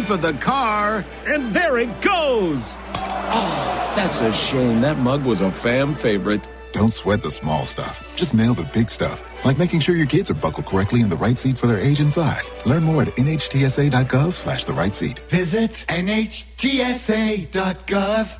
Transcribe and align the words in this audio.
roof 0.00 0.10
of 0.10 0.22
the 0.22 0.32
car, 0.34 1.04
and 1.26 1.52
there 1.52 1.76
it 1.78 2.00
goes. 2.00 2.76
Oh, 2.94 3.92
that's 3.94 4.22
a 4.22 4.32
shame. 4.32 4.80
That 4.80 4.98
mug 4.98 5.24
was 5.24 5.42
a 5.42 5.52
fan 5.52 5.94
favorite. 5.94 6.48
Don't 6.72 6.92
sweat 6.92 7.22
the 7.22 7.30
small 7.30 7.64
stuff. 7.64 8.02
Just 8.16 8.32
nail 8.32 8.54
the 8.54 8.64
big 8.72 8.88
stuff, 8.88 9.22
like 9.44 9.58
making 9.58 9.80
sure 9.80 9.94
your 9.96 10.06
kids 10.06 10.30
are 10.30 10.34
buckled 10.34 10.64
correctly 10.66 11.02
in 11.02 11.10
the 11.10 11.16
right 11.16 11.36
seat 11.36 11.58
for 11.58 11.66
their 11.66 11.78
age 11.78 12.00
and 12.00 12.10
size. 12.12 12.50
Learn 12.64 12.84
more 12.84 13.02
at 13.02 13.08
nhtsa.gov 13.16 14.32
slash 14.32 14.64
the 14.64 14.72
right 14.72 14.94
seat. 14.94 15.18
Visit 15.28 15.84
nhtsa.gov 15.88 16.42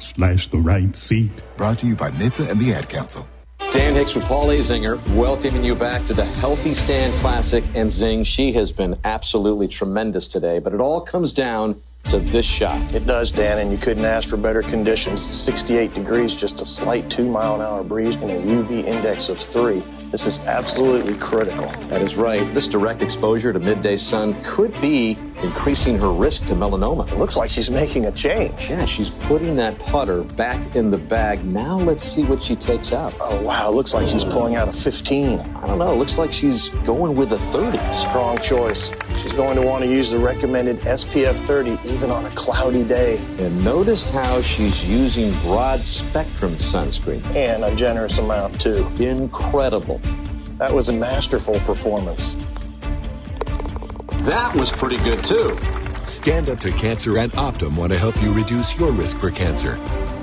slash 0.01 0.47
the 0.47 0.59
right 0.59 0.97
seat. 0.97 1.31
Brought 1.59 1.79
to 1.81 1.87
you 1.87 1.95
by 1.97 2.11
NHTSA 2.11 2.49
and 2.49 2.61
the 2.61 2.73
Ad 2.73 2.89
Council. 2.89 3.29
Dan 3.71 3.95
Hicks 3.95 4.17
with 4.17 4.25
Paul 4.25 4.49
Azinger, 4.49 4.99
welcoming 5.15 5.63
you 5.63 5.77
back 5.77 6.05
to 6.09 6.13
the 6.13 6.25
Healthy 6.25 6.75
Stand 6.75 7.13
Classic. 7.21 7.63
And 7.77 7.89
Zing, 7.91 8.25
she 8.25 8.53
has 8.55 8.73
been 8.73 8.99
absolutely 9.05 9.69
tremendous 9.69 10.27
today, 10.27 10.59
but 10.59 10.75
it 10.75 10.81
all 10.81 11.01
comes 11.01 11.33
down 11.33 11.81
to 12.09 12.19
this 12.19 12.45
shot. 12.45 12.97
It 12.97 13.07
does, 13.07 13.31
Dan, 13.31 13.59
and 13.59 13.71
you 13.71 13.79
couldn't 13.79 14.05
ask 14.05 14.29
for 14.29 14.37
better 14.37 14.63
conditions. 14.63 15.23
68 15.37 15.95
degrees, 15.95 16.35
just 16.35 16.61
a 16.61 16.67
slight 16.67 17.09
two 17.09 17.31
mile 17.31 17.55
an 17.55 17.61
hour 17.61 17.85
breeze, 17.85 18.17
and 18.17 18.33
a 18.33 18.43
UV 18.43 18.87
index 18.87 19.29
of 19.29 19.39
three. 19.39 19.85
This 20.11 20.27
is 20.27 20.41
absolutely 20.41 21.17
critical. 21.17 21.69
That 21.87 22.03
is 22.03 22.17
right. 22.17 22.53
This 22.53 22.67
direct 22.67 23.03
exposure 23.03 23.53
to 23.53 23.61
midday 23.61 23.97
sun 23.97 24.43
could 24.43 24.73
be 24.81 25.17
increasing 25.43 25.99
her 26.01 26.13
risk 26.13 26.47
to 26.47 26.55
melanoma. 26.55 27.11
It 27.11 27.19
looks 27.19 27.37
like 27.37 27.51
she's 27.51 27.71
making 27.71 28.07
a 28.07 28.13
change. 28.13 28.69
Yeah, 28.69 28.85
she's 28.85 29.11
putting 29.11 29.57
that 29.57 29.79
putter 29.79 30.23
back 30.23 30.77
in 30.77 30.91
the 30.91 30.99
bag. 30.99 31.45
Now 31.45 31.79
let's 31.79 32.03
see 32.03 32.25
what 32.25 32.43
she 32.43 32.57
takes 32.57 32.93
out. 32.93 33.15
Oh, 33.21 33.41
wow. 33.43 33.71
Looks 33.71 33.95
like 33.95 34.09
she's 34.09 34.25
pulling 34.25 34.57
out 34.57 34.69
a 34.69 34.73
15. 34.73 35.41
I 35.41 35.67
don't 35.67 35.79
know. 35.79 35.95
Looks 35.95 36.19
like 36.19 36.33
she's 36.33 36.69
going 36.85 37.15
with 37.15 37.33
a 37.33 37.39
30. 37.53 37.79
Strong 37.95 38.39
choice. 38.39 38.93
She's 39.23 39.33
going 39.33 39.61
to 39.61 39.67
want 39.67 39.85
to 39.85 39.91
use 39.91 40.11
the 40.11 40.19
recommended 40.19 40.81
SPF 40.81 41.39
30 41.47 41.79
even 41.89 42.11
on 42.11 42.27
a 42.27 42.31
cloudy 42.31 42.85
day. 42.85 43.19
And 43.39 43.65
notice 43.65 44.11
how 44.11 44.43
she's 44.43 44.85
using 44.85 45.33
broad 45.41 45.85
spectrum 45.85 46.57
sunscreen. 46.57 47.25
And 47.35 47.65
a 47.65 47.75
generous 47.75 48.19
amount, 48.19 48.61
too. 48.61 48.87
Incredible. 48.99 50.01
That 50.59 50.73
was 50.75 50.89
a 50.91 50.93
masterful 50.93 51.59
performance. 51.61 52.37
That 54.25 54.55
was 54.55 54.71
pretty 54.71 54.99
good, 54.99 55.25
too. 55.25 55.57
Stand 56.03 56.49
Up 56.51 56.61
to 56.61 56.71
Cancer 56.73 57.19
and 57.19 57.33
Optum 57.33 57.77
want 57.77 57.93
to 57.93 57.99
help 57.99 58.21
you 58.23 58.33
reduce 58.33 58.77
your 58.79 58.93
risk 58.93 59.19
for 59.19 59.31
cancer. 59.31 59.77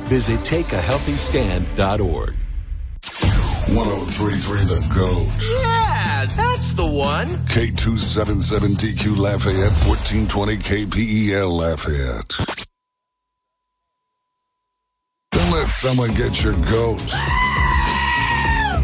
Visit 0.06 0.40
takeahealthystand.org. 0.42 2.36
1033 3.68 4.66
The 4.66 4.94
GOAT. 4.94 5.28
Yeah, 5.62 6.26
that's 6.36 6.74
the 6.74 6.86
one. 6.86 7.38
K277DQ 7.48 9.18
Lafayette, 9.18 9.74
1420 9.88 10.58
KPEL 10.58 11.52
Lafayette. 11.52 12.38
Don't 15.32 15.52
let 15.52 15.70
someone 15.70 16.14
get 16.14 16.44
your 16.44 16.54
goat. 16.70 17.02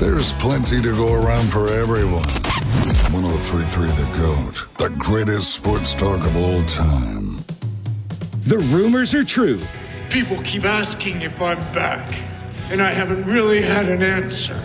There's 0.04 0.34
plenty 0.34 0.82
to 0.82 0.92
go 0.98 1.14
around 1.14 1.50
for 1.50 1.70
everyone. 1.70 2.28
1033 3.14 3.88
The 3.88 4.18
GOAT, 4.18 4.68
the 4.78 4.90
greatest 4.98 5.52
sports 5.52 5.96
talk 5.96 6.20
of 6.20 6.36
all 6.36 6.62
time. 6.66 7.38
The 8.42 8.58
rumors 8.58 9.16
are 9.16 9.24
true. 9.24 9.62
People 10.10 10.36
keep 10.40 10.66
asking 10.66 11.22
if 11.22 11.42
I'm 11.42 11.58
back, 11.74 12.14
and 12.70 12.82
I 12.82 12.90
haven't 12.90 13.24
really 13.24 13.62
had 13.62 13.88
an 13.88 14.04
answer. 14.04 14.62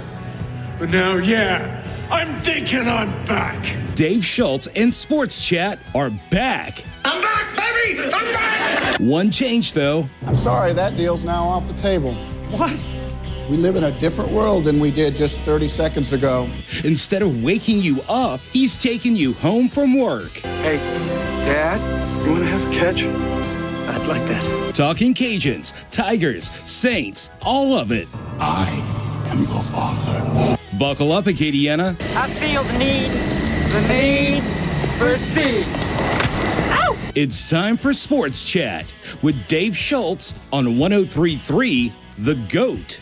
But 0.77 0.91
now, 0.91 1.14
yeah, 1.19 1.86
I'm 2.11 2.42
thinking 2.42 2.89
I'm 2.89 3.25
back. 3.25 3.77
Dave 3.95 4.25
Schultz 4.25 4.67
and 4.75 4.92
Sports 4.92 5.47
Chat 5.47 5.78
are 5.95 6.11
back. 6.33 6.83
I'm 7.05 7.23
back, 7.23 7.56
baby! 7.56 8.00
I'm 8.12 8.34
back! 8.34 8.98
One 8.98 9.30
change, 9.30 9.73
though. 9.73 10.08
I'm 10.27 10.34
sorry, 10.34 10.73
that 10.73 10.97
deal's 10.97 11.23
now 11.23 11.45
off 11.45 11.69
the 11.69 11.75
table. 11.75 12.12
What? 12.50 12.84
We 13.48 13.56
live 13.56 13.77
in 13.77 13.84
a 13.84 13.98
different 13.98 14.30
world 14.30 14.64
than 14.64 14.78
we 14.78 14.91
did 14.91 15.16
just 15.16 15.41
30 15.41 15.68
seconds 15.68 16.12
ago. 16.12 16.50
Instead 16.84 17.23
of 17.23 17.42
waking 17.42 17.80
you 17.80 18.02
up, 18.06 18.40
he's 18.52 18.77
taking 18.80 19.17
you 19.17 19.33
home 19.33 19.70
from 19.70 19.98
work. 19.98 20.33
Hey, 20.39 20.77
Dad, 21.46 21.80
you 22.27 22.33
want 22.33 22.42
to 22.45 22.50
have 22.50 22.70
a 22.70 22.74
catch? 22.74 23.05
I'd 23.05 24.06
like 24.06 24.27
that. 24.28 24.74
Talking 24.74 25.14
Cajuns, 25.14 25.73
Tigers, 25.90 26.50
Saints, 26.67 27.30
all 27.40 27.73
of 27.73 27.90
it. 27.90 28.06
I 28.39 28.68
am 29.30 29.39
your 29.39 29.62
father. 29.62 30.58
Buckle 30.78 31.12
up, 31.12 31.24
Acadiana. 31.24 31.98
I 32.14 32.28
feel 32.34 32.62
the 32.64 32.78
need, 32.78 33.11
the 33.73 33.89
need 33.89 34.42
for 34.98 35.17
speed. 35.17 35.64
Ow! 36.70 36.98
It's 37.14 37.48
time 37.48 37.78
for 37.78 37.94
Sports 37.94 38.44
Chat 38.44 38.92
with 39.23 39.48
Dave 39.48 39.74
Schultz 39.74 40.34
on 40.52 40.78
1033 40.78 41.92
The 42.18 42.34
GOAT. 42.34 43.00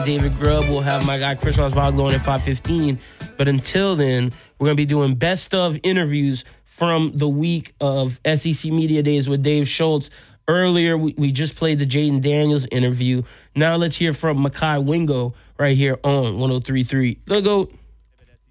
And 0.00 0.06
David 0.06 0.38
Grubb. 0.38 0.68
We'll 0.68 0.80
have 0.80 1.06
my 1.06 1.18
guy 1.18 1.34
Chris 1.34 1.56
Osvaldo 1.58 2.06
on 2.06 2.14
at 2.14 2.22
515. 2.22 2.98
But 3.36 3.48
until 3.48 3.96
then, 3.96 4.32
we're 4.58 4.68
going 4.68 4.76
to 4.76 4.80
be 4.80 4.86
doing 4.86 5.14
best 5.14 5.52
of 5.54 5.76
interviews 5.82 6.44
from 6.64 7.12
the 7.14 7.28
week 7.28 7.74
of 7.80 8.18
SEC 8.24 8.70
Media 8.72 9.02
Days 9.02 9.28
with 9.28 9.42
Dave 9.42 9.68
Schultz. 9.68 10.08
Earlier, 10.48 10.96
we, 10.96 11.14
we 11.18 11.32
just 11.32 11.54
played 11.54 11.80
the 11.80 11.86
Jayden 11.86 12.22
Daniels 12.22 12.66
interview. 12.70 13.24
Now 13.54 13.76
let's 13.76 13.96
hear 13.96 14.14
from 14.14 14.38
Mekhi 14.38 14.82
Wingo 14.82 15.34
right 15.58 15.76
here 15.76 15.98
on 16.02 16.38
1033 16.38 17.18
The 17.26 17.42
GOAT. 17.42 17.74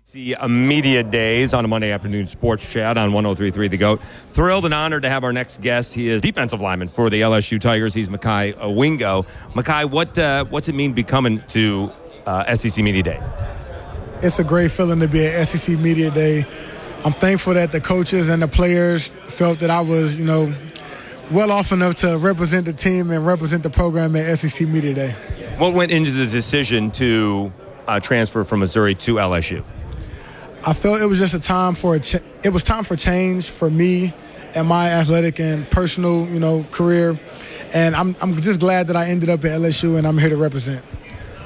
See 0.10 0.36
media 0.48 1.04
days 1.04 1.54
on 1.54 1.66
a 1.66 1.68
Monday 1.68 1.92
afternoon 1.92 2.26
sports 2.26 2.68
chat 2.68 2.98
on 2.98 3.14
1033 3.14 3.68
The 3.68 3.78
GOAT. 3.78 4.02
Thrilled 4.32 4.66
and 4.66 4.74
honored 4.74 5.04
to 5.04 5.10
have 5.10 5.24
our 5.24 5.32
next 5.32 5.62
guest. 5.62 5.94
He 5.94 6.10
is 6.10 6.20
defensive 6.20 6.60
lineman 6.60 6.88
for 6.88 7.12
the 7.12 7.22
LSU 7.22 7.62
Tigers. 7.62 7.94
He's 7.94 8.10
Mekhi 8.10 8.76
Wingo. 8.76 9.28
Mekhi, 9.54 9.88
what 9.88 10.18
uh, 10.18 10.46
what's 10.46 10.68
it 10.68 10.74
mean 10.74 10.94
becoming 10.94 11.44
to 11.50 11.92
uh, 12.26 12.56
SEC 12.56 12.84
Media 12.84 13.04
Day? 13.04 13.22
It's 14.24 14.40
a 14.40 14.44
great 14.44 14.72
feeling 14.72 15.00
to 15.00 15.08
be 15.08 15.28
at 15.28 15.48
SEC 15.48 15.78
Media 15.78 16.10
Day. 16.10 16.44
I'm 17.06 17.14
thankful 17.14 17.54
that 17.54 17.72
the 17.72 17.80
coaches 17.80 18.30
and 18.30 18.42
the 18.42 18.48
players 18.48 19.10
felt 19.12 19.60
that 19.60 19.70
I 19.70 19.82
was, 19.82 20.16
you 20.16 20.26
know, 20.26 20.52
well 21.30 21.52
off 21.52 21.72
enough 21.72 21.94
to 21.98 22.18
represent 22.18 22.66
the 22.66 22.74
team 22.74 23.12
and 23.12 23.28
represent 23.28 23.62
the 23.62 23.70
program 23.70 24.16
at 24.16 24.40
SEC 24.40 24.68
Media 24.70 24.96
Day. 24.96 25.12
What 25.60 25.76
went 25.76 25.92
into 25.92 26.10
the 26.14 26.26
decision 26.26 26.90
to 26.94 27.54
uh, 27.88 28.00
transfer 28.00 28.44
from 28.44 28.62
Missouri 28.62 28.96
to 28.96 29.18
LSU? 29.18 29.64
I 30.64 30.74
felt 30.74 31.02
it 31.02 31.06
was 31.06 31.20
just 31.20 31.34
a 31.34 31.40
time 31.40 31.74
for 31.76 31.96
a 31.96 32.00
ch- 32.00 32.22
it 32.44 32.52
was 32.52 32.64
time 32.64 32.84
for 32.84 32.96
change 32.96 33.50
for 33.50 33.70
me 33.70 34.14
and 34.56 34.68
my 34.68 34.90
athletic 34.90 35.40
and 35.40 35.70
personal, 35.70 36.28
you 36.28 36.40
know, 36.40 36.66
career. 36.72 37.18
And 37.74 37.96
I'm 37.96 38.16
I'm 38.22 38.40
just 38.42 38.60
glad 38.60 38.88
that 38.88 38.96
I 38.96 39.10
ended 39.10 39.30
up 39.30 39.46
at 39.46 39.52
LSU 39.52 39.98
and 39.98 40.06
I'm 40.06 40.18
here 40.18 40.30
to 40.30 40.38
represent. 40.38 40.84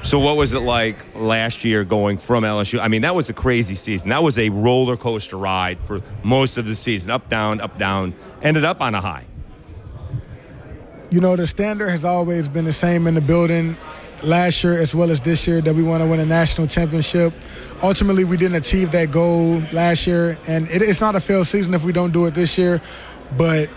So 0.02 0.18
what 0.18 0.36
was 0.36 0.52
it 0.52 0.60
like 0.60 1.16
last 1.16 1.64
year 1.64 1.82
going 1.82 2.18
from 2.18 2.44
LSU? 2.44 2.78
I 2.78 2.88
mean, 2.88 3.02
that 3.02 3.14
was 3.14 3.30
a 3.30 3.32
crazy 3.32 3.74
season. 3.74 4.10
That 4.10 4.22
was 4.22 4.36
a 4.36 4.50
roller 4.50 4.98
coaster 4.98 5.38
ride 5.38 5.78
for 5.80 6.02
most 6.22 6.58
of 6.58 6.68
the 6.68 6.74
season, 6.74 7.10
up 7.10 7.30
down, 7.30 7.60
up 7.60 7.78
down. 7.78 8.12
Ended 8.42 8.64
up 8.64 8.82
on 8.82 8.94
a 8.94 9.00
high. 9.00 9.24
You 11.08 11.20
know, 11.20 11.36
the 11.36 11.46
standard 11.46 11.88
has 11.88 12.04
always 12.04 12.48
been 12.48 12.66
the 12.66 12.72
same 12.72 13.06
in 13.06 13.14
the 13.14 13.22
building 13.22 13.78
last 14.24 14.64
year 14.64 14.80
as 14.80 14.94
well 14.94 15.10
as 15.10 15.20
this 15.20 15.46
year 15.46 15.60
that 15.60 15.74
we 15.74 15.82
want 15.82 16.02
to 16.02 16.08
win 16.08 16.20
a 16.20 16.26
national 16.26 16.66
championship. 16.66 17.32
Ultimately, 17.82 18.24
we 18.24 18.36
didn't 18.36 18.56
achieve 18.56 18.90
that 18.92 19.10
goal 19.10 19.60
last 19.72 20.06
year, 20.06 20.38
and 20.48 20.68
it, 20.68 20.82
it's 20.82 21.00
not 21.00 21.14
a 21.14 21.20
failed 21.20 21.46
season 21.46 21.74
if 21.74 21.84
we 21.84 21.92
don't 21.92 22.12
do 22.12 22.26
it 22.26 22.34
this 22.34 22.56
year, 22.56 22.80
but 23.36 23.68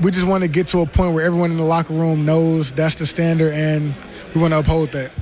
we 0.00 0.10
just 0.10 0.26
want 0.26 0.42
to 0.42 0.48
get 0.48 0.68
to 0.68 0.80
a 0.80 0.86
point 0.86 1.14
where 1.14 1.24
everyone 1.24 1.50
in 1.50 1.56
the 1.56 1.64
locker 1.64 1.92
room 1.92 2.24
knows 2.24 2.72
that's 2.72 2.96
the 2.96 3.06
standard, 3.06 3.52
and 3.52 3.94
we 4.34 4.40
want 4.40 4.52
to 4.52 4.58
uphold 4.58 4.92
that. 4.92 5.12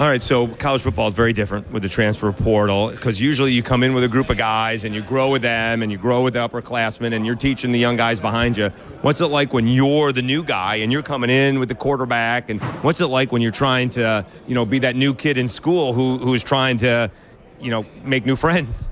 All 0.00 0.06
right, 0.06 0.22
so 0.22 0.46
college 0.46 0.82
football 0.82 1.08
is 1.08 1.14
very 1.14 1.32
different 1.32 1.72
with 1.72 1.82
the 1.82 1.88
transfer 1.88 2.30
portal 2.30 2.92
because 2.92 3.20
usually 3.20 3.52
you 3.52 3.64
come 3.64 3.82
in 3.82 3.94
with 3.94 4.04
a 4.04 4.08
group 4.08 4.30
of 4.30 4.36
guys 4.36 4.84
and 4.84 4.94
you 4.94 5.02
grow 5.02 5.28
with 5.28 5.42
them 5.42 5.82
and 5.82 5.90
you 5.90 5.98
grow 5.98 6.22
with 6.22 6.34
the 6.34 6.48
upperclassmen 6.48 7.12
and 7.12 7.26
you're 7.26 7.34
teaching 7.34 7.72
the 7.72 7.80
young 7.80 7.96
guys 7.96 8.20
behind 8.20 8.56
you. 8.56 8.68
What's 9.02 9.20
it 9.20 9.26
like 9.26 9.52
when 9.52 9.66
you're 9.66 10.12
the 10.12 10.22
new 10.22 10.44
guy 10.44 10.76
and 10.76 10.92
you're 10.92 11.02
coming 11.02 11.30
in 11.30 11.58
with 11.58 11.68
the 11.68 11.74
quarterback? 11.74 12.48
And 12.48 12.62
what's 12.84 13.00
it 13.00 13.08
like 13.08 13.32
when 13.32 13.42
you're 13.42 13.50
trying 13.50 13.88
to, 13.88 14.24
you 14.46 14.54
know, 14.54 14.64
be 14.64 14.78
that 14.78 14.94
new 14.94 15.14
kid 15.14 15.36
in 15.36 15.48
school 15.48 15.92
who 15.92 16.18
who's 16.18 16.44
trying 16.44 16.76
to, 16.76 17.10
you 17.60 17.72
know, 17.72 17.84
make 18.04 18.24
new 18.24 18.36
friends? 18.36 18.90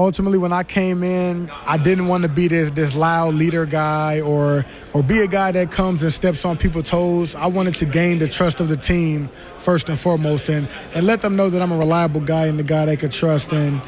Ultimately 0.00 0.38
when 0.38 0.52
I 0.52 0.62
came 0.62 1.02
in, 1.02 1.50
I 1.66 1.76
didn't 1.76 2.08
want 2.08 2.22
to 2.24 2.28
be 2.28 2.48
this 2.48 2.70
this 2.72 2.94
loud 2.96 3.34
leader 3.34 3.66
guy 3.66 4.20
or 4.20 4.64
or 4.94 5.02
be 5.02 5.20
a 5.20 5.26
guy 5.26 5.52
that 5.52 5.70
comes 5.70 6.02
and 6.02 6.12
steps 6.12 6.44
on 6.44 6.56
people's 6.56 6.90
toes. 6.90 7.34
I 7.34 7.46
wanted 7.46 7.74
to 7.76 7.84
gain 7.86 8.18
the 8.18 8.28
trust 8.28 8.60
of 8.60 8.68
the 8.68 8.76
team 8.76 9.28
first 9.58 9.88
and 9.88 9.98
foremost 9.98 10.48
and 10.48 10.68
and 10.94 11.06
let 11.06 11.20
them 11.20 11.36
know 11.36 11.50
that 11.50 11.60
I'm 11.62 11.72
a 11.72 11.78
reliable 11.78 12.20
guy 12.20 12.46
and 12.46 12.58
the 12.58 12.64
guy 12.64 12.86
they 12.86 12.96
could 12.96 13.12
trust 13.12 13.52
and 13.52 13.80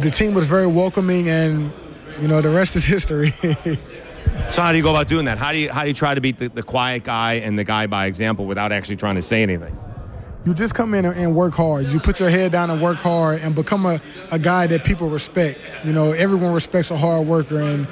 the 0.00 0.10
team 0.10 0.34
was 0.34 0.46
very 0.46 0.66
welcoming 0.66 1.28
and 1.28 1.72
You 2.20 2.26
know, 2.26 2.40
the 2.40 2.50
rest 2.50 2.74
is 2.74 2.84
history. 2.96 3.30
so 3.30 4.60
how 4.62 4.72
do 4.72 4.76
you 4.78 4.82
go 4.82 4.90
about 4.90 5.06
doing 5.06 5.26
that? 5.26 5.38
How 5.38 5.52
do 5.52 5.58
you 5.58 5.70
how 5.72 5.82
do 5.82 5.88
you 5.88 5.94
try 5.94 6.14
to 6.14 6.20
beat 6.20 6.38
the, 6.38 6.48
the 6.48 6.62
quiet 6.62 7.04
guy 7.04 7.34
and 7.34 7.58
the 7.58 7.64
guy 7.64 7.86
by 7.86 8.06
example 8.06 8.44
without 8.46 8.72
actually 8.72 8.96
trying 8.96 9.14
to 9.16 9.22
say 9.22 9.42
anything? 9.42 9.76
You 10.48 10.54
just 10.54 10.74
come 10.74 10.94
in 10.94 11.04
and 11.04 11.34
work 11.34 11.52
hard. 11.52 11.92
You 11.92 12.00
put 12.00 12.18
your 12.18 12.30
head 12.30 12.52
down 12.52 12.70
and 12.70 12.80
work 12.80 12.96
hard 12.96 13.40
and 13.42 13.54
become 13.54 13.84
a, 13.84 14.00
a 14.32 14.38
guy 14.38 14.66
that 14.68 14.82
people 14.82 15.10
respect. 15.10 15.60
You 15.84 15.92
know, 15.92 16.12
everyone 16.12 16.54
respects 16.54 16.90
a 16.90 16.96
hard 16.96 17.26
worker, 17.26 17.60
and 17.60 17.86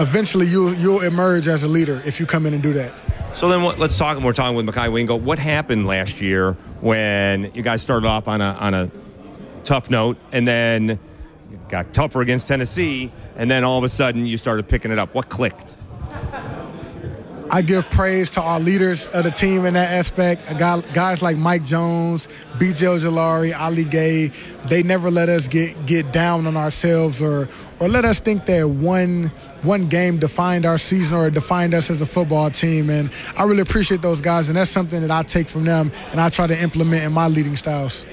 eventually 0.00 0.46
you'll 0.46 0.74
you'll 0.74 1.02
emerge 1.02 1.46
as 1.46 1.62
a 1.62 1.68
leader 1.68 2.02
if 2.04 2.18
you 2.18 2.26
come 2.26 2.46
in 2.46 2.54
and 2.54 2.62
do 2.62 2.72
that. 2.72 2.92
So 3.36 3.48
then, 3.48 3.62
what, 3.62 3.78
let's 3.78 3.96
talk. 3.96 4.18
We're 4.18 4.32
talking 4.32 4.56
with 4.56 4.66
Mekhi 4.66 4.92
Wingo. 4.92 5.14
What 5.14 5.38
happened 5.38 5.86
last 5.86 6.20
year 6.20 6.54
when 6.80 7.52
you 7.54 7.62
guys 7.62 7.80
started 7.80 8.08
off 8.08 8.26
on 8.26 8.40
a 8.40 8.54
on 8.54 8.74
a 8.74 8.90
tough 9.62 9.88
note, 9.88 10.16
and 10.32 10.48
then 10.48 10.98
got 11.68 11.94
tougher 11.94 12.22
against 12.22 12.48
Tennessee, 12.48 13.12
and 13.36 13.48
then 13.48 13.62
all 13.62 13.78
of 13.78 13.84
a 13.84 13.88
sudden 13.88 14.26
you 14.26 14.36
started 14.36 14.68
picking 14.68 14.90
it 14.90 14.98
up? 14.98 15.14
What 15.14 15.28
clicked? 15.28 15.74
I 17.52 17.62
give 17.62 17.90
praise 17.90 18.30
to 18.32 18.42
our 18.42 18.60
leaders 18.60 19.08
of 19.08 19.24
the 19.24 19.30
team 19.30 19.64
in 19.64 19.74
that 19.74 19.90
aspect. 19.90 20.56
Guy, 20.56 20.80
guys 20.92 21.20
like 21.20 21.36
Mike 21.36 21.64
Jones, 21.64 22.28
B.J. 22.60 22.86
Ojulari, 22.86 23.58
Ali 23.58 23.84
Gaye, 23.84 24.30
they 24.68 24.84
never 24.84 25.10
let 25.10 25.28
us 25.28 25.48
get, 25.48 25.84
get 25.84 26.12
down 26.12 26.46
on 26.46 26.56
ourselves 26.56 27.20
or 27.20 27.48
or 27.80 27.88
let 27.88 28.04
us 28.04 28.20
think 28.20 28.46
that 28.46 28.68
one 28.68 29.32
one 29.62 29.88
game 29.88 30.18
defined 30.18 30.64
our 30.64 30.78
season 30.78 31.16
or 31.16 31.28
defined 31.28 31.74
us 31.74 31.90
as 31.90 32.00
a 32.00 32.06
football 32.06 32.50
team. 32.50 32.88
And 32.88 33.10
I 33.36 33.44
really 33.44 33.62
appreciate 33.62 34.00
those 34.00 34.20
guys, 34.20 34.48
and 34.48 34.56
that's 34.56 34.70
something 34.70 35.00
that 35.00 35.10
I 35.10 35.22
take 35.24 35.48
from 35.48 35.64
them 35.64 35.90
and 36.12 36.20
I 36.20 36.28
try 36.28 36.46
to 36.46 36.62
implement 36.62 37.02
in 37.02 37.12
my 37.12 37.26
leading 37.26 37.56
styles. 37.56 38.06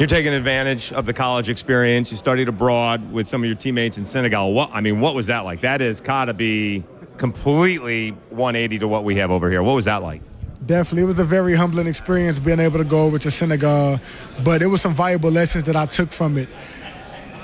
You're 0.00 0.08
taking 0.08 0.32
advantage 0.32 0.92
of 0.94 1.04
the 1.04 1.12
college 1.12 1.48
experience. 1.48 2.10
You 2.10 2.16
studied 2.16 2.48
abroad 2.48 3.12
with 3.12 3.28
some 3.28 3.42
of 3.42 3.46
your 3.46 3.54
teammates 3.54 3.98
in 3.98 4.04
Senegal. 4.04 4.52
What 4.52 4.70
I 4.72 4.80
mean, 4.80 4.98
what 4.98 5.14
was 5.14 5.28
that 5.28 5.40
like? 5.40 5.60
That 5.60 5.80
is 5.80 6.00
gotta 6.00 6.34
be 6.34 6.82
completely 7.20 8.12
180 8.30 8.78
to 8.78 8.88
what 8.88 9.04
we 9.04 9.16
have 9.16 9.30
over 9.30 9.50
here. 9.50 9.62
What 9.62 9.74
was 9.74 9.84
that 9.84 10.02
like? 10.02 10.22
Definitely. 10.64 11.02
It 11.02 11.06
was 11.06 11.18
a 11.18 11.24
very 11.24 11.54
humbling 11.54 11.86
experience 11.86 12.40
being 12.40 12.60
able 12.60 12.78
to 12.78 12.84
go 12.84 13.04
over 13.04 13.18
to 13.18 13.30
Senegal, 13.30 14.00
but 14.42 14.62
it 14.62 14.66
was 14.66 14.80
some 14.80 14.94
valuable 14.94 15.30
lessons 15.30 15.64
that 15.64 15.76
I 15.76 15.84
took 15.84 16.08
from 16.08 16.38
it. 16.38 16.48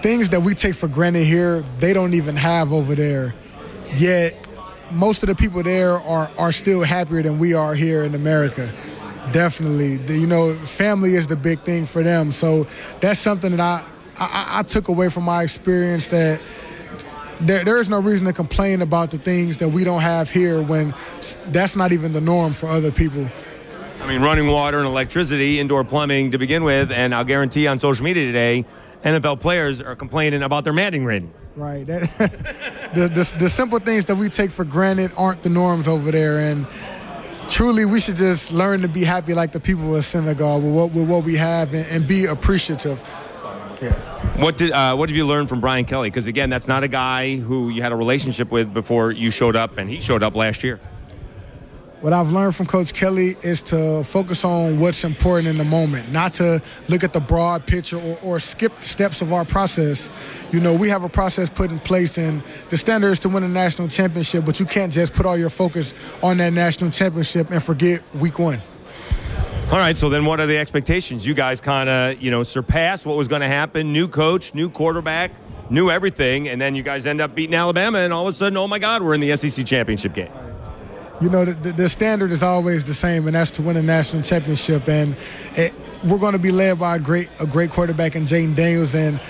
Things 0.00 0.30
that 0.30 0.40
we 0.40 0.54
take 0.54 0.74
for 0.74 0.88
granted 0.88 1.24
here, 1.24 1.60
they 1.78 1.92
don't 1.92 2.14
even 2.14 2.36
have 2.36 2.72
over 2.72 2.94
there. 2.94 3.34
Yet, 3.96 4.34
most 4.92 5.22
of 5.22 5.28
the 5.28 5.34
people 5.34 5.62
there 5.62 5.92
are, 5.92 6.30
are 6.38 6.52
still 6.52 6.82
happier 6.82 7.22
than 7.22 7.38
we 7.38 7.52
are 7.52 7.74
here 7.74 8.02
in 8.02 8.14
America. 8.14 8.72
Definitely. 9.32 9.98
The, 9.98 10.16
you 10.16 10.26
know, 10.26 10.54
family 10.54 11.16
is 11.16 11.28
the 11.28 11.36
big 11.36 11.60
thing 11.60 11.84
for 11.84 12.02
them. 12.02 12.32
So 12.32 12.66
that's 13.00 13.20
something 13.20 13.50
that 13.50 13.60
I, 13.60 13.84
I, 14.18 14.60
I 14.60 14.62
took 14.62 14.88
away 14.88 15.10
from 15.10 15.24
my 15.24 15.42
experience 15.42 16.08
that– 16.08 16.40
there, 17.40 17.64
there 17.64 17.78
is 17.78 17.88
no 17.88 18.00
reason 18.00 18.26
to 18.26 18.32
complain 18.32 18.82
about 18.82 19.10
the 19.10 19.18
things 19.18 19.58
that 19.58 19.68
we 19.68 19.84
don't 19.84 20.02
have 20.02 20.30
here 20.30 20.62
when 20.62 20.94
that's 21.48 21.76
not 21.76 21.92
even 21.92 22.12
the 22.12 22.20
norm 22.20 22.52
for 22.52 22.68
other 22.68 22.90
people. 22.90 23.26
I 24.00 24.06
mean, 24.06 24.22
running 24.22 24.46
water 24.46 24.78
and 24.78 24.86
electricity, 24.86 25.58
indoor 25.58 25.84
plumbing 25.84 26.30
to 26.30 26.38
begin 26.38 26.62
with, 26.62 26.92
and 26.92 27.14
I'll 27.14 27.24
guarantee 27.24 27.66
on 27.66 27.78
social 27.78 28.04
media 28.04 28.26
today, 28.26 28.64
NFL 29.02 29.40
players 29.40 29.80
are 29.80 29.96
complaining 29.96 30.42
about 30.42 30.64
their 30.64 30.72
Madden 30.72 31.04
ratings. 31.04 31.34
Right. 31.56 31.86
That, 31.86 32.02
the, 32.94 33.08
the, 33.08 33.34
the 33.38 33.50
simple 33.50 33.78
things 33.78 34.06
that 34.06 34.16
we 34.16 34.28
take 34.28 34.50
for 34.50 34.64
granted 34.64 35.10
aren't 35.16 35.42
the 35.42 35.50
norms 35.50 35.88
over 35.88 36.10
there, 36.10 36.38
and 36.38 36.66
truly 37.48 37.84
we 37.84 38.00
should 38.00 38.16
just 38.16 38.52
learn 38.52 38.82
to 38.82 38.88
be 38.88 39.04
happy 39.04 39.34
like 39.34 39.52
the 39.52 39.60
people 39.60 39.94
of 39.94 40.04
Senegal 40.04 40.60
with 40.60 40.74
what, 40.74 40.92
with 40.92 41.08
what 41.08 41.24
we 41.24 41.34
have 41.34 41.72
and, 41.74 41.86
and 41.90 42.08
be 42.08 42.26
appreciative. 42.26 43.00
Yeah. 43.80 44.15
What 44.38 44.58
did 44.58 44.70
uh, 44.70 44.94
what 44.94 45.08
have 45.08 45.16
you 45.16 45.26
learned 45.26 45.48
from 45.48 45.62
Brian 45.62 45.86
Kelly? 45.86 46.10
Because 46.10 46.26
again, 46.26 46.50
that's 46.50 46.68
not 46.68 46.84
a 46.84 46.88
guy 46.88 47.36
who 47.36 47.70
you 47.70 47.80
had 47.80 47.90
a 47.90 47.96
relationship 47.96 48.50
with 48.50 48.74
before 48.74 49.10
you 49.10 49.30
showed 49.30 49.56
up, 49.56 49.78
and 49.78 49.88
he 49.88 50.02
showed 50.02 50.22
up 50.22 50.34
last 50.34 50.62
year. 50.62 50.78
What 52.02 52.12
I've 52.12 52.30
learned 52.30 52.54
from 52.54 52.66
Coach 52.66 52.92
Kelly 52.92 53.36
is 53.40 53.62
to 53.64 54.04
focus 54.04 54.44
on 54.44 54.78
what's 54.78 55.04
important 55.04 55.48
in 55.48 55.56
the 55.56 55.64
moment, 55.64 56.12
not 56.12 56.34
to 56.34 56.60
look 56.88 57.02
at 57.02 57.14
the 57.14 57.20
broad 57.20 57.66
picture 57.66 57.96
or, 57.96 58.18
or 58.22 58.38
skip 58.38 58.76
the 58.76 58.84
steps 58.84 59.22
of 59.22 59.32
our 59.32 59.46
process. 59.46 60.10
You 60.52 60.60
know, 60.60 60.76
we 60.76 60.90
have 60.90 61.02
a 61.02 61.08
process 61.08 61.48
put 61.48 61.70
in 61.70 61.78
place, 61.78 62.18
and 62.18 62.42
the 62.68 62.76
standard 62.76 63.12
is 63.12 63.20
to 63.20 63.30
win 63.30 63.42
a 63.42 63.48
national 63.48 63.88
championship, 63.88 64.44
but 64.44 64.60
you 64.60 64.66
can't 64.66 64.92
just 64.92 65.14
put 65.14 65.24
all 65.24 65.38
your 65.38 65.48
focus 65.48 65.94
on 66.22 66.36
that 66.36 66.52
national 66.52 66.90
championship 66.90 67.50
and 67.50 67.62
forget 67.62 68.02
week 68.14 68.38
one. 68.38 68.60
All 69.68 69.78
right, 69.78 69.96
so 69.96 70.08
then 70.08 70.24
what 70.24 70.38
are 70.38 70.46
the 70.46 70.56
expectations? 70.56 71.26
You 71.26 71.34
guys 71.34 71.60
kind 71.60 71.88
of, 71.88 72.22
you 72.22 72.30
know, 72.30 72.44
surpassed 72.44 73.04
what 73.04 73.16
was 73.16 73.26
going 73.26 73.40
to 73.40 73.48
happen. 73.48 73.92
New 73.92 74.06
coach, 74.06 74.54
new 74.54 74.70
quarterback, 74.70 75.32
new 75.70 75.90
everything, 75.90 76.48
and 76.48 76.60
then 76.60 76.76
you 76.76 76.84
guys 76.84 77.04
end 77.04 77.20
up 77.20 77.34
beating 77.34 77.54
Alabama, 77.54 77.98
and 77.98 78.12
all 78.12 78.22
of 78.22 78.28
a 78.28 78.32
sudden, 78.32 78.56
oh 78.56 78.68
my 78.68 78.78
God, 78.78 79.02
we're 79.02 79.14
in 79.14 79.20
the 79.20 79.36
SEC 79.36 79.66
championship 79.66 80.14
game. 80.14 80.30
You 81.20 81.30
know, 81.30 81.44
the, 81.44 81.72
the 81.72 81.88
standard 81.88 82.30
is 82.30 82.44
always 82.44 82.86
the 82.86 82.94
same, 82.94 83.26
and 83.26 83.34
that's 83.34 83.50
to 83.52 83.62
win 83.62 83.76
a 83.76 83.82
national 83.82 84.22
championship. 84.22 84.88
And 84.88 85.16
it, 85.54 85.74
we're 86.04 86.18
going 86.18 86.34
to 86.34 86.38
be 86.38 86.52
led 86.52 86.78
by 86.78 86.94
a 86.94 87.00
great, 87.00 87.28
a 87.40 87.46
great 87.46 87.70
quarterback 87.70 88.14
in 88.14 88.22
Jayden 88.22 88.54
Daniels, 88.54 88.94
and 88.94 89.20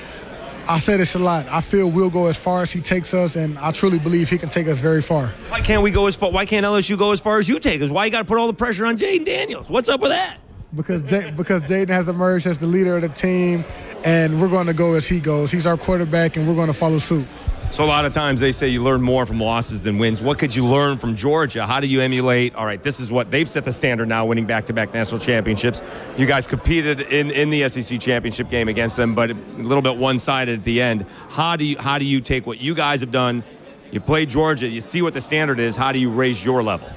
I 0.68 0.78
say 0.80 0.96
this 0.96 1.14
a 1.14 1.18
lot. 1.20 1.46
I 1.48 1.60
feel 1.60 1.88
we'll 1.90 2.10
go 2.10 2.26
as 2.26 2.36
far 2.36 2.62
as 2.62 2.72
he 2.72 2.80
takes 2.80 3.14
us, 3.14 3.36
and 3.36 3.56
I 3.58 3.70
truly 3.70 3.98
believe 4.00 4.28
he 4.28 4.36
can 4.36 4.48
take 4.48 4.66
us 4.66 4.80
very 4.80 5.00
far. 5.00 5.26
Why 5.48 5.60
can't 5.60 5.82
we 5.82 5.92
go 5.92 6.06
as 6.06 6.16
far? 6.16 6.32
Why 6.32 6.44
can't 6.44 6.66
LSU 6.66 6.98
go 6.98 7.12
as 7.12 7.20
far 7.20 7.38
as 7.38 7.48
you 7.48 7.60
take 7.60 7.80
us? 7.82 7.90
Why 7.90 8.04
you 8.06 8.10
got 8.10 8.18
to 8.20 8.24
put 8.24 8.36
all 8.38 8.48
the 8.48 8.52
pressure 8.54 8.84
on 8.86 8.96
Jayden 8.96 9.24
Daniels? 9.24 9.68
What's 9.68 9.88
up 9.88 10.00
with 10.00 10.10
that? 10.10 10.38
Because 10.74 11.08
J- 11.08 11.30
because 11.30 11.68
Jayden 11.68 11.88
has 11.90 12.08
emerged 12.08 12.46
as 12.48 12.58
the 12.58 12.66
leader 12.66 12.96
of 12.96 13.02
the 13.02 13.08
team, 13.08 13.64
and 14.04 14.40
we're 14.40 14.48
going 14.48 14.66
to 14.66 14.74
go 14.74 14.94
as 14.94 15.06
he 15.06 15.20
goes. 15.20 15.52
He's 15.52 15.66
our 15.66 15.76
quarterback, 15.76 16.36
and 16.36 16.48
we're 16.48 16.56
going 16.56 16.66
to 16.66 16.74
follow 16.74 16.98
suit. 16.98 17.26
So 17.72 17.84
a 17.84 17.86
lot 17.86 18.06
of 18.06 18.12
times 18.12 18.40
they 18.40 18.52
say 18.52 18.68
you 18.68 18.82
learn 18.82 19.02
more 19.02 19.26
from 19.26 19.38
losses 19.38 19.82
than 19.82 19.98
wins. 19.98 20.22
What 20.22 20.38
could 20.38 20.54
you 20.54 20.66
learn 20.66 20.96
from 20.96 21.14
Georgia? 21.14 21.66
How 21.66 21.78
do 21.78 21.86
you 21.86 22.00
emulate? 22.00 22.54
All 22.54 22.64
right, 22.64 22.82
this 22.82 23.00
is 23.00 23.10
what 23.10 23.30
they've 23.30 23.48
set 23.48 23.66
the 23.66 23.72
standard 23.72 24.08
now, 24.08 24.24
winning 24.24 24.46
back-to-back 24.46 24.94
national 24.94 25.20
championships. 25.20 25.82
You 26.16 26.24
guys 26.24 26.46
competed 26.46 27.00
in, 27.00 27.30
in 27.30 27.50
the 27.50 27.68
SEC 27.68 28.00
championship 28.00 28.48
game 28.48 28.68
against 28.68 28.96
them, 28.96 29.14
but 29.14 29.30
a 29.30 29.34
little 29.58 29.82
bit 29.82 29.98
one-sided 29.98 30.60
at 30.60 30.64
the 30.64 30.80
end. 30.80 31.04
How 31.28 31.56
do 31.56 31.64
you 31.64 31.76
how 31.76 31.98
do 31.98 32.06
you 32.06 32.22
take 32.22 32.46
what 32.46 32.60
you 32.60 32.74
guys 32.74 33.00
have 33.00 33.12
done? 33.12 33.44
You 33.90 34.00
play 34.00 34.24
Georgia, 34.24 34.66
you 34.66 34.80
see 34.80 35.02
what 35.02 35.12
the 35.12 35.20
standard 35.20 35.60
is. 35.60 35.76
How 35.76 35.92
do 35.92 35.98
you 35.98 36.10
raise 36.10 36.42
your 36.42 36.62
level? 36.62 36.88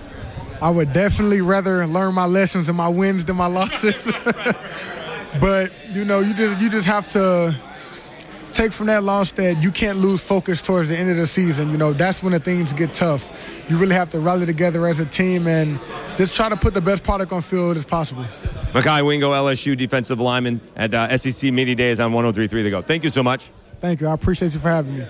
I 0.61 0.69
would 0.69 0.93
definitely 0.93 1.41
rather 1.41 1.85
learn 1.87 2.13
my 2.13 2.25
lessons 2.25 2.69
and 2.69 2.77
my 2.77 2.87
wins 2.87 3.25
than 3.25 3.35
my 3.35 3.45
losses. 3.59 4.05
but 5.41 5.73
you 5.91 6.05
know, 6.05 6.19
you 6.21 6.33
just 6.33 6.61
you 6.61 6.69
just 6.69 6.87
have 6.87 7.07
to 7.09 7.55
take 8.51 8.71
from 8.71 8.87
that 8.87 9.03
loss 9.03 9.31
that 9.33 9.61
you 9.61 9.71
can't 9.71 9.97
lose 9.97 10.21
focus 10.21 10.61
towards 10.61 10.89
the 10.89 10.97
end 10.97 11.09
of 11.09 11.17
the 11.17 11.27
season. 11.27 11.71
You 11.71 11.77
know, 11.77 11.93
that's 11.93 12.21
when 12.23 12.33
the 12.33 12.39
things 12.39 12.73
get 12.73 12.91
tough. 12.91 13.63
You 13.69 13.77
really 13.77 13.95
have 13.95 14.09
to 14.11 14.19
rally 14.19 14.45
together 14.45 14.85
as 14.87 14.99
a 14.99 15.05
team 15.05 15.47
and 15.47 15.79
just 16.15 16.35
try 16.35 16.49
to 16.49 16.57
put 16.57 16.73
the 16.73 16.81
best 16.81 17.03
product 17.03 17.31
on 17.31 17.41
field 17.41 17.77
as 17.77 17.85
possible. 17.85 18.23
Mekhi 18.73 19.05
Wingo, 19.05 19.31
LSU 19.31 19.75
defensive 19.75 20.19
lineman 20.19 20.61
at 20.75 20.93
uh, 20.93 21.17
SEC 21.17 21.51
Media 21.51 21.75
Days 21.75 21.99
on 21.99 22.11
103.3 22.11 22.49
The 22.49 22.69
Go. 22.69 22.81
Thank 22.81 23.03
you 23.03 23.09
so 23.09 23.23
much. 23.23 23.49
Thank 23.79 24.01
you. 24.01 24.07
I 24.07 24.13
appreciate 24.13 24.53
you 24.53 24.59
for 24.59 24.69
having 24.69 24.97
me. 24.97 25.05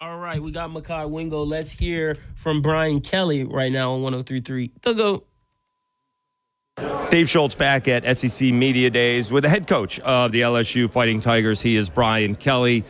All 0.00 0.18
right, 0.18 0.42
we 0.42 0.50
got 0.50 0.70
Mekhi 0.70 1.08
Wingo. 1.08 1.42
Let's 1.42 1.70
hear 1.70 2.16
from 2.34 2.60
Brian 2.60 3.00
Kelly 3.00 3.44
right 3.44 3.72
now 3.72 3.92
on 3.92 4.02
103.3 4.02 4.70
The 4.82 4.92
Go. 4.92 5.24
Dave 7.10 7.30
Schultz 7.30 7.54
back 7.54 7.88
at 7.88 8.04
SEC 8.18 8.52
Media 8.52 8.90
Days 8.90 9.32
with 9.32 9.44
the 9.44 9.48
head 9.48 9.66
coach 9.66 9.98
of 10.00 10.32
the 10.32 10.42
LSU 10.42 10.90
Fighting 10.90 11.20
Tigers. 11.20 11.62
He 11.62 11.76
is 11.76 11.88
Brian 11.88 12.34
Kelly. 12.34 12.84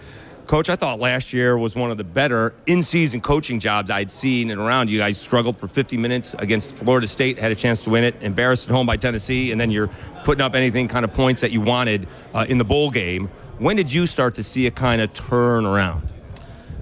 Coach, 0.48 0.68
I 0.68 0.74
thought 0.74 0.98
last 0.98 1.32
year 1.32 1.56
was 1.56 1.76
one 1.76 1.92
of 1.92 1.96
the 1.96 2.02
better 2.02 2.54
in 2.66 2.82
season 2.82 3.20
coaching 3.20 3.60
jobs 3.60 3.88
I'd 3.88 4.10
seen 4.10 4.50
and 4.50 4.60
around. 4.60 4.90
You 4.90 4.98
guys 4.98 5.18
struggled 5.18 5.58
for 5.58 5.68
50 5.68 5.96
minutes 5.98 6.34
against 6.34 6.74
Florida 6.74 7.06
State, 7.06 7.38
had 7.38 7.52
a 7.52 7.54
chance 7.54 7.84
to 7.84 7.90
win 7.90 8.02
it, 8.02 8.20
embarrassed 8.22 8.68
at 8.68 8.74
home 8.74 8.86
by 8.86 8.96
Tennessee, 8.96 9.52
and 9.52 9.60
then 9.60 9.70
you're 9.70 9.90
putting 10.24 10.42
up 10.42 10.56
anything 10.56 10.88
kind 10.88 11.04
of 11.04 11.12
points 11.12 11.40
that 11.42 11.52
you 11.52 11.60
wanted 11.60 12.08
uh, 12.34 12.46
in 12.48 12.58
the 12.58 12.64
bowl 12.64 12.90
game. 12.90 13.28
When 13.58 13.76
did 13.76 13.92
you 13.92 14.06
start 14.06 14.34
to 14.36 14.42
see 14.42 14.66
a 14.66 14.70
kind 14.72 15.00
of 15.00 15.12
turn 15.12 15.64
around? 15.66 16.12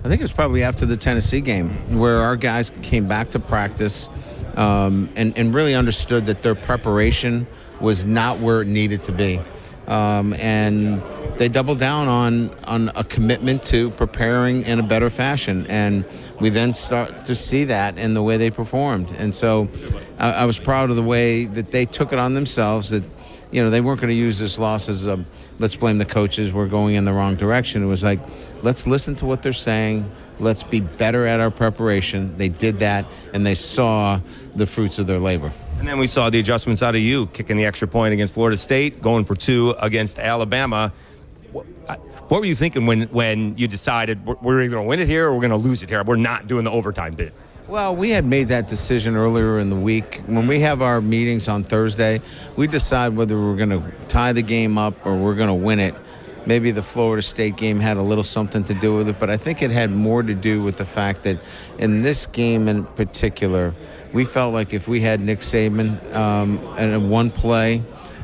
I 0.05 0.09
think 0.09 0.21
it 0.21 0.25
was 0.25 0.33
probably 0.33 0.63
after 0.63 0.87
the 0.87 0.97
Tennessee 0.97 1.41
game 1.41 1.99
where 1.99 2.23
our 2.23 2.37
guys 2.37 2.71
came 2.83 3.09
back 3.09 3.31
to 3.31 3.41
practice 3.41 4.09
um, 4.57 5.09
and, 5.17 5.37
and 5.37 5.55
really 5.55 5.75
understood 5.75 6.27
that 6.27 6.43
their 6.43 6.55
preparation 6.55 7.47
was 7.81 8.05
not 8.05 8.39
where 8.39 8.63
it 8.63 8.69
needed 8.69 9.03
to 9.05 9.13
be. 9.13 9.41
Um, 9.87 10.33
and 10.35 11.03
they 11.37 11.49
doubled 11.49 11.79
down 11.79 12.09
on 12.09 12.51
on 12.65 12.91
a 12.97 13.05
commitment 13.05 13.63
to 13.65 13.91
preparing 13.91 14.63
in 14.63 14.81
a 14.81 14.83
better 14.83 15.11
fashion, 15.11 15.67
and 15.69 16.07
we 16.41 16.49
then 16.49 16.73
start 16.73 17.27
to 17.27 17.35
see 17.35 17.65
that 17.65 17.99
in 17.99 18.15
the 18.15 18.23
way 18.23 18.39
they 18.39 18.51
performed. 18.51 19.13
And 19.19 19.35
so, 19.35 19.69
I, 20.19 20.33
I 20.33 20.45
was 20.47 20.59
proud 20.59 20.89
of 20.89 20.97
the 20.97 21.03
way 21.03 21.45
that 21.45 21.71
they 21.71 21.85
took 21.85 22.15
it 22.15 22.19
on 22.19 22.33
themselves. 22.33 22.91
That 22.91 23.05
you 23.55 23.63
know 23.63 23.71
they 23.71 23.81
weren't 23.81 24.01
going 24.01 24.11
to 24.11 24.17
use 24.17 24.37
this 24.41 24.59
loss 24.59 24.89
as 24.89 25.07
a 25.07 25.25
let's 25.61 25.77
blame 25.77 25.99
the 25.99 26.05
coaches. 26.05 26.53
We're 26.53 26.67
going 26.67 26.97
in 26.97 27.05
the 27.05 27.13
wrong 27.13 27.37
direction. 27.37 27.85
It 27.85 27.87
was 27.87 28.03
like 28.03 28.19
let's 28.63 28.85
listen 28.85 29.15
to 29.17 29.27
what 29.27 29.45
they're 29.45 29.53
saying. 29.53 30.11
Let's 30.41 30.65
be 30.65 30.81
better 30.81 31.25
at 31.25 31.39
our 31.39 31.53
preparation. 31.53 32.37
They 32.37 32.49
did 32.49 32.79
that, 32.79 33.07
and 33.33 33.47
they 33.47 33.55
saw 33.55 34.21
the 34.57 34.67
fruits 34.67 34.99
of 34.99 35.07
their 35.07 35.21
labor. 35.21 35.53
And 35.79 35.87
then 35.87 35.99
we 35.99 36.09
saw 36.09 36.31
the 36.31 36.41
adjustments 36.41 36.83
out 36.83 36.97
of 36.97 37.01
you, 37.01 37.27
kicking 37.29 37.57
the 37.57 37.65
extra 37.65 37.87
point 37.87 38.13
against 38.13 38.35
Florida 38.35 38.57
State, 38.57 39.01
going 39.01 39.25
for 39.25 39.37
two 39.37 39.77
against 39.81 40.19
Alabama. 40.19 40.93
what 41.53 42.01
were 42.29 42.45
you 42.45 42.57
thinking 42.57 42.87
when 42.87 43.03
when 43.05 43.57
you 43.57 43.69
decided 43.69 44.27
we're 44.27 44.63
either 44.63 44.71
going 44.71 44.85
to 44.85 44.89
win 44.89 44.99
it 44.99 45.07
here 45.07 45.27
or 45.29 45.35
we're 45.35 45.47
going 45.49 45.63
to 45.63 45.69
lose 45.69 45.85
it 45.85 45.89
here? 45.89 46.03
We're 46.03 46.17
not 46.17 46.49
doing 46.49 46.65
the 46.65 46.73
overtime 46.73 47.15
bit. 47.15 47.33
Well, 47.67 47.97
we 47.97 48.11
had 48.11 48.27
made 48.27 48.49
that 48.49 48.69
decision 48.69 49.17
earlier 49.17 49.59
in 49.59 49.71
the 49.71 49.77
week. 49.77 50.21
When 50.27 50.47
we 50.47 50.61
have 50.61 50.83
our 50.83 51.01
meetings 51.01 51.49
on 51.49 51.65
Thursday, 51.65 52.21
we 52.57 52.67
decide 52.67 53.17
whether 53.17 53.41
we're 53.41 53.57
going 53.57 53.71
to 53.71 53.83
tie 54.07 54.35
the 54.35 54.43
game 54.43 54.77
up 54.77 55.07
or 55.07 55.17
we're 55.17 55.35
going 55.35 55.49
to 55.49 55.55
win 55.55 55.81
it. 55.81 55.95
Maybe 56.45 56.73
the 56.73 56.83
Florida 56.83 57.23
State 57.23 57.57
game 57.57 57.81
had 57.81 57.97
a 57.97 58.03
little 58.03 58.23
something 58.23 58.65
to 58.65 58.75
do 58.75 58.95
with 58.95 59.09
it, 59.09 59.19
but 59.19 59.31
I 59.31 59.39
think 59.39 59.63
it 59.63 59.71
had 59.71 59.91
more 59.91 60.23
to 60.23 60.35
do 60.35 60.63
with 60.63 60.77
the 60.77 60.85
fact 60.85 61.23
that 61.23 61.39
in 61.79 62.03
this 62.03 62.27
game 62.27 62.69
in 62.69 62.85
particular, 62.85 63.75
we 64.13 64.27
felt 64.27 64.53
like 64.53 64.75
if 64.75 64.87
we 64.87 65.01
had 65.01 65.21
Nick 65.21 65.39
Saban 65.39 66.15
um, 66.15 66.59
and 66.77 67.11
one 67.11 67.31
play, 67.31 67.81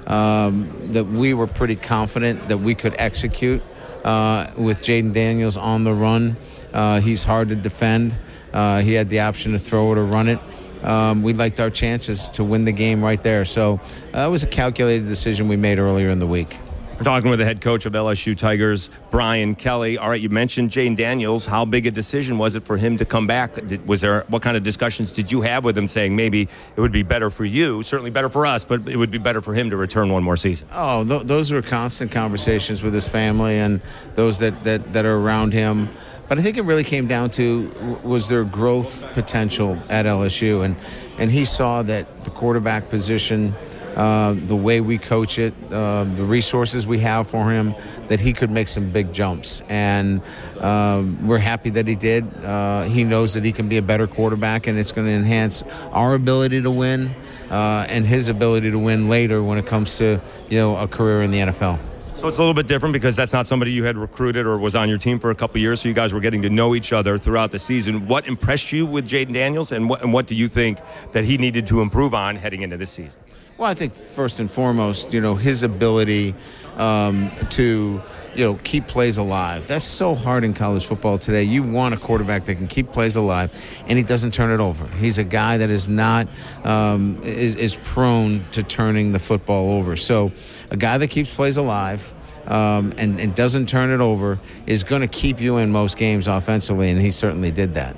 um, 0.06 0.70
that 0.92 1.06
we 1.06 1.32
were 1.32 1.46
pretty 1.46 1.76
confident 1.76 2.48
that 2.48 2.58
we 2.58 2.74
could 2.74 2.94
execute 2.98 3.62
uh, 4.04 4.50
with 4.58 4.82
Jayden 4.82 5.14
Daniels 5.14 5.56
on 5.56 5.84
the 5.84 5.94
run. 5.94 6.36
Uh, 6.74 7.00
he's 7.00 7.24
hard 7.24 7.48
to 7.48 7.56
defend. 7.56 8.14
Uh, 8.52 8.80
he 8.80 8.94
had 8.94 9.08
the 9.08 9.20
option 9.20 9.52
to 9.52 9.58
throw 9.58 9.92
it 9.92 9.98
or 9.98 10.04
run 10.04 10.28
it. 10.28 10.38
Um, 10.82 11.22
we 11.22 11.32
liked 11.32 11.60
our 11.60 11.70
chances 11.70 12.28
to 12.30 12.44
win 12.44 12.64
the 12.64 12.72
game 12.72 13.02
right 13.04 13.22
there. 13.22 13.44
So 13.44 13.80
uh, 14.14 14.20
it 14.20 14.30
was 14.30 14.42
a 14.42 14.46
calculated 14.46 15.06
decision 15.06 15.48
we 15.48 15.56
made 15.56 15.78
earlier 15.78 16.08
in 16.08 16.18
the 16.18 16.26
week. 16.26 16.58
We're 17.00 17.04
talking 17.04 17.30
with 17.30 17.38
the 17.38 17.46
head 17.46 17.62
coach 17.62 17.86
of 17.86 17.94
LSU 17.94 18.36
Tigers, 18.36 18.90
Brian 19.10 19.54
Kelly. 19.54 19.96
All 19.96 20.10
right, 20.10 20.20
you 20.20 20.28
mentioned 20.28 20.70
Jane 20.70 20.94
Daniels. 20.94 21.46
How 21.46 21.64
big 21.64 21.86
a 21.86 21.90
decision 21.90 22.36
was 22.36 22.56
it 22.56 22.64
for 22.66 22.76
him 22.76 22.98
to 22.98 23.06
come 23.06 23.26
back? 23.26 23.54
Did, 23.54 23.88
was 23.88 24.02
there 24.02 24.26
what 24.28 24.42
kind 24.42 24.54
of 24.54 24.62
discussions 24.62 25.10
did 25.10 25.32
you 25.32 25.40
have 25.40 25.64
with 25.64 25.78
him, 25.78 25.88
saying 25.88 26.14
maybe 26.14 26.42
it 26.42 26.78
would 26.78 26.92
be 26.92 27.02
better 27.02 27.30
for 27.30 27.46
you, 27.46 27.82
certainly 27.82 28.10
better 28.10 28.28
for 28.28 28.44
us, 28.44 28.66
but 28.66 28.86
it 28.86 28.98
would 28.98 29.10
be 29.10 29.16
better 29.16 29.40
for 29.40 29.54
him 29.54 29.70
to 29.70 29.78
return 29.78 30.12
one 30.12 30.22
more 30.22 30.36
season? 30.36 30.68
Oh, 30.74 31.02
th- 31.02 31.22
those 31.22 31.50
were 31.50 31.62
constant 31.62 32.12
conversations 32.12 32.82
with 32.82 32.92
his 32.92 33.08
family 33.08 33.54
and 33.54 33.80
those 34.14 34.38
that, 34.40 34.62
that, 34.64 34.92
that 34.92 35.06
are 35.06 35.16
around 35.16 35.54
him. 35.54 35.88
But 36.30 36.38
I 36.38 36.42
think 36.42 36.58
it 36.58 36.62
really 36.62 36.84
came 36.84 37.08
down 37.08 37.30
to 37.30 37.98
was 38.04 38.28
there 38.28 38.44
growth 38.44 39.04
potential 39.14 39.76
at 39.88 40.06
LSU, 40.06 40.64
and 40.64 40.76
and 41.18 41.28
he 41.28 41.44
saw 41.44 41.82
that 41.82 42.22
the 42.22 42.30
quarterback 42.30 42.88
position 42.88 43.52
uh, 43.96 44.36
the 44.46 44.54
way 44.54 44.80
we 44.80 44.96
coach 44.96 45.40
it, 45.40 45.52
uh, 45.72 46.04
the 46.04 46.22
resources 46.22 46.86
we 46.86 47.00
have 47.00 47.28
for 47.28 47.50
him, 47.50 47.74
that 48.06 48.20
he 48.20 48.32
could 48.32 48.48
make 48.48 48.68
some 48.68 48.88
big 48.90 49.12
jumps. 49.12 49.64
And 49.68 50.22
um, 50.60 51.26
we're 51.26 51.38
happy 51.38 51.70
that 51.70 51.88
he 51.88 51.96
did. 51.96 52.24
Uh, 52.44 52.84
he 52.84 53.02
knows 53.02 53.34
that 53.34 53.44
he 53.44 53.50
can 53.50 53.68
be 53.68 53.78
a 53.78 53.82
better 53.82 54.06
quarterback, 54.06 54.68
and 54.68 54.78
it's 54.78 54.92
going 54.92 55.08
to 55.08 55.12
enhance 55.12 55.64
our 55.90 56.14
ability 56.14 56.62
to 56.62 56.70
win 56.70 57.10
uh, 57.50 57.88
and 57.88 58.06
his 58.06 58.28
ability 58.28 58.70
to 58.70 58.78
win 58.78 59.08
later 59.08 59.42
when 59.42 59.58
it 59.58 59.66
comes 59.66 59.98
to 59.98 60.20
you 60.48 60.58
know 60.58 60.76
a 60.76 60.86
career 60.86 61.22
in 61.22 61.32
the 61.32 61.38
NFL. 61.40 61.89
So 62.20 62.28
it's 62.28 62.36
a 62.36 62.42
little 62.42 62.52
bit 62.52 62.66
different 62.66 62.92
because 62.92 63.16
that's 63.16 63.32
not 63.32 63.46
somebody 63.46 63.72
you 63.72 63.84
had 63.84 63.96
recruited 63.96 64.44
or 64.44 64.58
was 64.58 64.74
on 64.74 64.90
your 64.90 64.98
team 64.98 65.18
for 65.18 65.30
a 65.30 65.34
couple 65.34 65.58
years. 65.58 65.80
So 65.80 65.88
you 65.88 65.94
guys 65.94 66.12
were 66.12 66.20
getting 66.20 66.42
to 66.42 66.50
know 66.50 66.74
each 66.74 66.92
other 66.92 67.16
throughout 67.16 67.50
the 67.50 67.58
season. 67.58 68.06
What 68.06 68.28
impressed 68.28 68.72
you 68.72 68.84
with 68.84 69.08
Jayden 69.08 69.32
Daniels, 69.32 69.72
and 69.72 69.88
what, 69.88 70.02
and 70.02 70.12
what 70.12 70.26
do 70.26 70.34
you 70.34 70.46
think 70.46 70.80
that 71.12 71.24
he 71.24 71.38
needed 71.38 71.66
to 71.68 71.80
improve 71.80 72.12
on 72.12 72.36
heading 72.36 72.60
into 72.60 72.76
this 72.76 72.90
season? 72.90 73.18
Well, 73.56 73.70
I 73.70 73.72
think 73.72 73.94
first 73.94 74.38
and 74.38 74.50
foremost, 74.50 75.14
you 75.14 75.22
know, 75.22 75.34
his 75.34 75.62
ability 75.62 76.34
um, 76.76 77.32
to 77.52 78.02
you 78.34 78.44
know, 78.44 78.58
keep 78.62 78.86
plays 78.86 79.18
alive. 79.18 79.66
That's 79.66 79.84
so 79.84 80.14
hard 80.14 80.44
in 80.44 80.54
college 80.54 80.86
football 80.86 81.18
today. 81.18 81.42
You 81.42 81.62
want 81.62 81.94
a 81.94 81.96
quarterback 81.96 82.44
that 82.44 82.56
can 82.56 82.68
keep 82.68 82.92
plays 82.92 83.16
alive, 83.16 83.52
and 83.86 83.98
he 83.98 84.04
doesn't 84.04 84.32
turn 84.32 84.52
it 84.52 84.60
over. 84.60 84.86
He's 84.96 85.18
a 85.18 85.24
guy 85.24 85.58
that 85.58 85.70
is 85.70 85.88
not 85.88 86.28
um, 86.64 87.20
is, 87.22 87.54
is 87.56 87.76
prone 87.76 88.42
to 88.52 88.62
turning 88.62 89.12
the 89.12 89.18
football 89.18 89.72
over. 89.72 89.96
So, 89.96 90.32
a 90.70 90.76
guy 90.76 90.98
that 90.98 91.08
keeps 91.08 91.34
plays 91.34 91.56
alive. 91.56 92.14
Um, 92.46 92.94
and, 92.96 93.20
and 93.20 93.32
doesn't 93.34 93.68
turn 93.68 93.90
it 93.90 94.00
over 94.00 94.40
is 94.66 94.82
going 94.82 95.02
to 95.02 95.08
keep 95.08 95.40
you 95.40 95.58
in 95.58 95.70
most 95.70 95.96
games 95.96 96.26
offensively, 96.26 96.90
and 96.90 97.00
he 97.00 97.12
certainly 97.12 97.52
did 97.52 97.74
that. 97.74 97.94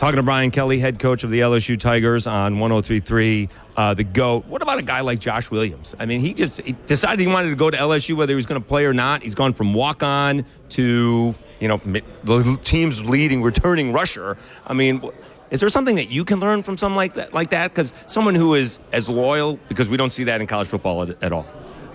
Talking 0.00 0.16
to 0.16 0.22
Brian 0.22 0.50
Kelly, 0.50 0.78
head 0.78 0.98
coach 0.98 1.24
of 1.24 1.30
the 1.30 1.40
LSU 1.40 1.78
Tigers 1.78 2.26
on 2.26 2.58
1033 2.58 3.50
uh, 3.76 3.92
the 3.92 4.02
GOAT. 4.02 4.46
What 4.46 4.62
about 4.62 4.78
a 4.78 4.82
guy 4.82 5.02
like 5.02 5.18
Josh 5.18 5.50
Williams? 5.50 5.94
I 6.00 6.06
mean, 6.06 6.20
he 6.20 6.32
just 6.32 6.62
he 6.62 6.72
decided 6.86 7.20
he 7.20 7.26
wanted 7.26 7.50
to 7.50 7.54
go 7.54 7.68
to 7.68 7.76
LSU 7.76 8.16
whether 8.16 8.30
he 8.30 8.34
was 8.34 8.46
going 8.46 8.58
to 8.58 8.66
play 8.66 8.86
or 8.86 8.94
not. 8.94 9.22
He's 9.22 9.34
gone 9.34 9.52
from 9.52 9.74
walk 9.74 10.02
on 10.02 10.46
to, 10.70 11.34
you 11.60 11.68
know, 11.68 11.76
the 12.24 12.58
team's 12.64 13.04
leading 13.04 13.42
returning 13.42 13.92
rusher. 13.92 14.38
I 14.66 14.72
mean, 14.72 15.02
is 15.50 15.60
there 15.60 15.68
something 15.68 15.96
that 15.96 16.08
you 16.08 16.24
can 16.24 16.40
learn 16.40 16.62
from 16.62 16.78
someone 16.78 16.96
like 16.96 17.12
that? 17.16 17.34
Like 17.34 17.50
that, 17.50 17.74
because 17.74 17.92
someone 18.06 18.34
who 18.34 18.54
is 18.54 18.80
as 18.94 19.06
loyal, 19.06 19.58
because 19.68 19.90
we 19.90 19.98
don't 19.98 20.08
see 20.08 20.24
that 20.24 20.40
in 20.40 20.46
college 20.46 20.68
football 20.68 21.02
at, 21.02 21.22
at 21.22 21.30
all. 21.30 21.44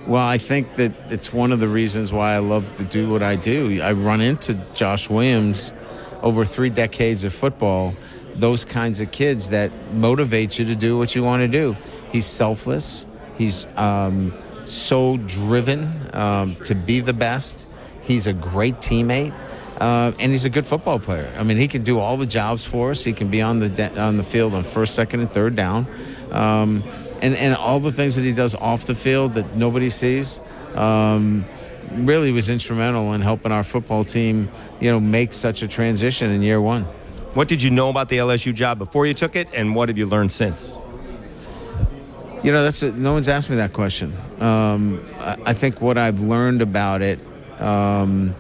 Well, 0.06 0.28
I 0.28 0.38
think 0.38 0.76
that 0.76 0.92
it's 1.12 1.34
one 1.34 1.52
of 1.52 1.60
the 1.60 1.68
reasons 1.68 2.14
why 2.14 2.36
I 2.36 2.38
love 2.38 2.78
to 2.78 2.84
do 2.84 3.10
what 3.10 3.24
I 3.24 3.36
do. 3.36 3.82
I 3.82 3.94
run 3.94 4.22
into 4.22 4.54
Josh 4.76 5.10
Williams 5.10 5.74
over 6.26 6.44
three 6.44 6.70
decades 6.70 7.24
of 7.24 7.34
football 7.34 7.94
those 8.36 8.66
kinds 8.66 9.00
of 9.02 9.12
kids 9.12 9.50
that 9.50 9.72
motivate 9.94 10.60
you 10.60 10.66
to 10.66 10.76
do 10.76 10.98
what 10.98 11.16
you 11.16 11.24
want 11.24 11.42
to 11.42 11.48
do. 11.48 11.76
He's 12.12 12.26
selfless. 12.26 13.06
He's 13.38 13.66
um, 13.78 14.34
so 14.66 15.18
driven 15.18 15.92
um, 16.14 16.56
to 16.66 16.76
be 16.76 17.00
the 17.00 17.14
best. 17.14 17.68
He's 18.02 18.28
a 18.28 18.34
great 18.34 18.76
teammate. 18.76 19.34
Uh, 19.80 20.14
and 20.20 20.32
he's 20.32 20.46
a 20.46 20.50
good 20.50 20.66
football 20.66 21.00
player. 21.00 21.34
I 21.38 21.44
mean, 21.44 21.58
he 21.58 21.68
can 21.68 21.84
do 21.84 22.00
all 22.00 22.16
the 22.16 22.26
jobs 22.26 22.66
for 22.66 22.92
us. 22.92 23.04
He 23.04 23.12
can 23.12 23.30
be 23.30 23.42
on 23.42 23.60
the 23.60 23.68
de- 23.68 24.00
on 24.00 24.16
the 24.16 24.24
field 24.24 24.54
on 24.54 24.64
first, 24.64 24.96
second, 24.96 25.20
and 25.20 25.30
third 25.30 25.58
down, 25.58 25.86
um, 26.32 26.82
and 27.22 27.36
and 27.36 27.54
all 27.58 27.82
the 27.82 27.92
things 27.92 28.16
that 28.16 28.22
he 28.22 28.32
does 28.32 28.56
off 28.56 28.86
the 28.86 28.96
field 28.96 29.34
that 29.34 29.58
nobody 29.58 29.90
sees. 29.90 30.40
Um, 30.76 31.44
really 31.92 32.32
was 32.32 32.50
instrumental 32.50 33.14
in 33.14 33.22
helping 33.22 33.52
our 33.52 33.64
football 33.64 34.04
team, 34.04 34.50
you 34.80 34.90
know, 34.90 35.00
make 35.00 35.34
such 35.34 35.62
a 35.62 35.68
transition 35.68 36.32
in 36.32 36.42
year 36.42 36.62
one. 36.62 36.84
What 37.34 37.48
did 37.48 37.62
you 37.62 37.70
know 37.70 37.90
about 37.90 38.10
the 38.10 38.18
LSU 38.18 38.54
job 38.54 38.78
before 38.78 39.06
you 39.06 39.14
took 39.14 39.36
it, 39.36 39.50
and 39.54 39.76
what 39.76 39.90
have 39.90 39.98
you 39.98 40.06
learned 40.06 40.32
since? 40.32 40.74
You 42.44 42.52
know, 42.52 42.64
that's 42.64 42.84
a, 42.84 42.92
no 42.92 43.14
one's 43.14 43.28
asked 43.28 43.50
me 43.50 43.56
that 43.58 43.74
question. 43.74 44.14
Um, 44.40 45.04
I, 45.18 45.38
I, 45.48 45.54
think 45.54 45.82
what 45.82 45.98
I've 45.98 46.20
learned 46.20 46.62
about 46.62 47.02
it 47.02 47.20
um, 47.60 48.36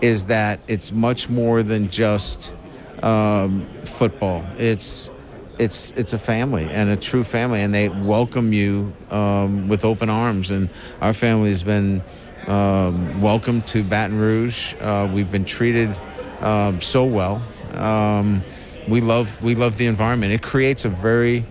is 0.00 0.26
that 0.26 0.60
it's 0.68 0.92
much 0.92 1.28
more 1.28 1.62
than 1.62 1.90
just 1.90 2.54
um, 3.02 3.66
football. 3.84 4.44
It's 4.56 5.10
it's 5.58 5.90
it's 5.92 6.14
a 6.14 6.18
family 6.18 6.64
and 6.64 6.90
a 6.90 6.96
true 6.96 7.24
family, 7.24 7.60
and 7.60 7.74
they 7.74 7.88
welcome 7.88 8.52
you 8.52 8.92
um, 9.10 9.68
with 9.68 9.84
open 9.84 10.08
arms. 10.08 10.50
And 10.50 10.70
our 11.02 11.12
family 11.12 11.50
has 11.50 11.62
been 11.62 12.02
um, 12.46 13.20
welcomed 13.20 13.66
to 13.68 13.82
Baton 13.82 14.18
Rouge. 14.18 14.74
Uh, 14.80 15.10
we've 15.12 15.30
been 15.30 15.44
treated 15.44 15.96
um, 16.40 16.80
so 16.80 17.04
well. 17.04 17.42
Um, 17.74 18.42
we 18.88 19.00
love 19.00 19.42
we 19.42 19.54
love 19.54 19.76
the 19.76 19.86
environment. 19.86 20.32
It 20.32 20.42
creates 20.42 20.84
a 20.84 20.88
very, 20.88 21.44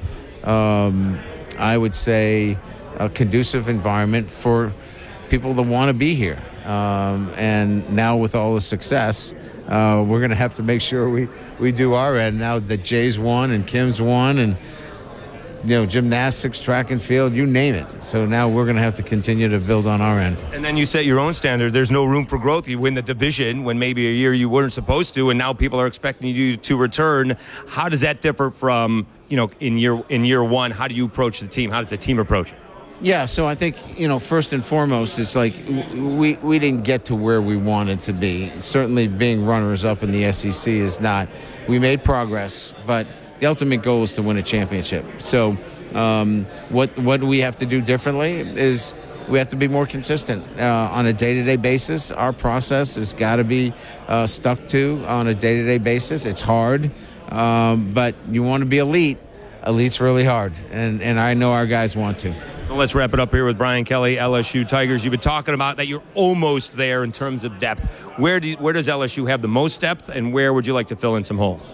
um, 0.44 1.20
I 1.58 1.78
would 1.78 1.96
say, 1.96 2.58
a 2.98 3.10
conducive 3.10 3.70
environment 3.70 4.30
for 4.30 4.74
people 5.30 5.54
that 5.54 5.64
want 5.64 5.90
to 5.90 5.98
be 5.98 6.16
here. 6.16 6.42
Um, 6.66 7.32
and 7.38 7.90
now 7.92 8.18
with 8.18 8.36
all 8.36 8.56
the 8.56 8.62
success, 8.62 9.34
uh, 9.68 10.04
we're 10.06 10.20
going 10.20 10.32
to 10.32 10.36
have 10.36 10.56
to 10.56 10.64
make 10.64 10.82
sure 10.82 11.10
we, 11.10 11.28
we 11.60 11.72
do 11.72 11.94
our 11.94 12.16
end. 12.16 12.38
Now 12.38 12.60
that 12.60 12.84
Jay's 12.84 13.18
won 13.18 13.52
and 13.52 13.66
Kim's 13.66 14.02
won 14.02 14.40
and 14.40 14.58
you 15.64 15.76
know, 15.76 15.86
gymnastics, 15.86 16.60
track 16.60 16.92
and 16.92 17.02
field, 17.02 17.36
you 17.36 17.46
name 17.46 17.76
it. 17.76 18.04
So 18.04 18.26
now 18.26 18.48
we're 18.48 18.64
going 18.64 18.78
to 18.78 18.82
have 18.82 18.94
to 18.96 19.04
continue 19.04 19.50
to 19.50 19.60
build 19.60 19.88
on 19.88 20.02
our 20.02 20.20
end. 20.20 20.44
And 20.54 20.64
then 20.64 20.78
you 20.78 20.86
set 20.86 21.06
your 21.06 21.20
own 21.20 21.34
standard. 21.34 21.74
There's 21.74 21.92
no 21.92 22.06
room 22.06 22.26
for 22.26 22.38
growth. 22.38 22.68
You 22.68 22.80
win 22.80 22.94
the 22.94 23.02
division 23.02 23.64
when 23.64 23.78
maybe 23.78 24.08
a 24.08 24.12
year 24.12 24.34
you 24.34 24.50
weren't 24.50 24.74
supposed 24.74 25.14
to, 25.16 25.30
and 25.30 25.38
now 25.38 25.54
people 25.54 25.80
are 25.80 25.88
expecting 25.88 26.34
you 26.34 26.58
to 26.58 26.78
return. 26.78 27.36
How 27.68 27.90
does 27.90 28.02
that 28.02 28.22
differ 28.22 28.52
from, 28.52 29.06
you 29.28 29.38
know, 29.38 29.52
in 29.60 29.78
year 29.78 30.02
in 30.10 30.26
year 30.26 30.44
one? 30.44 30.72
How 30.72 30.88
do 30.88 30.96
you 30.96 31.06
approach 31.06 31.40
the 31.40 31.48
team? 31.48 31.72
How 31.72 31.82
does 31.82 31.90
the 31.90 31.98
team 31.98 32.20
approach 32.20 32.52
it? 32.52 32.58
Yeah, 33.02 33.28
so 33.28 33.48
I 33.48 33.56
think 33.56 33.78
you 33.98 34.10
know 34.10 34.20
first 34.20 34.52
and 34.52 34.64
foremost, 34.64 35.20
it's 35.20 35.36
like 35.36 35.54
we 35.68 36.34
we 36.34 36.60
didn't 36.60 36.84
get 36.84 37.06
to 37.06 37.16
where 37.16 37.42
we 37.42 37.56
wanted 37.56 38.04
to 38.04 38.14
be. 38.14 38.50
Certainly, 38.50 39.08
being 39.08 39.46
runners 39.46 39.86
up 39.86 40.04
in 40.04 40.12
the 40.12 40.32
SEC 40.34 40.74
is 40.74 41.00
not. 41.00 41.30
We 41.70 41.80
made 41.80 42.04
progress, 42.04 42.74
but 42.86 43.08
the 43.40 43.46
ultimate 43.46 43.82
goal 43.82 44.04
is 44.04 44.14
to 44.14 44.22
win 44.22 44.38
a 44.38 44.44
championship. 44.44 45.06
So, 45.20 45.58
um, 45.94 46.46
what 46.70 46.98
what 47.00 47.24
we 47.24 47.40
have 47.40 47.56
to 47.58 47.66
do 47.66 47.82
differently 47.82 48.40
is 48.40 48.94
we 49.28 49.38
have 49.38 49.50
to 49.50 49.56
be 49.56 49.68
more 49.68 49.86
consistent 49.86 50.44
uh, 50.60 50.90
on 50.92 51.06
a 51.06 51.14
day-to-day 51.14 51.58
basis. 51.58 52.12
Our 52.12 52.34
process 52.34 52.96
has 52.96 53.14
got 53.14 53.38
to 53.38 53.44
be 53.44 53.74
uh, 54.08 54.28
stuck 54.28 54.68
to 54.70 55.04
on 55.08 55.28
a 55.28 55.34
day-to-day 55.34 55.78
basis. 55.78 56.26
It's 56.26 56.42
hard, 56.42 56.92
um, 57.30 57.92
but 57.92 58.16
you 58.30 58.44
want 58.44 58.64
to 58.64 58.70
be 58.70 58.80
elite. 58.80 59.18
Elite's 59.66 60.00
really 60.00 60.24
hard, 60.24 60.54
and 60.72 61.02
and 61.02 61.20
I 61.20 61.34
know 61.34 61.52
our 61.52 61.68
guys 61.68 61.96
want 61.96 62.20
to. 62.20 62.34
So 62.66 62.76
let's 62.76 62.94
wrap 62.94 63.16
it 63.16 63.20
up 63.20 63.32
here 63.32 63.46
with 63.46 63.58
Brian 63.58 63.84
Kelly, 63.84 64.18
LSU 64.18 64.68
Tigers. 64.68 65.04
You've 65.04 65.10
been 65.10 65.20
talking 65.20 65.56
about 65.56 65.78
that 65.78 65.88
you're 65.88 66.04
almost 66.14 66.74
there 66.74 67.04
in 67.04 67.12
terms 67.12 67.44
of 67.44 67.58
depth. 67.58 67.84
Where 68.20 68.40
do 68.40 68.50
you, 68.50 68.58
where 68.58 68.74
does 68.74 68.88
LSU 68.88 69.28
have 69.28 69.42
the 69.42 69.48
most 69.48 69.82
depth, 69.82 70.10
and 70.10 70.32
where 70.32 70.54
would 70.54 70.68
you 70.68 70.74
like 70.74 70.86
to 70.88 70.96
fill 70.96 71.16
in 71.16 71.24
some 71.24 71.40
holes? 71.40 71.74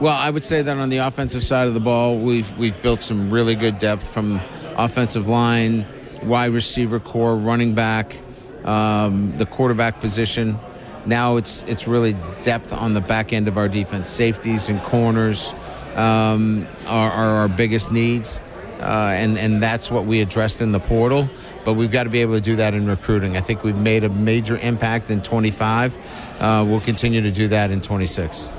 Well, 0.00 0.16
I 0.16 0.30
would 0.30 0.42
say 0.42 0.62
that 0.62 0.76
on 0.76 0.88
the 0.90 0.98
offensive 0.98 1.42
side 1.44 1.68
of 1.68 1.74
the 1.74 1.80
ball, 1.80 2.18
we've 2.18 2.56
we've 2.58 2.80
built 2.82 3.00
some 3.02 3.30
really 3.30 3.54
good 3.54 3.78
depth 3.78 4.06
from 4.12 4.40
offensive 4.76 5.28
line, 5.28 5.86
wide 6.22 6.52
receiver 6.52 7.00
corps, 7.00 7.36
running 7.36 7.74
back. 7.74 8.16
um, 8.64 9.36
the 9.36 9.46
quarterback 9.46 10.00
position. 10.00 10.58
Now 11.06 11.36
it's 11.36 11.62
it's 11.64 11.86
really 11.86 12.14
depth 12.42 12.72
on 12.72 12.94
the 12.94 13.00
back 13.00 13.32
end 13.32 13.46
of 13.48 13.58
our 13.58 13.68
defense. 13.68 14.08
Safeties 14.08 14.68
and 14.70 14.80
corners 14.82 15.54
um, 15.94 16.66
are, 16.86 17.10
are, 17.12 17.34
our 17.36 17.48
biggest 17.48 17.92
needs, 17.92 18.40
uh, 18.80 19.12
and 19.14 19.38
and 19.38 19.62
that's 19.62 19.90
what 19.90 20.06
we 20.06 20.22
addressed 20.22 20.62
in 20.62 20.72
the 20.72 20.80
portal. 20.80 21.28
But 21.64 21.74
we've 21.74 21.92
got 21.92 22.04
to 22.04 22.10
be 22.10 22.20
able 22.22 22.34
to 22.34 22.40
do 22.40 22.56
that 22.56 22.74
in 22.74 22.86
recruiting. 22.86 23.36
I 23.36 23.40
think 23.40 23.62
we've 23.64 23.78
made 23.78 24.04
a 24.04 24.08
major 24.10 24.58
impact 24.58 25.10
in 25.10 25.22
25. 25.22 25.96
Uh, 26.38 26.64
we'll 26.68 26.80
continue 26.80 27.22
to 27.22 27.30
do 27.30 27.48
that 27.48 27.70
in 27.70 27.80
26. 27.80 28.50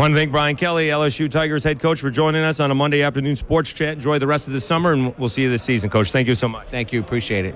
I 0.00 0.02
want 0.02 0.14
to 0.14 0.18
thank 0.18 0.32
Brian 0.32 0.56
Kelly, 0.56 0.86
LSU 0.86 1.30
Tigers 1.30 1.62
head 1.62 1.78
coach, 1.78 2.00
for 2.00 2.08
joining 2.08 2.42
us 2.42 2.58
on 2.58 2.70
a 2.70 2.74
Monday 2.74 3.02
afternoon 3.02 3.36
sports 3.36 3.70
chat. 3.70 3.96
Enjoy 3.96 4.18
the 4.18 4.26
rest 4.26 4.46
of 4.46 4.54
the 4.54 4.60
summer, 4.62 4.94
and 4.94 5.14
we'll 5.18 5.28
see 5.28 5.42
you 5.42 5.50
this 5.50 5.62
season, 5.62 5.90
Coach. 5.90 6.10
Thank 6.10 6.26
you 6.26 6.34
so 6.34 6.48
much. 6.48 6.68
Thank 6.68 6.90
you. 6.90 7.00
Appreciate 7.00 7.44
it. 7.44 7.54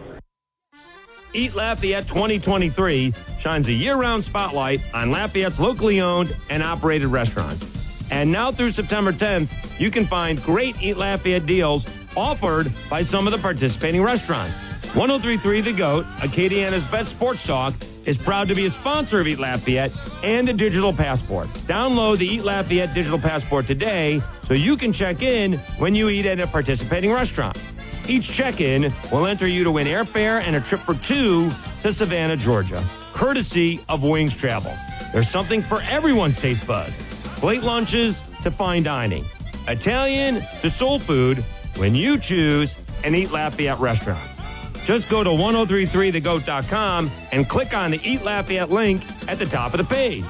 Eat 1.32 1.54
Lafayette 1.54 2.06
2023 2.06 3.14
shines 3.38 3.68
a 3.68 3.72
year 3.72 3.96
round 3.96 4.22
spotlight 4.22 4.82
on 4.92 5.10
Lafayette's 5.10 5.58
locally 5.58 6.02
owned 6.02 6.36
and 6.50 6.62
operated 6.62 7.08
restaurants. 7.08 7.64
And 8.10 8.30
now 8.30 8.52
through 8.52 8.72
September 8.72 9.14
10th, 9.14 9.80
you 9.80 9.90
can 9.90 10.04
find 10.04 10.42
great 10.42 10.76
Eat 10.82 10.98
Lafayette 10.98 11.46
deals 11.46 11.86
offered 12.14 12.70
by 12.90 13.00
some 13.00 13.26
of 13.26 13.32
the 13.32 13.38
participating 13.38 14.02
restaurants. 14.02 14.54
1033 14.94 15.60
The 15.60 15.72
Goat, 15.72 16.04
Acadiana's 16.22 16.86
best 16.86 17.10
sports 17.10 17.44
talk, 17.44 17.74
is 18.04 18.16
proud 18.16 18.46
to 18.46 18.54
be 18.54 18.66
a 18.66 18.70
sponsor 18.70 19.18
of 19.18 19.26
Eat 19.26 19.40
Lafayette 19.40 19.90
and 20.22 20.46
the 20.46 20.52
Digital 20.52 20.92
Passport. 20.92 21.48
Download 21.66 22.16
the 22.16 22.26
Eat 22.26 22.44
Lafayette 22.44 22.94
Digital 22.94 23.18
Passport 23.18 23.66
today 23.66 24.20
so 24.44 24.54
you 24.54 24.76
can 24.76 24.92
check 24.92 25.20
in 25.20 25.54
when 25.78 25.96
you 25.96 26.10
eat 26.10 26.26
at 26.26 26.38
a 26.38 26.46
participating 26.46 27.10
restaurant. 27.10 27.58
Each 28.06 28.30
check 28.30 28.60
in 28.60 28.92
will 29.10 29.26
enter 29.26 29.48
you 29.48 29.64
to 29.64 29.72
win 29.72 29.88
airfare 29.88 30.40
and 30.42 30.54
a 30.54 30.60
trip 30.60 30.80
for 30.80 30.94
two 30.94 31.50
to 31.82 31.92
Savannah, 31.92 32.36
Georgia, 32.36 32.80
courtesy 33.14 33.80
of 33.88 34.04
Wings 34.04 34.36
Travel. 34.36 34.72
There's 35.12 35.28
something 35.28 35.60
for 35.60 35.80
everyone's 35.90 36.40
taste 36.40 36.68
bud. 36.68 36.92
Late 37.42 37.64
lunches 37.64 38.22
to 38.44 38.50
fine 38.52 38.84
dining, 38.84 39.24
Italian 39.66 40.40
to 40.60 40.70
soul 40.70 41.00
food 41.00 41.38
when 41.78 41.96
you 41.96 42.16
choose 42.16 42.76
an 43.02 43.16
Eat 43.16 43.32
Lafayette 43.32 43.80
restaurant. 43.80 44.33
Just 44.84 45.08
go 45.08 45.24
to 45.24 45.30
1033thegoat.com 45.30 47.10
and 47.32 47.48
click 47.48 47.74
on 47.74 47.90
the 47.90 48.00
Eat 48.08 48.22
Lafayette 48.22 48.70
link 48.70 49.02
at 49.28 49.38
the 49.38 49.46
top 49.46 49.72
of 49.72 49.78
the 49.78 49.94
page. 49.94 50.24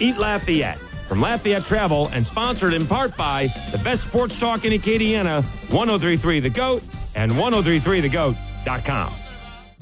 Eat 0.00 0.16
Lafayette 0.18 0.78
from 1.08 1.20
Lafayette 1.20 1.64
Travel 1.64 2.08
and 2.12 2.26
sponsored 2.26 2.74
in 2.74 2.86
part 2.86 3.16
by 3.16 3.48
the 3.70 3.78
best 3.78 4.02
sports 4.02 4.38
talk 4.38 4.64
in 4.64 4.72
Acadiana, 4.72 5.44
1033 5.70 6.40
The 6.40 6.50
Goat 6.50 6.82
and 7.14 7.30
1033thegoat.com. 7.32 9.23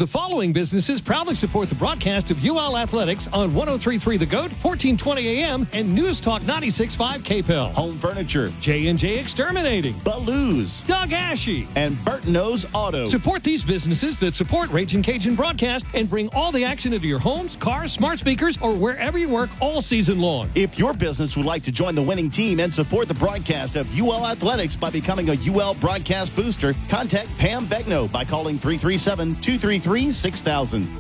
The 0.03 0.09
following 0.09 0.53
businesses 0.53 1.01
proudly 1.01 1.37
support 1.37 1.69
the 1.69 1.77
broadcast 1.77 2.33
of 2.33 2.45
UL 2.45 2.77
Athletics 2.77 3.29
on 3.33 3.55
1033 3.55 4.17
The 4.17 4.27
Goat, 4.27 4.51
1420 4.51 5.29
AM, 5.29 5.69
and 5.73 5.95
News 5.95 6.21
Talk 6.21 6.43
96.5 6.43 7.21
KPEL. 7.21 7.73
Home 7.75 7.97
Furniture, 7.99 8.51
J&J 8.59 9.17
Exterminating, 9.17 9.95
Baloo's, 10.03 10.81
Doug 10.89 11.13
Ashy, 11.13 11.69
and 11.77 11.95
Burtono's 11.99 12.67
Auto. 12.75 13.07
Support 13.07 13.45
these 13.45 13.65
businesses 13.65 14.19
that 14.19 14.35
support 14.35 14.71
Ragin' 14.71 15.03
Cajun 15.03 15.37
broadcast 15.37 15.87
and 15.95 16.11
bring 16.11 16.29
all 16.31 16.51
the 16.51 16.65
action 16.65 16.93
into 16.93 17.07
your 17.07 17.21
homes, 17.21 17.55
cars, 17.55 17.93
smart 17.93 18.19
speakers, 18.19 18.59
or 18.61 18.75
wherever 18.75 19.19
you 19.19 19.29
work 19.29 19.51
all 19.61 19.81
season 19.81 20.19
long. 20.19 20.51
If 20.57 20.81
your 20.81 20.95
business 20.95 21.37
would 21.37 21.47
like 21.47 21.63
to 21.63 21.71
join 21.71 21.95
the 21.95 22.03
winning 22.03 22.29
team 22.29 22.59
and 22.59 22.75
support 22.75 23.07
the 23.07 23.15
broadcast 23.15 23.77
of 23.77 23.87
UL 23.97 24.27
Athletics 24.27 24.75
by 24.75 24.91
becoming 24.91 25.29
a 25.29 25.37
UL 25.49 25.75
broadcast 25.75 26.35
booster, 26.35 26.75
contact 26.89 27.29
Pam 27.39 27.67
Begno 27.67 28.11
by 28.11 28.25
calling 28.25 28.59
337 28.59 29.37
233 29.37 29.92
6000. 29.93 30.99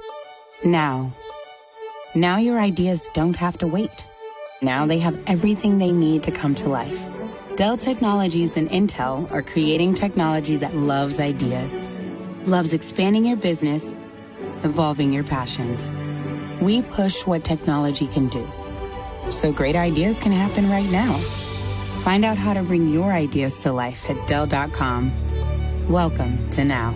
Now. 0.64 1.14
Now 2.14 2.36
your 2.36 2.60
ideas 2.60 3.08
don't 3.14 3.34
have 3.36 3.56
to 3.58 3.66
wait. 3.66 4.06
Now 4.60 4.84
they 4.84 4.98
have 4.98 5.18
everything 5.26 5.78
they 5.78 5.92
need 5.92 6.22
to 6.24 6.30
come 6.30 6.54
to 6.56 6.68
life. 6.68 7.10
Dell 7.56 7.78
Technologies 7.78 8.58
and 8.58 8.68
Intel 8.68 9.30
are 9.32 9.40
creating 9.40 9.94
technology 9.94 10.56
that 10.56 10.76
loves 10.76 11.20
ideas, 11.20 11.88
loves 12.44 12.74
expanding 12.74 13.24
your 13.24 13.38
business, 13.38 13.94
evolving 14.62 15.10
your 15.10 15.24
passions. 15.24 15.90
We 16.60 16.82
push 16.82 17.26
what 17.26 17.44
technology 17.44 18.06
can 18.06 18.28
do. 18.28 18.46
So 19.30 19.52
great 19.52 19.74
ideas 19.74 20.20
can 20.20 20.32
happen 20.32 20.68
right 20.68 20.90
now. 20.90 21.14
Find 22.04 22.26
out 22.26 22.36
how 22.36 22.52
to 22.52 22.62
bring 22.62 22.90
your 22.90 23.10
ideas 23.12 23.62
to 23.62 23.72
life 23.72 24.10
at 24.10 24.26
Dell.com. 24.26 25.88
Welcome 25.88 26.50
to 26.50 26.64
Now. 26.64 26.94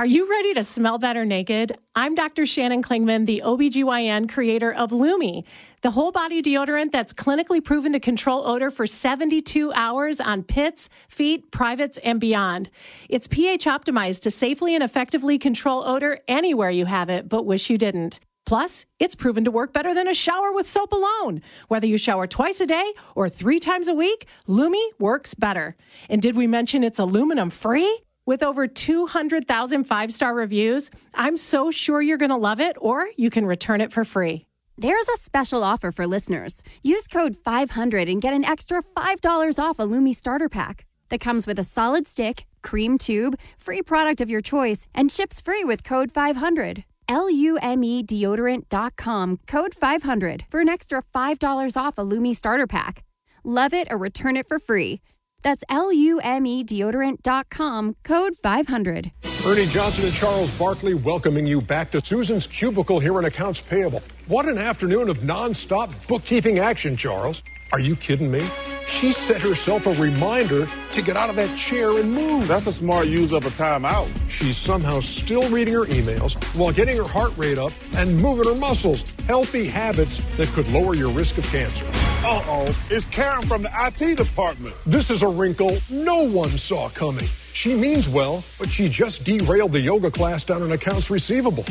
Are 0.00 0.06
you 0.06 0.30
ready 0.30 0.54
to 0.54 0.64
smell 0.64 0.96
better 0.96 1.26
naked? 1.26 1.76
I'm 1.94 2.14
Dr. 2.14 2.46
Shannon 2.46 2.82
Klingman, 2.82 3.26
the 3.26 3.42
OBGYN 3.44 4.30
creator 4.30 4.72
of 4.72 4.92
Lume, 4.92 5.44
the 5.82 5.90
whole 5.90 6.10
body 6.10 6.40
deodorant 6.40 6.90
that's 6.90 7.12
clinically 7.12 7.62
proven 7.62 7.92
to 7.92 8.00
control 8.00 8.46
odor 8.46 8.70
for 8.70 8.86
72 8.86 9.70
hours 9.74 10.18
on 10.18 10.42
pits, 10.42 10.88
feet, 11.10 11.52
privates, 11.52 11.98
and 11.98 12.18
beyond. 12.18 12.70
It's 13.10 13.26
pH 13.26 13.66
optimized 13.66 14.22
to 14.22 14.30
safely 14.30 14.74
and 14.74 14.82
effectively 14.82 15.38
control 15.38 15.86
odor 15.86 16.20
anywhere 16.26 16.70
you 16.70 16.86
have 16.86 17.10
it, 17.10 17.28
but 17.28 17.44
wish 17.44 17.68
you 17.68 17.76
didn't. 17.76 18.20
Plus, 18.46 18.86
it's 18.98 19.14
proven 19.14 19.44
to 19.44 19.50
work 19.50 19.74
better 19.74 19.92
than 19.92 20.08
a 20.08 20.14
shower 20.14 20.50
with 20.50 20.66
soap 20.66 20.92
alone. 20.92 21.42
Whether 21.68 21.86
you 21.86 21.98
shower 21.98 22.26
twice 22.26 22.58
a 22.62 22.66
day 22.66 22.94
or 23.14 23.28
three 23.28 23.58
times 23.58 23.86
a 23.86 23.92
week, 23.92 24.26
Lume 24.46 24.80
works 24.98 25.34
better. 25.34 25.76
And 26.08 26.22
did 26.22 26.36
we 26.36 26.46
mention 26.46 26.82
it's 26.82 26.98
aluminum 26.98 27.50
free? 27.50 28.00
With 28.30 28.44
over 28.44 28.68
200,000 28.68 29.82
five 29.82 30.12
star 30.12 30.32
reviews, 30.32 30.88
I'm 31.14 31.36
so 31.36 31.72
sure 31.72 32.00
you're 32.00 32.16
going 32.16 32.30
to 32.30 32.36
love 32.36 32.60
it, 32.60 32.76
or 32.80 33.08
you 33.16 33.28
can 33.28 33.44
return 33.44 33.80
it 33.80 33.92
for 33.92 34.04
free. 34.04 34.46
There's 34.78 35.08
a 35.08 35.16
special 35.16 35.64
offer 35.64 35.90
for 35.90 36.06
listeners. 36.06 36.62
Use 36.84 37.08
code 37.08 37.36
500 37.36 38.08
and 38.08 38.22
get 38.22 38.32
an 38.32 38.44
extra 38.44 38.84
$5 38.96 39.58
off 39.58 39.80
a 39.80 39.82
Lume 39.82 40.12
starter 40.14 40.48
pack 40.48 40.86
that 41.08 41.20
comes 41.20 41.44
with 41.48 41.58
a 41.58 41.64
solid 41.64 42.06
stick, 42.06 42.46
cream 42.62 42.98
tube, 42.98 43.34
free 43.58 43.82
product 43.82 44.20
of 44.20 44.30
your 44.30 44.40
choice, 44.40 44.86
and 44.94 45.10
ships 45.10 45.40
free 45.40 45.64
with 45.64 45.82
code 45.82 46.12
500. 46.12 46.84
L-U-M-E 47.08 48.04
deodorant.com, 48.04 49.40
code 49.48 49.74
500 49.74 50.44
for 50.48 50.60
an 50.60 50.68
extra 50.68 51.02
$5 51.12 51.76
off 51.76 51.98
a 51.98 52.02
Lume 52.02 52.32
starter 52.32 52.68
pack. 52.68 53.02
Love 53.42 53.74
it 53.74 53.88
or 53.90 53.98
return 53.98 54.36
it 54.36 54.46
for 54.46 54.60
free. 54.60 55.00
That's 55.42 55.64
L-U-M-E 55.68 56.64
deodorant.com, 56.64 57.96
code 58.02 58.36
500. 58.42 59.12
Ernie 59.46 59.66
Johnson 59.66 60.04
and 60.04 60.12
Charles 60.12 60.50
Barkley 60.52 60.94
welcoming 60.94 61.46
you 61.46 61.60
back 61.60 61.90
to 61.92 62.04
Susan's 62.04 62.46
Cubicle 62.46 63.00
here 63.00 63.18
in 63.18 63.24
Accounts 63.24 63.60
Payable. 63.60 64.02
What 64.26 64.46
an 64.46 64.58
afternoon 64.58 65.08
of 65.08 65.18
nonstop 65.18 66.06
bookkeeping 66.06 66.58
action, 66.58 66.96
Charles. 66.96 67.42
Are 67.72 67.80
you 67.80 67.96
kidding 67.96 68.30
me? 68.30 68.46
She 68.90 69.12
set 69.12 69.40
herself 69.40 69.86
a 69.86 69.94
reminder 69.94 70.68
to 70.92 71.00
get 71.02 71.16
out 71.16 71.30
of 71.30 71.36
that 71.36 71.56
chair 71.56 71.96
and 71.98 72.12
move. 72.12 72.48
That's 72.48 72.66
a 72.66 72.72
smart 72.72 73.06
use 73.06 73.32
of 73.32 73.46
a 73.46 73.50
timeout. 73.50 74.10
She's 74.28 74.58
somehow 74.58 75.00
still 75.00 75.48
reading 75.48 75.72
her 75.72 75.86
emails 75.86 76.34
while 76.58 76.72
getting 76.72 76.98
her 76.98 77.08
heart 77.08 77.32
rate 77.38 77.56
up 77.56 77.72
and 77.96 78.20
moving 78.20 78.46
her 78.46 78.58
muscles. 78.58 79.04
Healthy 79.26 79.68
habits 79.68 80.20
that 80.36 80.48
could 80.48 80.70
lower 80.70 80.94
your 80.94 81.10
risk 81.12 81.38
of 81.38 81.46
cancer. 81.46 81.86
Uh 82.22 82.42
oh, 82.46 82.78
it's 82.90 83.06
Karen 83.06 83.40
from 83.42 83.62
the 83.62 83.70
IT 83.74 84.16
department. 84.16 84.74
This 84.84 85.08
is 85.08 85.22
a 85.22 85.28
wrinkle 85.28 85.78
no 85.88 86.22
one 86.28 86.50
saw 86.50 86.90
coming. 86.90 87.24
She 87.52 87.74
means 87.74 88.08
well, 88.08 88.44
but 88.58 88.68
she 88.68 88.88
just 88.88 89.24
derailed 89.24 89.72
the 89.72 89.80
yoga 89.80 90.10
class 90.10 90.44
down 90.44 90.62
in 90.62 90.72
accounts 90.72 91.10
receivable. 91.10 91.64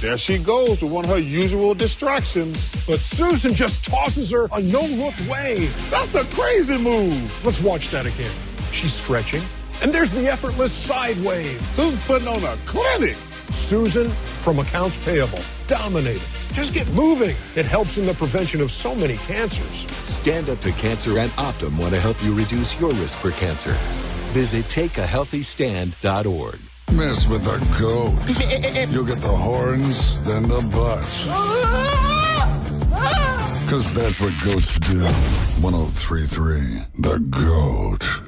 There 0.00 0.18
she 0.18 0.38
goes 0.38 0.82
with 0.82 0.90
one 0.90 1.04
of 1.04 1.10
her 1.10 1.18
usual 1.18 1.74
distractions. 1.74 2.72
But 2.86 3.00
Susan 3.00 3.54
just 3.54 3.84
tosses 3.84 4.30
her 4.30 4.48
a 4.52 4.60
no 4.60 4.82
look 4.82 5.14
wave. 5.28 5.74
That's 5.90 6.14
a 6.14 6.24
crazy 6.34 6.78
move. 6.78 7.44
Let's 7.44 7.60
watch 7.60 7.90
that 7.90 8.06
again. 8.06 8.34
She's 8.72 8.92
stretching, 8.92 9.42
and 9.82 9.92
there's 9.92 10.10
the 10.10 10.26
effortless 10.26 10.72
side 10.72 11.22
wave. 11.22 11.60
Susan's 11.74 12.04
putting 12.06 12.28
on 12.28 12.42
a 12.42 12.56
clinic. 12.66 13.16
Susan 13.52 14.10
from 14.42 14.58
Accounts 14.58 14.96
Payable. 15.04 15.38
Dominated. 15.66 16.22
Just 16.52 16.74
get 16.74 16.88
moving. 16.92 17.36
It 17.54 17.66
helps 17.66 17.98
in 17.98 18.06
the 18.06 18.14
prevention 18.14 18.60
of 18.60 18.70
so 18.70 18.94
many 18.94 19.16
cancers. 19.18 19.90
Stand 19.92 20.48
Up 20.48 20.60
to 20.60 20.72
Cancer 20.72 21.18
and 21.18 21.30
Optum 21.32 21.78
want 21.78 21.92
to 21.94 22.00
help 22.00 22.22
you 22.22 22.34
reduce 22.34 22.78
your 22.80 22.90
risk 22.90 23.18
for 23.18 23.30
cancer. 23.32 23.74
Visit 24.36 24.66
takeahealthystand.org. 24.66 26.58
Mess 26.92 27.26
with 27.26 27.42
the 27.44 27.56
goat. 27.80 28.18
You'll 28.92 29.06
get 29.06 29.22
the 29.22 29.28
horns, 29.34 30.22
then 30.26 30.42
the 30.42 30.60
butt. 30.60 31.02
Because 33.64 33.92
that's 33.94 34.20
what 34.20 34.32
goats 34.44 34.78
do. 34.78 35.02
1033, 35.60 36.84
The 37.00 37.18
Goat. 37.18 38.22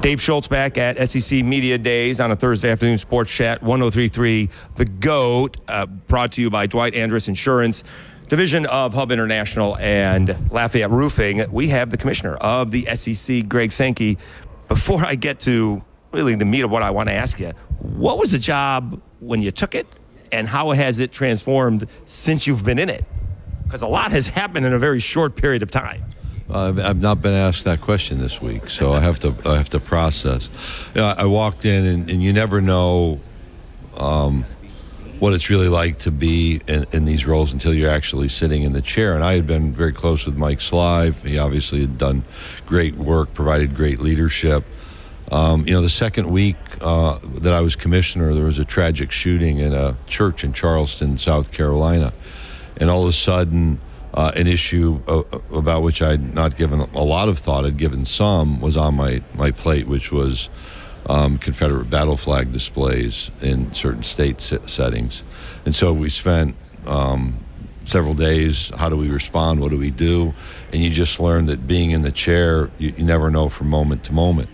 Dave 0.00 0.20
Schultz 0.20 0.48
back 0.48 0.76
at 0.76 1.08
SEC 1.08 1.44
Media 1.44 1.78
Days 1.78 2.18
on 2.18 2.32
a 2.32 2.36
Thursday 2.36 2.68
afternoon 2.68 2.98
sports 2.98 3.30
chat, 3.30 3.62
1033 3.62 4.48
The 4.74 4.84
GOAT, 4.86 5.58
uh, 5.68 5.86
brought 5.86 6.32
to 6.32 6.40
you 6.40 6.50
by 6.50 6.66
Dwight 6.66 6.96
Andrus 6.96 7.28
Insurance, 7.28 7.84
division 8.32 8.64
of 8.64 8.94
Hub 8.94 9.12
International 9.12 9.76
and 9.76 10.34
Lafayette 10.50 10.90
Roofing. 10.90 11.44
We 11.52 11.68
have 11.68 11.90
the 11.90 11.98
commissioner 11.98 12.36
of 12.36 12.70
the 12.70 12.86
SEC, 12.94 13.46
Greg 13.46 13.70
Sankey. 13.70 14.16
Before 14.68 15.04
I 15.04 15.14
get 15.14 15.40
to 15.40 15.84
really 16.12 16.34
the 16.34 16.44
meat 16.44 16.62
of 16.62 16.70
what 16.70 16.82
I 16.82 16.90
want 16.90 17.08
to 17.08 17.14
ask 17.14 17.38
you, 17.40 17.52
what 17.78 18.18
was 18.18 18.32
the 18.32 18.38
job 18.38 19.00
when 19.20 19.42
you 19.42 19.50
took 19.50 19.74
it, 19.74 19.86
and 20.30 20.48
how 20.48 20.70
has 20.70 20.98
it 20.98 21.12
transformed 21.12 21.86
since 22.06 22.46
you've 22.46 22.64
been 22.64 22.78
in 22.78 22.88
it? 22.88 23.04
Because 23.64 23.82
a 23.82 23.86
lot 23.86 24.12
has 24.12 24.28
happened 24.28 24.66
in 24.66 24.72
a 24.72 24.78
very 24.78 25.00
short 25.00 25.36
period 25.36 25.62
of 25.62 25.70
time. 25.70 26.04
I've, 26.50 27.00
not 27.00 27.22
been 27.22 27.32
asked 27.32 27.64
that 27.64 27.80
question 27.80 28.18
this 28.18 28.42
week, 28.42 28.68
so 28.68 28.92
I 28.92 29.00
have 29.00 29.18
to 29.20 29.34
I 29.46 29.56
have 29.56 29.70
to 29.70 29.80
process. 29.80 30.50
You 30.94 31.00
know, 31.00 31.14
I 31.16 31.24
walked 31.24 31.64
in, 31.64 31.86
and, 31.86 32.10
and 32.10 32.22
you 32.22 32.32
never 32.32 32.60
know 32.60 33.20
um, 33.96 34.44
what 35.22 35.32
it's 35.32 35.48
really 35.48 35.68
like 35.68 36.00
to 36.00 36.10
be 36.10 36.60
in, 36.66 36.84
in, 36.90 37.04
these 37.04 37.28
roles 37.28 37.52
until 37.52 37.72
you're 37.72 37.88
actually 37.88 38.26
sitting 38.26 38.64
in 38.64 38.72
the 38.72 38.82
chair. 38.82 39.14
And 39.14 39.22
I 39.22 39.34
had 39.34 39.46
been 39.46 39.70
very 39.70 39.92
close 39.92 40.26
with 40.26 40.36
Mike 40.36 40.58
Slive. 40.58 41.22
He 41.22 41.38
obviously 41.38 41.82
had 41.82 41.96
done 41.96 42.24
great 42.66 42.96
work, 42.96 43.32
provided 43.32 43.76
great 43.76 44.00
leadership. 44.00 44.64
Um, 45.30 45.64
you 45.64 45.74
know, 45.74 45.80
the 45.80 45.88
second 45.88 46.28
week 46.28 46.56
uh, 46.80 47.20
that 47.36 47.54
I 47.54 47.60
was 47.60 47.76
commissioner, 47.76 48.34
there 48.34 48.46
was 48.46 48.58
a 48.58 48.64
tragic 48.64 49.12
shooting 49.12 49.58
in 49.58 49.72
a 49.72 49.96
church 50.08 50.42
in 50.42 50.52
Charleston, 50.52 51.16
South 51.18 51.52
Carolina, 51.52 52.12
and 52.78 52.90
all 52.90 53.02
of 53.02 53.08
a 53.08 53.12
sudden 53.12 53.78
uh, 54.14 54.32
an 54.34 54.48
issue 54.48 55.00
uh, 55.06 55.22
about 55.54 55.84
which 55.84 56.02
I'd 56.02 56.34
not 56.34 56.56
given 56.56 56.80
a 56.80 57.04
lot 57.04 57.28
of 57.28 57.38
thought, 57.38 57.64
I'd 57.64 57.76
given 57.76 58.04
some, 58.06 58.60
was 58.60 58.76
on 58.76 58.96
my, 58.96 59.22
my 59.34 59.52
plate, 59.52 59.86
which 59.86 60.10
was 60.10 60.48
um, 61.06 61.38
Confederate 61.38 61.90
battle 61.90 62.16
flag 62.16 62.52
displays 62.52 63.30
in 63.40 63.72
certain 63.72 64.02
state 64.02 64.40
settings. 64.40 65.22
And 65.64 65.74
so 65.74 65.92
we 65.92 66.10
spent 66.10 66.54
um, 66.86 67.34
several 67.84 68.14
days 68.14 68.70
how 68.76 68.88
do 68.88 68.96
we 68.96 69.08
respond, 69.08 69.60
what 69.60 69.70
do 69.70 69.78
we 69.78 69.90
do? 69.90 70.34
And 70.72 70.82
you 70.82 70.90
just 70.90 71.20
learn 71.20 71.46
that 71.46 71.66
being 71.66 71.90
in 71.90 72.02
the 72.02 72.12
chair, 72.12 72.70
you, 72.78 72.90
you 72.96 73.04
never 73.04 73.30
know 73.30 73.48
from 73.48 73.68
moment 73.68 74.04
to 74.04 74.12
moment. 74.12 74.48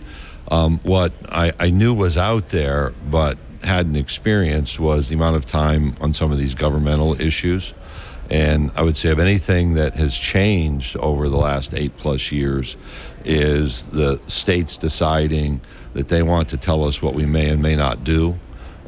Um, 0.51 0.79
what 0.79 1.13
I, 1.29 1.53
I 1.59 1.69
knew 1.69 1.93
was 1.93 2.17
out 2.17 2.49
there, 2.49 2.93
but 3.09 3.37
hadn't 3.63 3.95
experienced, 3.95 4.79
was 4.79 5.09
the 5.09 5.15
amount 5.15 5.35
of 5.35 5.45
time 5.45 5.95
on 6.01 6.13
some 6.13 6.31
of 6.31 6.37
these 6.37 6.55
governmental 6.55 7.19
issues 7.21 7.73
and 8.29 8.71
I 8.75 8.83
would 8.83 8.95
say, 8.95 9.09
of 9.09 9.19
anything 9.19 9.73
that 9.73 9.95
has 9.95 10.15
changed 10.15 10.95
over 10.97 11.29
the 11.29 11.37
last 11.37 11.73
eight 11.73 11.97
plus 11.97 12.31
years, 12.31 12.77
is 13.25 13.83
the 13.83 14.19
states 14.27 14.77
deciding 14.77 15.61
that 15.99 16.07
they 16.07 16.23
want 16.23 16.47
to 16.47 16.55
tell 16.55 16.85
us 16.85 17.01
what 17.01 17.13
we 17.13 17.25
may 17.25 17.49
and 17.49 17.61
may 17.61 17.75
not 17.75 18.05
do 18.05 18.39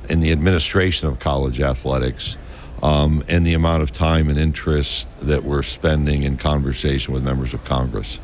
in 0.10 0.22
the 0.22 0.32
administration 0.32 1.10
of 1.10 1.20
college 1.20 1.60
athletics. 1.60 2.38
Um, 2.82 3.22
and 3.28 3.46
the 3.46 3.54
amount 3.54 3.84
of 3.84 3.92
time 3.92 4.30
and 4.30 4.40
interest 4.40 5.08
that 5.20 5.44
we're 5.44 5.62
spending 5.62 6.24
in 6.24 6.38
conversation 6.38 7.14
with 7.14 7.24
members 7.24 7.54
of 7.54 7.64
Congress. 7.64 8.18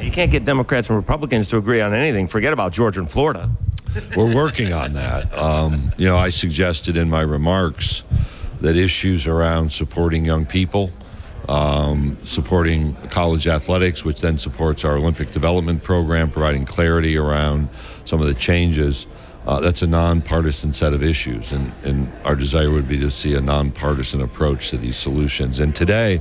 You 0.00 0.10
can't 0.10 0.30
get 0.30 0.44
Democrats 0.44 0.88
and 0.88 0.96
Republicans 0.96 1.48
to 1.50 1.58
agree 1.58 1.80
on 1.80 1.92
anything. 1.92 2.26
Forget 2.26 2.52
about 2.52 2.72
Georgia 2.72 3.00
and 3.00 3.08
Florida. 3.08 3.50
We're 4.16 4.34
working 4.34 4.72
on 4.72 4.94
that. 4.94 5.38
Um, 5.38 5.92
you 5.98 6.06
know, 6.06 6.16
I 6.16 6.30
suggested 6.30 6.96
in 6.96 7.10
my 7.10 7.20
remarks 7.20 8.02
that 8.62 8.76
issues 8.76 9.26
around 9.26 9.70
supporting 9.70 10.24
young 10.24 10.46
people, 10.46 10.90
um, 11.48 12.16
supporting 12.24 12.94
college 13.10 13.46
athletics, 13.46 14.04
which 14.04 14.20
then 14.20 14.38
supports 14.38 14.84
our 14.84 14.96
Olympic 14.96 15.30
development 15.30 15.82
program, 15.82 16.30
providing 16.30 16.64
clarity 16.64 17.16
around 17.16 17.68
some 18.04 18.20
of 18.20 18.26
the 18.26 18.34
changes. 18.34 19.06
Uh, 19.46 19.58
that's 19.58 19.82
a 19.82 19.86
nonpartisan 19.86 20.72
set 20.72 20.92
of 20.92 21.02
issues, 21.02 21.50
and, 21.50 21.72
and 21.84 22.08
our 22.24 22.36
desire 22.36 22.70
would 22.70 22.86
be 22.86 22.98
to 22.98 23.10
see 23.10 23.34
a 23.34 23.40
nonpartisan 23.40 24.22
approach 24.22 24.70
to 24.70 24.76
these 24.76 24.96
solutions. 24.96 25.58
And 25.58 25.74
today, 25.74 26.20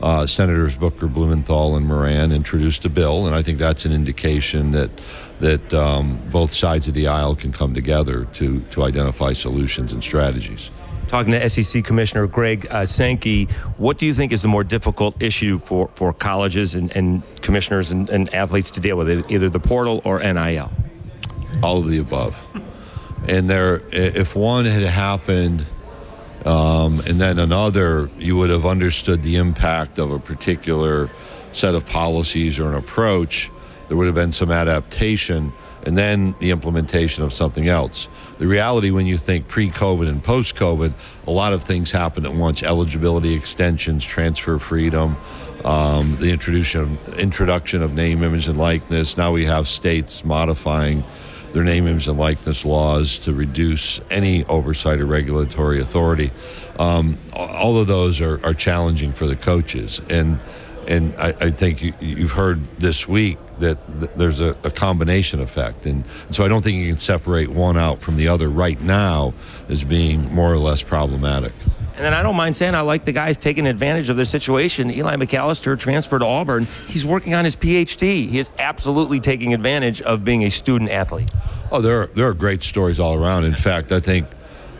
uh, 0.00 0.26
Senators 0.26 0.76
Booker, 0.76 1.08
Blumenthal, 1.08 1.76
and 1.76 1.84
Moran 1.84 2.30
introduced 2.30 2.84
a 2.84 2.88
bill, 2.88 3.26
and 3.26 3.34
I 3.34 3.42
think 3.42 3.58
that's 3.58 3.84
an 3.84 3.92
indication 3.92 4.70
that 4.72 4.90
that 5.40 5.72
um, 5.72 6.20
both 6.30 6.52
sides 6.52 6.86
of 6.86 6.94
the 6.94 7.08
aisle 7.08 7.34
can 7.34 7.50
come 7.50 7.74
together 7.74 8.24
to 8.24 8.60
to 8.60 8.84
identify 8.84 9.32
solutions 9.32 9.92
and 9.92 10.02
strategies 10.02 10.70
talking 11.10 11.32
to 11.32 11.48
SEC 11.48 11.84
Commissioner 11.84 12.28
Greg 12.28 12.68
uh, 12.70 12.86
Sankey. 12.86 13.46
What 13.78 13.98
do 13.98 14.06
you 14.06 14.14
think 14.14 14.30
is 14.30 14.42
the 14.42 14.48
more 14.48 14.62
difficult 14.62 15.20
issue 15.20 15.58
for, 15.58 15.90
for 15.94 16.12
colleges 16.12 16.76
and, 16.76 16.94
and 16.96 17.22
commissioners 17.42 17.90
and, 17.90 18.08
and 18.08 18.32
athletes 18.32 18.70
to 18.70 18.80
deal 18.80 18.96
with, 18.96 19.28
either 19.28 19.50
the 19.50 19.58
portal 19.58 20.02
or 20.04 20.20
NIL? 20.20 20.70
All 21.62 21.78
of 21.78 21.88
the 21.88 21.98
above. 21.98 22.36
And 23.28 23.50
there, 23.50 23.82
if 23.92 24.34
one 24.34 24.64
had 24.64 24.82
happened 24.82 25.64
um, 26.44 27.00
and 27.00 27.20
then 27.20 27.38
another, 27.38 28.08
you 28.18 28.36
would 28.36 28.50
have 28.50 28.64
understood 28.64 29.22
the 29.22 29.36
impact 29.36 29.98
of 29.98 30.10
a 30.10 30.18
particular 30.18 31.10
set 31.52 31.74
of 31.74 31.84
policies 31.84 32.58
or 32.58 32.68
an 32.68 32.76
approach. 32.76 33.50
There 33.88 33.96
would 33.96 34.06
have 34.06 34.14
been 34.14 34.32
some 34.32 34.50
adaptation 34.50 35.52
and 35.84 35.96
then 35.96 36.34
the 36.38 36.50
implementation 36.50 37.24
of 37.24 37.32
something 37.32 37.68
else. 37.68 38.08
The 38.38 38.46
reality, 38.46 38.90
when 38.90 39.06
you 39.06 39.18
think 39.18 39.48
pre 39.48 39.68
COVID 39.68 40.08
and 40.08 40.22
post 40.22 40.54
COVID, 40.56 40.92
a 41.26 41.30
lot 41.30 41.52
of 41.52 41.64
things 41.64 41.90
happen 41.90 42.24
at 42.26 42.34
once 42.34 42.62
eligibility 42.62 43.34
extensions, 43.34 44.04
transfer 44.04 44.58
freedom, 44.58 45.16
um, 45.64 46.16
the 46.16 46.30
introduction 46.30 46.98
introduction 47.18 47.82
of 47.82 47.92
name, 47.92 48.22
image, 48.22 48.46
and 48.46 48.58
likeness. 48.58 49.16
Now 49.16 49.32
we 49.32 49.46
have 49.46 49.68
states 49.68 50.24
modifying 50.24 51.04
their 51.52 51.64
name, 51.64 51.86
image, 51.86 52.06
and 52.06 52.18
likeness 52.18 52.64
laws 52.64 53.18
to 53.18 53.32
reduce 53.32 54.00
any 54.10 54.44
oversight 54.44 55.00
or 55.00 55.06
regulatory 55.06 55.80
authority. 55.80 56.30
Um, 56.78 57.18
all 57.34 57.78
of 57.78 57.86
those 57.86 58.20
are, 58.20 58.44
are 58.44 58.54
challenging 58.54 59.12
for 59.12 59.26
the 59.26 59.36
coaches. 59.36 60.00
And 60.08 60.38
and 60.88 61.14
I, 61.16 61.28
I 61.28 61.50
think 61.50 61.82
you, 61.82 61.92
you've 62.00 62.32
heard 62.32 62.64
this 62.78 63.06
week 63.06 63.38
that 63.58 63.78
th- 64.00 64.12
there's 64.12 64.40
a, 64.40 64.56
a, 64.64 64.70
combination 64.70 65.40
effect. 65.40 65.86
And, 65.86 66.04
so 66.30 66.44
I 66.44 66.48
don't 66.48 66.62
think 66.62 66.78
you 66.78 66.88
can 66.88 66.98
separate 66.98 67.48
one 67.48 67.76
out 67.76 68.00
from 68.00 68.16
the 68.16 68.28
other 68.28 68.48
right 68.48 68.80
now 68.80 69.34
as 69.68 69.84
being 69.84 70.34
more 70.34 70.52
or 70.52 70.58
less 70.58 70.82
problematic. 70.82 71.52
And 72.00 72.06
then 72.06 72.14
I 72.14 72.22
don't 72.22 72.34
mind 72.34 72.56
saying 72.56 72.74
I 72.74 72.80
like 72.80 73.04
the 73.04 73.12
guys 73.12 73.36
taking 73.36 73.66
advantage 73.66 74.08
of 74.08 74.16
their 74.16 74.24
situation. 74.24 74.90
Eli 74.90 75.16
McAllister 75.16 75.78
transferred 75.78 76.20
to 76.20 76.24
Auburn. 76.24 76.66
He's 76.88 77.04
working 77.04 77.34
on 77.34 77.44
his 77.44 77.54
PhD. 77.54 78.26
He 78.26 78.38
is 78.38 78.48
absolutely 78.58 79.20
taking 79.20 79.52
advantage 79.52 80.00
of 80.00 80.24
being 80.24 80.44
a 80.44 80.48
student 80.48 80.88
athlete. 80.90 81.30
Oh, 81.70 81.82
there 81.82 82.00
are, 82.00 82.06
there 82.06 82.26
are 82.26 82.32
great 82.32 82.62
stories 82.62 82.98
all 82.98 83.22
around. 83.22 83.44
In 83.44 83.54
fact, 83.54 83.92
I 83.92 84.00
think 84.00 84.26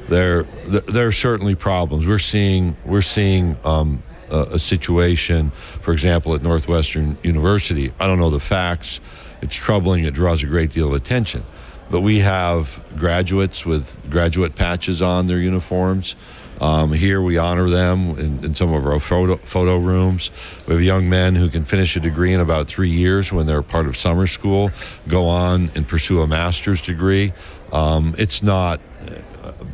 there 0.08 0.44
there 0.44 1.08
are 1.08 1.12
certainly 1.12 1.54
problems. 1.54 2.06
We're 2.06 2.18
seeing 2.18 2.74
we're 2.86 3.02
seeing 3.02 3.54
um, 3.64 4.02
a, 4.30 4.54
a 4.54 4.58
situation, 4.58 5.50
for 5.82 5.92
example, 5.92 6.34
at 6.34 6.42
Northwestern 6.42 7.18
University. 7.22 7.92
I 8.00 8.06
don't 8.06 8.18
know 8.18 8.30
the 8.30 8.40
facts. 8.40 8.98
It's 9.42 9.56
troubling. 9.56 10.04
It 10.04 10.14
draws 10.14 10.42
a 10.42 10.46
great 10.46 10.70
deal 10.70 10.88
of 10.88 10.94
attention. 10.94 11.44
But 11.90 12.00
we 12.00 12.20
have 12.20 12.82
graduates 12.96 13.66
with 13.66 14.00
graduate 14.08 14.54
patches 14.54 15.02
on 15.02 15.26
their 15.26 15.38
uniforms. 15.38 16.16
Um, 16.60 16.92
here 16.92 17.22
we 17.22 17.38
honor 17.38 17.70
them 17.70 18.18
in, 18.18 18.44
in, 18.44 18.54
some 18.54 18.74
of 18.74 18.86
our 18.86 19.00
photo, 19.00 19.36
photo 19.36 19.78
rooms. 19.78 20.30
We 20.66 20.74
have 20.74 20.82
young 20.82 21.08
men 21.08 21.34
who 21.34 21.48
can 21.48 21.64
finish 21.64 21.96
a 21.96 22.00
degree 22.00 22.34
in 22.34 22.40
about 22.40 22.68
three 22.68 22.90
years 22.90 23.32
when 23.32 23.46
they're 23.46 23.62
part 23.62 23.86
of 23.86 23.96
summer 23.96 24.26
school, 24.26 24.70
go 25.08 25.26
on 25.26 25.70
and 25.74 25.88
pursue 25.88 26.20
a 26.20 26.26
master's 26.26 26.82
degree. 26.82 27.32
Um, 27.72 28.14
it's 28.18 28.42
not 28.42 28.80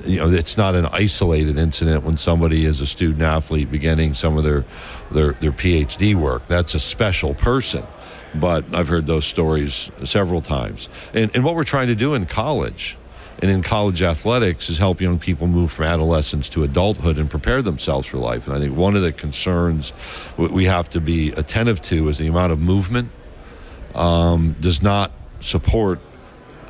you 0.05 0.19
know, 0.19 0.31
it's 0.31 0.57
not 0.57 0.75
an 0.75 0.87
isolated 0.87 1.59
incident 1.59 2.05
when 2.05 2.17
somebody 2.17 2.65
is 2.65 2.81
a 2.81 2.87
student 2.87 3.23
athlete 3.23 3.71
beginning 3.71 4.15
some 4.15 4.39
of 4.39 4.45
their, 4.45 4.65
their, 5.11 5.33
their 5.33 5.53
PhD 5.53 6.15
work. 6.15 6.47
That's 6.49 6.75
a 6.75 6.81
special 6.81 7.35
person. 7.35 7.85
But 8.35 8.73
I've 8.75 8.89
heard 8.89 9.07
those 9.07 9.25
stories 9.25 9.91
several 10.05 10.41
times. 10.41 10.89
And, 11.15 11.35
and 11.35 11.45
what 11.45 11.55
we're 11.55 11.65
trying 11.65 11.89
to 11.89 11.95
do 11.95 12.15
in 12.15 12.27
college 12.27 12.97
and 13.41 13.51
in 13.51 13.63
college 13.63 14.03
athletics 14.03 14.71
is 14.71 14.79
help 14.79 15.01
young 15.01 15.19
people 15.19 15.47
move 15.47 15.71
from 15.71 15.85
adolescence 15.85 16.49
to 16.51 16.65
adulthood 16.65 17.19
and 17.19 17.29
prepare 17.31 17.61
themselves 17.61 18.07
for 18.07 18.17
life. 18.17 18.47
And 18.47 18.57
I 18.57 18.61
think 18.61 18.77
one 18.77 18.97
of 18.97 19.03
the 19.03 19.13
concerns 19.13 19.93
we 20.39 20.65
have 20.65 20.89
to 20.91 21.01
be 21.01 21.31
attentive 21.33 21.83
to 21.83 22.09
is 22.09 22.19
the 22.19 22.29
amount 22.29 22.53
of 22.53 22.61
movement 22.61 23.11
um, 23.95 24.57
does 24.61 24.83
not 24.83 25.13
support 25.41 26.01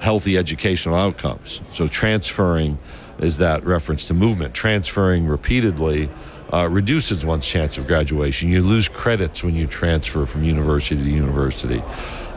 healthy 0.00 0.36
educational 0.36 0.94
outcomes. 0.94 1.60
So 1.72 1.86
transferring 1.86 2.78
is 3.18 3.38
that 3.38 3.64
reference 3.64 4.06
to 4.06 4.14
movement. 4.14 4.54
Transferring 4.54 5.26
repeatedly 5.26 6.08
uh, 6.52 6.68
reduces 6.70 7.24
one's 7.24 7.46
chance 7.46 7.78
of 7.78 7.86
graduation. 7.86 8.50
You 8.50 8.62
lose 8.62 8.88
credits 8.88 9.42
when 9.42 9.54
you 9.54 9.66
transfer 9.66 10.26
from 10.26 10.44
university 10.44 11.02
to 11.02 11.10
university. 11.10 11.82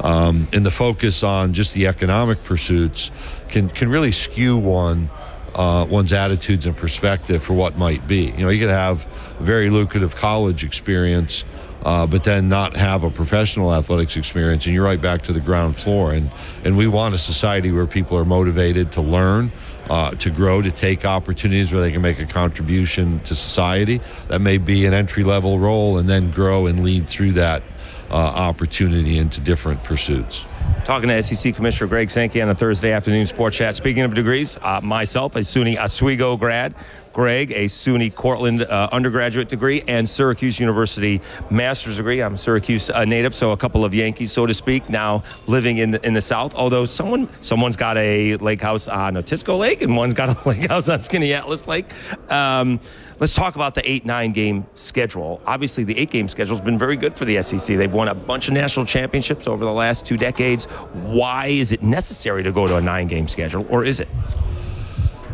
Um, 0.02 0.48
and 0.54 0.65
the 0.65 0.72
focus 0.72 1.24
on 1.24 1.54
just 1.54 1.74
the 1.74 1.88
economic 1.88 2.43
pursuits 2.43 3.12
can, 3.50 3.69
can 3.69 3.89
really 3.89 4.12
skew 4.12 4.58
one. 4.58 5.10
Uh, 5.56 5.84
one's 5.89 6.13
attitudes 6.13 6.67
and 6.67 6.78
perspective 6.78 7.43
for 7.43 7.54
what 7.54 7.76
might 7.76 8.08
be. 8.08 8.26
You 8.26 8.38
know, 8.38 8.50
you 8.50 8.60
could 8.60 8.69
have 8.69 9.08
a 9.39 9.43
very 9.43 9.72
lucrative 9.72 10.15
college 10.15 10.63
experience, 10.63 11.43
uh, 11.84 12.06
but 12.06 12.24
then 12.24 12.48
not 12.50 12.76
have 12.76 13.04
a 13.04 13.10
professional 13.10 13.74
athletics 13.74 14.15
experience, 14.15 14.67
and 14.67 14.76
you're 14.76 14.86
right 14.86 15.02
back 15.02 15.24
to 15.24 15.34
the 15.34 15.39
ground 15.39 15.76
floor. 15.76 16.13
And 16.13 16.30
and 16.63 16.78
we 16.78 16.88
want 16.88 17.15
a 17.15 17.17
society 17.17 17.72
where 17.72 17.88
people 17.88 18.15
are 18.15 18.26
motivated 18.26 18.91
to 18.93 19.02
learn, 19.02 19.52
uh, 19.89 20.12
to 20.12 20.30
grow, 20.30 20.62
to 20.62 20.71
take 20.71 21.06
opportunities 21.06 21.71
where 21.71 21.82
they 21.82 21.91
can 21.91 22.02
make 22.02 22.19
a 22.19 22.25
contribution 22.25 23.19
to 23.21 23.36
society. 23.36 24.02
That 24.28 24.39
may 24.39 24.58
be 24.58 24.86
an 24.86 24.93
entry 24.93 25.23
level 25.23 25.60
role 25.60 25.97
and 25.97 26.08
then 26.08 26.32
grow 26.32 26.67
and 26.67 26.84
lead 26.84 27.08
through 27.08 27.34
that 27.34 27.63
uh, 28.12 28.13
opportunity 28.15 29.17
into 29.17 29.39
different 29.39 29.84
pursuits. 29.84 30.45
Talking 30.86 31.10
to 31.10 31.21
SEC 31.21 31.56
Commissioner 31.56 31.88
Greg 31.88 32.10
Sankey 32.10 32.41
on 32.41 32.49
a 32.49 32.56
Thursday 32.56 32.91
afternoon 32.91 33.25
sports 33.25 33.58
chat. 33.58 33.75
Speaking 33.75 34.04
of 34.04 34.13
degrees, 34.13 34.58
uh, 34.62 34.82
myself, 34.82 35.36
a 35.36 35.39
SUNY 35.39 35.78
Oswego 35.78 36.38
grad, 36.38 36.73
Greg, 37.13 37.52
a 37.52 37.65
SUNY 37.65 38.13
Cortland 38.13 38.62
uh, 38.63 38.89
undergraduate 38.91 39.50
degree, 39.50 39.84
and 39.88 40.08
Syracuse 40.08 40.60
University 40.60 41.22
master's 41.50 41.98
degree. 41.98 42.22
I'm 42.22 42.36
a 42.36 42.38
Syracuse 42.38 42.89
uh, 42.89 43.06
native, 43.06 43.34
so 43.34 43.52
a 43.52 43.58
couple 43.58 43.84
of 43.84 43.93
Yankees, 43.93 44.32
so 44.32 44.45
to 44.45 44.54
speak, 44.54 44.89
now 44.89 45.24
living 45.48 45.78
in 45.78 45.91
the, 45.91 46.06
in 46.06 46.13
the 46.13 46.22
South. 46.22 46.56
Although 46.56 46.86
someone 46.86 47.28
someone's 47.41 47.76
got 47.76 47.98
a 47.98 48.36
lake 48.38 48.62
house 48.62 48.88
on 48.88 49.15
Otisco 49.15 49.58
Lake, 49.58 49.82
and 49.82 49.95
one's 49.95 50.13
got 50.13 50.30
a 50.30 50.50
lake 50.50 50.67
house 50.67 50.89
on 50.89 51.00
Skaneateles 51.00 51.67
Lake. 51.67 51.86
Um, 52.32 52.80
let's 53.19 53.36
talk 53.36 53.56
about 53.56 53.76
the 53.76 53.89
eight 53.89 54.06
nine 54.06 54.32
game 54.32 54.65
schedule. 54.76 55.41
Obviously, 55.45 55.84
the 55.84 55.98
eight 55.98 56.12
game 56.12 56.28
schedule 56.28 56.56
has 56.56 56.63
been 56.63 56.78
very 56.78 56.95
good 56.95 57.17
for 57.17 57.26
the 57.26 57.41
SEC. 57.41 57.78
They've 57.78 57.93
won 57.93 58.08
a 58.08 58.15
bunch 58.15 58.48
of 58.48 58.54
national 58.54 58.86
championships 58.86 59.48
over 59.48 59.65
the 59.65 59.74
last 59.74 60.06
two 60.06 60.17
decades. 60.17 60.65
Why 60.65 61.48
is 61.48 61.72
it 61.72 61.84
necessary 61.84 62.43
to 62.43 62.52
go 62.52 62.67
to 62.67 62.78
a 62.78 62.82
nine 62.82 63.08
game 63.08 63.28
schedule, 63.28 63.65
or 63.69 63.84
is 63.84 64.00
it? 64.00 64.08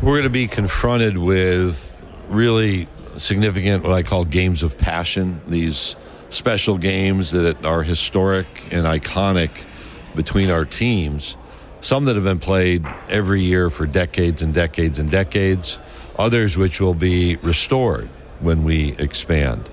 We're 0.06 0.12
going 0.12 0.24
to 0.24 0.30
be 0.30 0.48
confronted 0.48 1.18
with 1.18 1.92
really 2.30 2.88
significant, 3.18 3.82
what 3.82 3.92
I 3.92 4.04
call 4.04 4.24
games 4.24 4.62
of 4.62 4.78
passion, 4.78 5.42
these 5.48 5.96
special 6.30 6.78
games 6.78 7.32
that 7.32 7.66
are 7.66 7.82
historic 7.82 8.46
and 8.72 8.86
iconic 8.86 9.50
between 10.16 10.52
our 10.52 10.64
teams. 10.64 11.38
Some 11.82 12.06
that 12.06 12.14
have 12.14 12.24
been 12.24 12.38
played 12.38 12.86
every 13.10 13.42
year 13.42 13.72
for 13.72 13.88
decades 13.88 14.44
and 14.44 14.54
decades 14.54 15.00
and 15.00 15.10
decades, 15.10 15.80
others 16.20 16.56
which 16.56 16.80
will 16.80 16.94
be 16.94 17.38
restored 17.38 18.08
when 18.42 18.64
we 18.64 18.96
expand. 19.00 19.68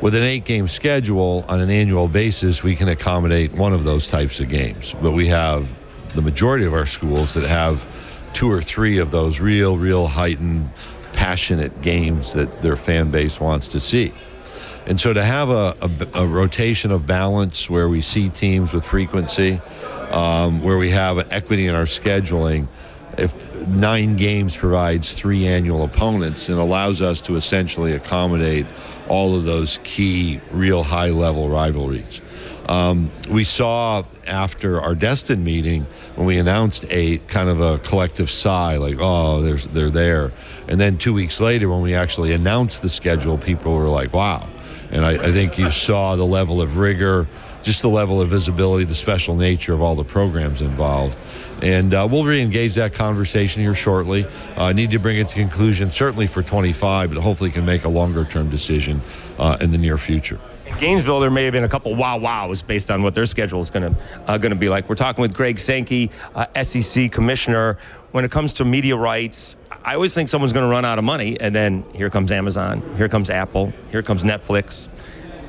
With 0.00 0.14
an 0.14 0.22
eight 0.22 0.44
game 0.44 0.68
schedule 0.68 1.44
on 1.48 1.60
an 1.60 1.68
annual 1.68 2.06
basis, 2.06 2.62
we 2.62 2.76
can 2.76 2.86
accommodate 2.86 3.54
one 3.54 3.72
of 3.72 3.82
those 3.82 4.06
types 4.06 4.38
of 4.38 4.48
games. 4.48 4.94
But 5.02 5.10
we 5.10 5.26
have 5.28 5.72
the 6.14 6.22
majority 6.22 6.64
of 6.64 6.74
our 6.74 6.86
schools 6.86 7.34
that 7.34 7.42
have 7.42 7.84
two 8.32 8.50
or 8.50 8.60
three 8.60 8.98
of 8.98 9.10
those 9.10 9.40
real, 9.40 9.76
real 9.76 10.06
heightened, 10.06 10.70
passionate 11.12 11.82
games 11.82 12.32
that 12.32 12.62
their 12.62 12.76
fan 12.76 13.10
base 13.10 13.40
wants 13.40 13.68
to 13.68 13.80
see. 13.80 14.12
And 14.86 15.00
so 15.00 15.12
to 15.12 15.22
have 15.22 15.48
a, 15.48 15.76
a, 15.80 16.22
a 16.22 16.26
rotation 16.26 16.90
of 16.90 17.06
balance 17.06 17.70
where 17.70 17.88
we 17.88 18.00
see 18.00 18.28
teams 18.28 18.72
with 18.72 18.84
frequency, 18.84 19.60
um, 20.10 20.62
where 20.62 20.76
we 20.76 20.90
have 20.90 21.32
equity 21.32 21.68
in 21.68 21.74
our 21.74 21.84
scheduling, 21.84 22.66
if 23.18 23.66
nine 23.68 24.16
games 24.16 24.56
provides 24.56 25.12
three 25.12 25.46
annual 25.46 25.84
opponents 25.84 26.48
and 26.48 26.58
allows 26.58 27.02
us 27.02 27.20
to 27.22 27.36
essentially 27.36 27.92
accommodate 27.92 28.66
all 29.12 29.36
of 29.36 29.44
those 29.44 29.78
key, 29.84 30.40
real 30.52 30.82
high 30.82 31.10
level 31.10 31.50
rivalries. 31.50 32.22
Um, 32.66 33.12
we 33.30 33.44
saw 33.44 34.04
after 34.26 34.80
our 34.80 34.94
Destin 34.94 35.44
meeting 35.44 35.86
when 36.16 36.26
we 36.26 36.38
announced 36.38 36.86
a 36.88 37.18
kind 37.18 37.50
of 37.50 37.60
a 37.60 37.78
collective 37.80 38.30
sigh, 38.30 38.76
like, 38.76 38.96
oh, 39.00 39.42
they're 39.42 39.90
there. 39.90 40.32
And 40.66 40.80
then 40.80 40.96
two 40.96 41.12
weeks 41.12 41.40
later, 41.40 41.68
when 41.68 41.82
we 41.82 41.94
actually 41.94 42.32
announced 42.32 42.80
the 42.80 42.88
schedule, 42.88 43.36
people 43.36 43.74
were 43.76 43.90
like, 43.90 44.14
wow. 44.14 44.48
And 44.90 45.04
I, 45.04 45.10
I 45.10 45.30
think 45.30 45.58
you 45.58 45.70
saw 45.70 46.16
the 46.16 46.24
level 46.24 46.62
of 46.62 46.78
rigor, 46.78 47.28
just 47.62 47.82
the 47.82 47.88
level 47.88 48.20
of 48.20 48.28
visibility, 48.28 48.84
the 48.84 48.94
special 48.94 49.36
nature 49.36 49.72
of 49.72 49.80
all 49.80 49.94
the 49.94 50.04
programs 50.04 50.62
involved. 50.62 51.16
And 51.62 51.94
uh, 51.94 52.08
we'll 52.10 52.24
re-engage 52.24 52.74
that 52.74 52.92
conversation 52.92 53.62
here 53.62 53.74
shortly. 53.74 54.26
Uh, 54.56 54.72
need 54.72 54.90
to 54.90 54.98
bring 54.98 55.18
it 55.18 55.28
to 55.28 55.34
conclusion, 55.36 55.92
certainly 55.92 56.26
for 56.26 56.42
25, 56.42 57.14
but 57.14 57.20
hopefully 57.20 57.50
can 57.50 57.64
make 57.64 57.84
a 57.84 57.88
longer-term 57.88 58.50
decision 58.50 59.00
uh, 59.38 59.56
in 59.60 59.70
the 59.70 59.78
near 59.78 59.96
future. 59.96 60.40
In 60.66 60.76
Gainesville, 60.78 61.20
there 61.20 61.30
may 61.30 61.44
have 61.44 61.52
been 61.52 61.64
a 61.64 61.68
couple 61.68 61.94
wow 61.94 62.18
wows 62.18 62.62
based 62.62 62.90
on 62.90 63.02
what 63.02 63.14
their 63.14 63.26
schedule 63.26 63.60
is 63.60 63.70
going 63.70 63.92
to 63.94 64.00
uh, 64.26 64.38
going 64.38 64.50
to 64.50 64.56
be 64.56 64.68
like. 64.68 64.88
We're 64.88 64.94
talking 64.94 65.22
with 65.22 65.34
Greg 65.34 65.58
Sankey, 65.58 66.10
uh, 66.34 66.62
SEC 66.62 67.12
commissioner. 67.12 67.78
When 68.12 68.24
it 68.24 68.30
comes 68.30 68.54
to 68.54 68.64
media 68.64 68.96
rights, 68.96 69.56
I 69.84 69.94
always 69.94 70.14
think 70.14 70.28
someone's 70.28 70.52
going 70.52 70.64
to 70.64 70.70
run 70.70 70.84
out 70.84 70.98
of 70.98 71.04
money, 71.04 71.38
and 71.40 71.54
then 71.54 71.84
here 71.94 72.08
comes 72.08 72.30
Amazon, 72.30 72.82
here 72.96 73.08
comes 73.08 73.30
Apple, 73.30 73.72
here 73.90 74.02
comes 74.02 74.22
Netflix. 74.22 74.88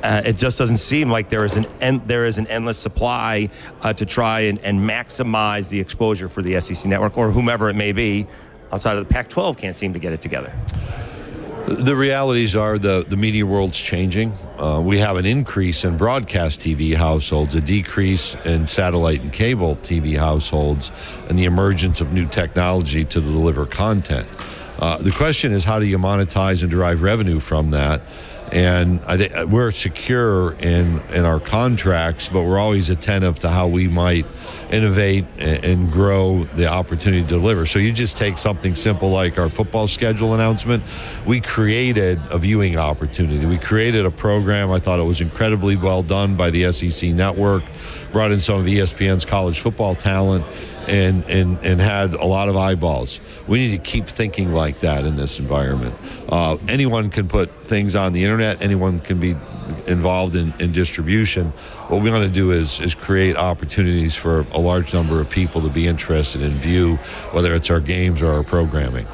Uh, 0.03 0.21
it 0.25 0.35
just 0.35 0.57
doesn't 0.57 0.77
seem 0.77 1.09
like 1.09 1.29
there 1.29 1.45
is 1.45 1.55
an 1.55 1.65
en- 1.79 2.01
there 2.05 2.25
is 2.25 2.37
an 2.37 2.45
endless 2.47 2.77
supply 2.77 3.47
uh, 3.81 3.93
to 3.93 4.05
try 4.05 4.41
and, 4.41 4.59
and 4.59 4.77
maximize 4.77 5.69
the 5.69 5.79
exposure 5.79 6.27
for 6.27 6.41
the 6.41 6.59
SEC 6.59 6.89
network 6.89 7.17
or 7.17 7.31
whomever 7.31 7.69
it 7.69 7.75
may 7.75 7.93
be 7.93 8.27
outside 8.73 8.97
of 8.97 9.07
the 9.07 9.13
Pac-12 9.13 9.57
can't 9.57 9.75
seem 9.75 9.93
to 9.93 9.99
get 9.99 10.11
it 10.11 10.21
together. 10.21 10.53
The 11.67 11.95
realities 11.95 12.57
are 12.57 12.77
the, 12.77 13.05
the 13.07 13.15
media 13.15 13.45
world's 13.45 13.79
changing. 13.79 14.33
Uh, 14.59 14.81
we 14.83 14.97
have 14.97 15.15
an 15.15 15.25
increase 15.25 15.85
in 15.85 15.95
broadcast 15.95 16.59
TV 16.59 16.93
households, 16.93 17.55
a 17.55 17.61
decrease 17.61 18.35
in 18.43 18.67
satellite 18.67 19.21
and 19.21 19.31
cable 19.31 19.77
TV 19.77 20.17
households, 20.17 20.91
and 21.29 21.39
the 21.39 21.45
emergence 21.45 22.01
of 22.01 22.11
new 22.11 22.27
technology 22.27 23.05
to 23.05 23.21
deliver 23.21 23.65
content. 23.65 24.27
Uh, 24.79 24.97
the 24.97 25.11
question 25.11 25.53
is, 25.53 25.63
how 25.63 25.79
do 25.79 25.85
you 25.85 25.97
monetize 25.97 26.63
and 26.63 26.69
derive 26.69 27.01
revenue 27.01 27.39
from 27.39 27.69
that? 27.69 28.01
And 28.53 28.99
I 29.07 29.17
think 29.17 29.35
uh, 29.35 29.47
we're 29.49 29.71
secure 29.71 30.53
in 30.53 30.99
in 31.11 31.25
our 31.25 31.39
contracts, 31.39 32.29
but 32.29 32.43
we're 32.43 32.59
always 32.59 32.91
attentive 32.91 33.39
to 33.39 33.49
how 33.49 33.67
we 33.67 33.87
might 33.87 34.27
innovate 34.69 35.25
and, 35.39 35.63
and 35.65 35.91
grow 35.91 36.43
the 36.43 36.67
opportunity 36.67 37.23
to 37.23 37.27
deliver. 37.27 37.65
So 37.65 37.79
you 37.79 37.91
just 37.91 38.15
take 38.15 38.37
something 38.37 38.75
simple 38.75 39.09
like 39.09 39.39
our 39.39 39.49
football 39.49 39.87
schedule 39.87 40.35
announcement. 40.35 40.83
We 41.25 41.41
created 41.41 42.21
a 42.29 42.37
viewing 42.37 42.77
opportunity. 42.77 43.43
We 43.43 43.57
created 43.57 44.05
a 44.05 44.11
program. 44.11 44.69
I 44.69 44.77
thought 44.77 44.99
it 44.99 45.03
was 45.03 45.19
incredibly 45.19 45.75
well 45.75 46.03
done 46.03 46.35
by 46.35 46.51
the 46.51 46.71
SEC 46.71 47.09
network. 47.09 47.63
Brought 48.11 48.31
in 48.31 48.39
some 48.39 48.59
of 48.59 48.67
ESPN's 48.67 49.25
college 49.25 49.61
football 49.61 49.95
talent 49.95 50.45
and, 50.87 51.23
and, 51.29 51.57
and 51.59 51.79
had 51.79 52.13
a 52.13 52.25
lot 52.25 52.49
of 52.49 52.57
eyeballs. 52.57 53.19
We 53.47 53.59
need 53.59 53.71
to 53.71 53.91
keep 53.91 54.05
thinking 54.05 54.53
like 54.53 54.79
that 54.79 55.05
in 55.05 55.15
this 55.15 55.39
environment. 55.39 55.95
Uh, 56.29 56.57
anyone 56.67 57.09
can 57.09 57.27
put 57.27 57.49
things 57.65 57.95
on 57.95 58.13
the 58.13 58.23
internet, 58.23 58.61
anyone 58.61 58.99
can 58.99 59.19
be 59.19 59.35
involved 59.87 60.35
in, 60.35 60.53
in 60.59 60.71
distribution. 60.71 61.47
What 61.89 62.01
we 62.01 62.11
want 62.11 62.23
to 62.23 62.29
do 62.29 62.51
is, 62.51 62.79
is 62.79 62.95
create 62.95 63.35
opportunities 63.35 64.15
for 64.15 64.41
a 64.51 64.59
large 64.59 64.93
number 64.93 65.19
of 65.21 65.29
people 65.29 65.61
to 65.61 65.69
be 65.69 65.87
interested 65.87 66.41
in 66.41 66.51
view, 66.51 66.95
whether 67.31 67.53
it's 67.53 67.69
our 67.69 67.79
games 67.79 68.21
or 68.21 68.31
our 68.31 68.43
programming. 68.43 69.07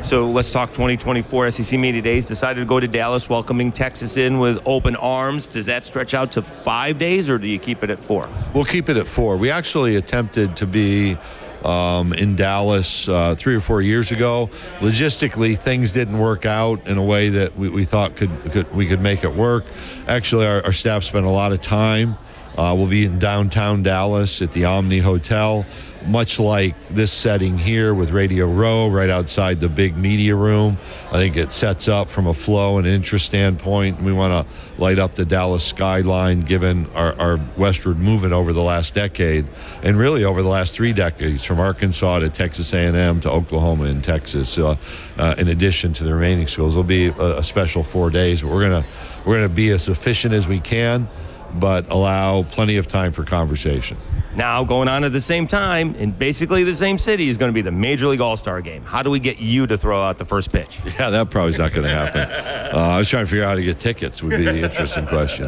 So 0.00 0.30
let's 0.30 0.50
talk 0.50 0.70
2024 0.70 1.50
SEC 1.50 1.78
Media 1.78 2.00
Days. 2.00 2.26
Decided 2.26 2.60
to 2.60 2.66
go 2.66 2.80
to 2.80 2.88
Dallas, 2.88 3.28
welcoming 3.28 3.70
Texas 3.70 4.16
in 4.16 4.38
with 4.38 4.58
open 4.66 4.96
arms. 4.96 5.46
Does 5.46 5.66
that 5.66 5.84
stretch 5.84 6.14
out 6.14 6.32
to 6.32 6.42
five 6.42 6.98
days, 6.98 7.28
or 7.28 7.36
do 7.36 7.46
you 7.46 7.58
keep 7.58 7.82
it 7.82 7.90
at 7.90 8.02
four? 8.02 8.26
We'll 8.54 8.64
keep 8.64 8.88
it 8.88 8.96
at 8.96 9.06
four. 9.06 9.36
We 9.36 9.50
actually 9.50 9.96
attempted 9.96 10.56
to 10.56 10.66
be 10.66 11.18
um, 11.62 12.14
in 12.14 12.36
Dallas 12.36 13.06
uh, 13.06 13.34
three 13.34 13.54
or 13.54 13.60
four 13.60 13.82
years 13.82 14.12
ago. 14.12 14.48
Logistically, 14.78 15.58
things 15.58 15.92
didn't 15.92 16.18
work 16.18 16.46
out 16.46 16.86
in 16.86 16.96
a 16.96 17.04
way 17.04 17.28
that 17.28 17.58
we, 17.58 17.68
we 17.68 17.84
thought 17.84 18.16
could, 18.16 18.30
could, 18.50 18.72
we 18.74 18.86
could 18.86 19.02
make 19.02 19.24
it 19.24 19.34
work. 19.34 19.66
Actually, 20.08 20.46
our, 20.46 20.64
our 20.64 20.72
staff 20.72 21.04
spent 21.04 21.26
a 21.26 21.30
lot 21.30 21.52
of 21.52 21.60
time. 21.60 22.16
Uh, 22.56 22.74
we'll 22.76 22.88
be 22.88 23.04
in 23.04 23.18
downtown 23.18 23.82
Dallas 23.82 24.40
at 24.40 24.52
the 24.52 24.64
Omni 24.64 25.00
Hotel 25.00 25.66
much 26.06 26.38
like 26.38 26.74
this 26.88 27.12
setting 27.12 27.58
here 27.58 27.94
with 27.94 28.10
Radio 28.10 28.46
Row 28.46 28.88
right 28.88 29.10
outside 29.10 29.60
the 29.60 29.68
big 29.68 29.96
media 29.96 30.34
room. 30.34 30.78
I 31.08 31.18
think 31.18 31.36
it 31.36 31.52
sets 31.52 31.88
up 31.88 32.08
from 32.08 32.26
a 32.26 32.34
flow 32.34 32.78
and 32.78 32.86
interest 32.86 33.26
standpoint. 33.26 34.00
We 34.00 34.12
want 34.12 34.46
to 34.46 34.80
light 34.80 34.98
up 34.98 35.14
the 35.14 35.24
Dallas 35.24 35.64
skyline 35.64 36.40
given 36.40 36.86
our, 36.94 37.18
our, 37.20 37.40
westward 37.56 37.98
movement 37.98 38.32
over 38.32 38.52
the 38.52 38.62
last 38.62 38.94
decade 38.94 39.46
and 39.82 39.96
really 39.98 40.24
over 40.24 40.42
the 40.42 40.48
last 40.48 40.74
three 40.74 40.92
decades 40.92 41.44
from 41.44 41.60
Arkansas 41.60 42.20
to 42.20 42.28
Texas 42.30 42.72
A&M 42.72 43.20
to 43.20 43.30
Oklahoma 43.30 43.84
and 43.84 44.02
Texas 44.02 44.58
uh, 44.58 44.76
uh, 45.18 45.34
in 45.38 45.48
addition 45.48 45.92
to 45.92 46.04
the 46.04 46.14
remaining 46.14 46.46
schools. 46.46 46.74
It'll 46.74 46.82
be 46.82 47.08
a, 47.08 47.38
a 47.38 47.42
special 47.42 47.82
four 47.82 48.10
days, 48.10 48.42
but 48.42 48.50
we're 48.50 48.68
going 48.68 48.82
to 48.82 48.88
we're 49.24 49.36
going 49.36 49.48
to 49.48 49.54
be 49.54 49.70
as 49.70 49.88
efficient 49.88 50.34
as 50.34 50.48
we 50.48 50.58
can 50.58 51.06
but 51.54 51.90
allow 51.90 52.42
plenty 52.44 52.76
of 52.76 52.86
time 52.86 53.12
for 53.12 53.24
conversation. 53.24 53.96
Now, 54.34 54.64
going 54.64 54.88
on 54.88 55.04
at 55.04 55.12
the 55.12 55.20
same 55.20 55.46
time 55.46 55.94
in 55.96 56.10
basically 56.10 56.64
the 56.64 56.74
same 56.74 56.96
city 56.96 57.28
is 57.28 57.36
going 57.36 57.50
to 57.50 57.54
be 57.54 57.60
the 57.60 57.70
Major 57.70 58.06
League 58.06 58.22
All 58.22 58.36
Star 58.36 58.62
game. 58.62 58.82
How 58.82 59.02
do 59.02 59.10
we 59.10 59.20
get 59.20 59.40
you 59.40 59.66
to 59.66 59.76
throw 59.76 60.02
out 60.02 60.16
the 60.16 60.24
first 60.24 60.50
pitch? 60.52 60.80
Yeah, 60.98 61.10
that 61.10 61.30
probably 61.30 61.52
is 61.52 61.58
not 61.58 61.72
going 61.72 61.86
to 61.86 61.94
happen. 61.94 62.28
Uh, 62.72 62.78
I 62.78 62.96
was 62.96 63.06
trying 63.10 63.24
to 63.26 63.30
figure 63.30 63.44
out 63.44 63.50
how 63.50 63.54
to 63.56 63.62
get 63.62 63.78
tickets, 63.78 64.22
would 64.22 64.30
be 64.30 64.44
the 64.46 64.62
interesting 64.62 65.06
question. 65.06 65.44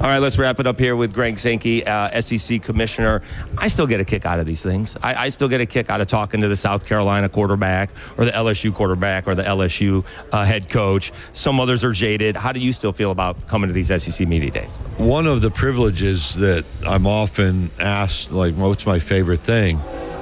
All 0.00 0.06
right, 0.06 0.18
let's 0.18 0.38
wrap 0.38 0.58
it 0.58 0.66
up 0.66 0.78
here 0.78 0.96
with 0.96 1.12
Greg 1.12 1.38
Sankey, 1.38 1.86
uh, 1.86 2.20
SEC 2.22 2.62
commissioner. 2.62 3.20
I 3.58 3.68
still 3.68 3.86
get 3.86 4.00
a 4.00 4.04
kick 4.04 4.24
out 4.24 4.40
of 4.40 4.46
these 4.46 4.62
things. 4.62 4.96
I, 5.02 5.26
I, 5.26 5.28
still 5.28 5.46
get 5.46 5.60
a 5.60 5.66
kick 5.66 5.90
out 5.90 6.00
of 6.00 6.06
talking 6.06 6.40
to 6.40 6.48
the 6.48 6.56
South 6.56 6.86
Carolina 6.86 7.28
quarterback 7.28 7.90
or 8.16 8.24
the 8.24 8.30
LSU 8.30 8.74
quarterback 8.74 9.28
or 9.28 9.34
the 9.34 9.42
LSU 9.42 10.06
uh, 10.32 10.44
head 10.44 10.70
coach. 10.70 11.12
Some 11.34 11.60
others 11.60 11.84
are 11.84 11.92
jaded. 11.92 12.34
How 12.34 12.52
do 12.52 12.60
you 12.60 12.72
still 12.72 12.92
feel 12.92 13.10
about 13.10 13.46
coming 13.46 13.68
to 13.68 13.74
these 13.74 13.88
SEC 14.02 14.26
media 14.26 14.50
days? 14.50 14.70
One 14.96 15.26
of 15.26 15.42
the 15.42 15.50
privileges 15.50 16.34
that 16.36 16.64
I'm 16.86 17.06
often 17.06 17.70
asked, 17.78 18.32
like, 18.32 18.54
what's 18.54 18.86
my 18.86 19.00
favorite 19.00 19.40
thing 19.40 19.78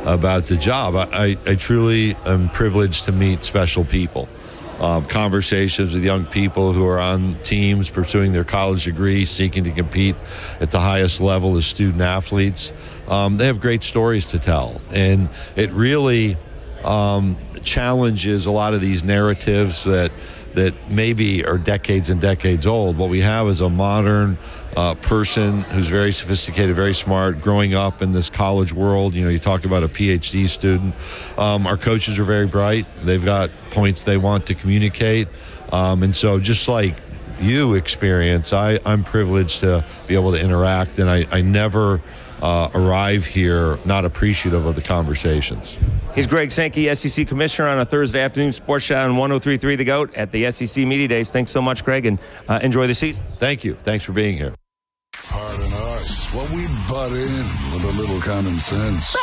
about 0.07 0.47
the 0.47 0.57
job? 0.57 0.97
I, 0.97 1.07
I, 1.13 1.37
I 1.47 1.55
truly 1.55 2.17
am 2.27 2.49
privileged 2.49 3.05
to 3.05 3.13
meet 3.13 3.45
special 3.45 3.85
people. 3.85 4.29
Uh, 4.81 5.01
conversations 5.03 5.95
with 5.95 6.05
young 6.05 6.25
people 6.27 6.73
who 6.73 6.87
are 6.87 7.01
on 7.01 7.35
teams 7.43 7.89
pursuing 7.89 8.33
their 8.33 8.45
college 8.45 8.85
degree, 8.85 9.25
seeking 9.25 9.65
to 9.65 9.71
compete 9.71 10.17
at 10.61 10.71
the 10.71 10.81
highest 10.81 11.21
level 11.21 11.57
as 11.57 11.67
student 11.67 12.01
athletes. 12.01 12.73
Um, 13.09 13.37
they 13.37 13.47
have 13.47 13.61
great 13.61 13.83
stories 13.83 14.27
to 14.27 14.39
tell, 14.39 14.81
and 14.93 15.29
it 15.57 15.71
really 15.71 16.37
um, 16.85 17.37
challenges 17.63 18.47
a 18.47 18.51
lot 18.51 18.75
of 18.75 18.81
these 18.81 19.03
narratives 19.03 19.85
that 19.85 20.13
that 20.55 20.91
maybe 20.91 21.45
are 21.45 21.59
decades 21.59 22.11
and 22.11 22.21
decades 22.21 22.67
old. 22.67 22.97
What 22.97 23.11
we 23.11 23.21
have 23.21 23.47
is 23.49 23.61
a 23.61 23.71
modern 23.71 24.39
uh, 24.77 24.95
person 24.95 25.63
who's 25.63 25.89
very 25.89 26.13
sophisticated, 26.13 26.75
very 26.77 26.95
smart, 26.95 27.41
growing 27.41 27.75
up 27.75 28.03
in 28.03 28.13
this 28.13 28.31
college 28.31 28.73
world. 28.73 29.15
You 29.15 29.25
know, 29.25 29.31
you 29.31 29.39
talk 29.39 29.65
about 29.65 29.83
a 29.83 29.89
PhD 29.89 30.49
student. 30.49 30.95
Um, 31.39 31.67
our 31.67 31.77
coaches 31.77 32.19
are 32.19 32.25
very 32.25 32.47
bright. 32.47 32.87
They've 33.03 33.25
got 33.25 33.51
points 33.71 34.03
they 34.03 34.17
want 34.17 34.47
to 34.47 34.55
communicate. 34.55 35.29
Um, 35.73 36.03
and 36.03 36.15
so, 36.15 36.39
just 36.41 36.69
like 36.69 36.97
you 37.41 37.75
experience, 37.75 38.53
I, 38.53 38.81
I'm 38.85 39.05
privileged 39.05 39.61
to 39.61 39.85
be 40.07 40.15
able 40.15 40.33
to 40.33 40.41
interact, 40.41 40.99
and 40.99 41.09
I, 41.09 41.27
I 41.31 41.43
never 41.43 42.01
uh, 42.43 42.71
arrive 42.75 43.27
here 43.27 43.79
not 43.85 44.05
appreciative 44.05 44.67
of 44.67 44.75
the 44.75 44.83
conversations. 44.83 45.77
He's 46.15 46.27
Greg 46.27 46.51
Sankey, 46.51 46.93
SEC 46.95 47.27
Commissioner 47.27 47.69
on 47.69 47.79
a 47.81 47.85
Thursday 47.85 48.21
afternoon 48.21 48.53
sports 48.53 48.87
chat 48.87 49.05
on 49.05 49.17
1033 49.17 49.77
The 49.77 49.85
GOAT 49.85 50.15
at 50.15 50.31
the 50.31 50.51
SEC 50.51 50.85
Media 50.87 51.09
Days. 51.09 51.31
Thanks 51.31 51.51
so 51.51 51.63
much, 51.63 51.85
Greg, 51.85 52.07
and 52.07 52.21
uh, 52.49 52.59
enjoy 52.63 52.87
the 52.87 52.95
season. 52.95 53.23
Thank 53.37 53.65
you. 53.65 53.75
Thanks 53.75 54.05
for 54.05 54.13
being 54.13 54.37
here. 54.37 54.55
Pardon 55.13 55.73
us 55.73 56.27
while 56.33 56.47
we 56.55 56.67
butt 56.89 57.13
in 57.13 57.45
with 57.73 57.85
a 57.85 57.93
little 58.01 58.21
common 58.21 58.59
sense. 58.59 59.17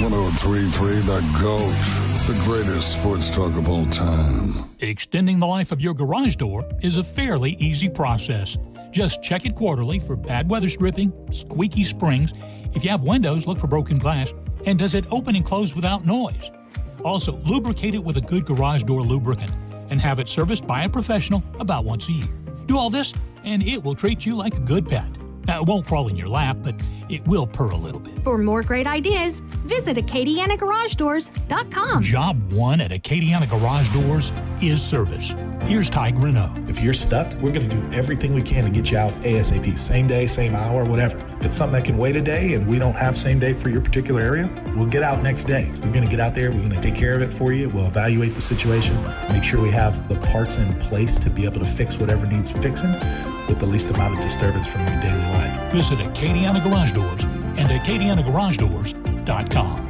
1033 0.00 1.00
The 1.00 1.20
GOAT, 1.40 2.26
the 2.26 2.40
greatest 2.44 2.92
sports 2.92 3.30
talk 3.30 3.56
of 3.56 3.68
all 3.68 3.86
time. 3.86 4.70
Extending 4.80 5.38
the 5.38 5.46
life 5.46 5.70
of 5.70 5.80
your 5.80 5.94
garage 5.94 6.36
door 6.36 6.64
is 6.80 6.96
a 6.96 7.04
fairly 7.04 7.52
easy 7.60 7.88
process. 7.88 8.56
Just 8.92 9.22
check 9.22 9.46
it 9.46 9.54
quarterly 9.54 9.98
for 9.98 10.16
bad 10.16 10.50
weather 10.50 10.68
stripping, 10.68 11.12
squeaky 11.32 11.82
springs. 11.82 12.34
If 12.74 12.84
you 12.84 12.90
have 12.90 13.00
windows, 13.00 13.46
look 13.46 13.58
for 13.58 13.66
broken 13.66 13.98
glass. 13.98 14.34
And 14.66 14.78
does 14.78 14.94
it 14.94 15.06
open 15.10 15.34
and 15.34 15.44
close 15.44 15.74
without 15.74 16.04
noise? 16.04 16.50
Also, 17.02 17.38
lubricate 17.38 17.94
it 17.94 18.04
with 18.04 18.18
a 18.18 18.20
good 18.20 18.44
garage 18.44 18.82
door 18.84 19.02
lubricant 19.02 19.52
and 19.88 20.00
have 20.00 20.18
it 20.18 20.28
serviced 20.28 20.66
by 20.66 20.84
a 20.84 20.88
professional 20.88 21.42
about 21.58 21.84
once 21.84 22.06
a 22.08 22.12
year. 22.12 22.26
Do 22.66 22.78
all 22.78 22.90
this, 22.90 23.12
and 23.44 23.62
it 23.66 23.82
will 23.82 23.94
treat 23.94 24.24
you 24.24 24.36
like 24.36 24.56
a 24.56 24.60
good 24.60 24.86
pet. 24.86 25.08
Now, 25.46 25.60
it 25.60 25.66
won't 25.66 25.86
crawl 25.86 26.08
in 26.08 26.16
your 26.16 26.28
lap, 26.28 26.56
but 26.62 26.74
it 27.08 27.26
will 27.26 27.46
purr 27.46 27.70
a 27.70 27.76
little 27.76 28.00
bit. 28.00 28.22
For 28.24 28.38
more 28.38 28.62
great 28.62 28.86
ideas, 28.86 29.40
visit 29.40 29.96
AcadianaGarageDoors.com. 29.96 32.02
Job 32.02 32.52
one 32.52 32.80
at 32.80 32.90
Acadiana 32.90 33.48
Garage 33.48 33.88
Doors 33.90 34.32
is 34.60 34.82
service. 34.82 35.34
Here's 35.62 35.90
Ty 35.90 36.12
Greneau. 36.12 36.68
If 36.68 36.80
you're 36.80 36.94
stuck, 36.94 37.32
we're 37.34 37.52
going 37.52 37.68
to 37.68 37.76
do 37.76 37.92
everything 37.92 38.34
we 38.34 38.42
can 38.42 38.64
to 38.64 38.70
get 38.70 38.90
you 38.90 38.98
out 38.98 39.12
ASAP, 39.22 39.78
same 39.78 40.08
day, 40.08 40.26
same 40.26 40.54
hour, 40.54 40.84
whatever. 40.84 41.18
If 41.38 41.46
it's 41.46 41.56
something 41.56 41.78
that 41.78 41.84
can 41.84 41.98
wait 41.98 42.16
a 42.16 42.20
day 42.20 42.54
and 42.54 42.66
we 42.66 42.78
don't 42.78 42.94
have 42.94 43.18
same 43.18 43.38
day 43.38 43.52
for 43.52 43.68
your 43.68 43.80
particular 43.80 44.20
area, 44.20 44.48
we'll 44.74 44.86
get 44.86 45.02
out 45.02 45.22
next 45.22 45.44
day. 45.44 45.70
We're 45.82 45.92
going 45.92 46.04
to 46.04 46.10
get 46.10 46.20
out 46.20 46.34
there, 46.34 46.50
we're 46.50 46.58
going 46.58 46.72
to 46.72 46.80
take 46.80 46.94
care 46.94 47.14
of 47.14 47.22
it 47.22 47.32
for 47.32 47.52
you, 47.52 47.68
we'll 47.68 47.86
evaluate 47.86 48.34
the 48.34 48.40
situation, 48.40 49.02
make 49.30 49.44
sure 49.44 49.60
we 49.60 49.70
have 49.70 50.08
the 50.08 50.16
parts 50.28 50.56
in 50.56 50.74
place 50.80 51.16
to 51.18 51.30
be 51.30 51.44
able 51.44 51.60
to 51.60 51.66
fix 51.66 51.98
whatever 51.98 52.26
needs 52.26 52.50
fixing 52.50 52.92
with 53.48 53.60
the 53.60 53.66
least 53.66 53.90
amount 53.90 54.14
of 54.14 54.20
disturbance 54.20 54.66
from 54.66 54.80
your 54.82 55.00
daily 55.00 55.32
life. 55.32 55.72
Visit 55.72 55.98
Acadiana 55.98 56.62
Garage 56.62 56.92
Doors 56.92 57.24
and 57.24 57.68
AcadianaGarageDoors.com. 57.68 59.88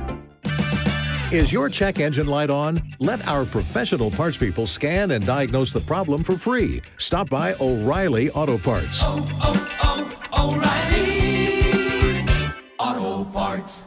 Is 1.32 1.50
your 1.50 1.70
check 1.70 1.98
engine 1.98 2.26
light 2.26 2.50
on? 2.50 2.82
Let 2.98 3.26
our 3.26 3.46
professional 3.46 4.10
parts 4.10 4.36
people 4.36 4.66
scan 4.66 5.12
and 5.12 5.24
diagnose 5.24 5.72
the 5.72 5.80
problem 5.80 6.22
for 6.22 6.36
free. 6.36 6.82
Stop 6.98 7.30
by 7.30 7.54
O'Reilly 7.54 8.28
Auto 8.32 8.58
Parts. 8.58 9.00
Oh, 9.02 9.26
oh, 9.42 10.10
oh, 10.36 10.52
O'Reilly 10.52 11.72
Auto 12.78 13.24
Parts. 13.30 13.84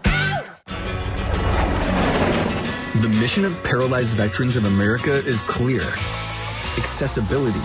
The 3.02 3.10
mission 3.10 3.46
of 3.46 3.64
Paralyzed 3.64 4.16
Veterans 4.16 4.58
of 4.58 4.66
America 4.66 5.14
is 5.14 5.44
clear 5.44 5.84
accessibility. 6.80 7.62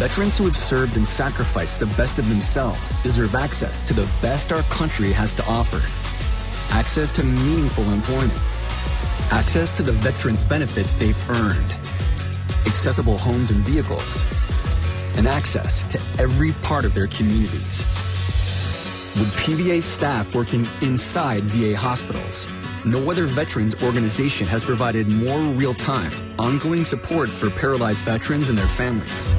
Veterans 0.00 0.38
who 0.38 0.44
have 0.44 0.56
served 0.56 0.96
and 0.96 1.06
sacrificed 1.06 1.78
the 1.78 1.86
best 1.88 2.18
of 2.18 2.26
themselves 2.26 2.94
deserve 3.02 3.34
access 3.34 3.78
to 3.80 3.92
the 3.92 4.10
best 4.22 4.50
our 4.50 4.62
country 4.62 5.12
has 5.12 5.34
to 5.34 5.44
offer 5.44 5.82
access 6.70 7.12
to 7.12 7.22
meaningful 7.22 7.84
employment, 7.92 8.40
access 9.30 9.70
to 9.72 9.82
the 9.82 9.92
veterans' 9.92 10.42
benefits 10.42 10.94
they've 10.94 11.28
earned, 11.28 11.74
accessible 12.66 13.18
homes 13.18 13.50
and 13.50 13.60
vehicles, 13.60 14.24
and 15.18 15.28
access 15.28 15.84
to 15.84 16.00
every 16.18 16.52
part 16.62 16.86
of 16.86 16.94
their 16.94 17.08
communities. 17.08 17.84
With 19.18 19.30
PVA 19.36 19.82
staff 19.82 20.34
working 20.34 20.66
inside 20.80 21.44
VA 21.44 21.76
hospitals, 21.76 22.48
no 22.86 23.10
other 23.10 23.26
veterans 23.26 23.74
organization 23.82 24.46
has 24.46 24.64
provided 24.64 25.08
more 25.08 25.40
real 25.40 25.74
time, 25.74 26.10
ongoing 26.38 26.86
support 26.86 27.28
for 27.28 27.50
paralyzed 27.50 28.02
veterans 28.06 28.48
and 28.48 28.56
their 28.56 28.66
families. 28.66 29.34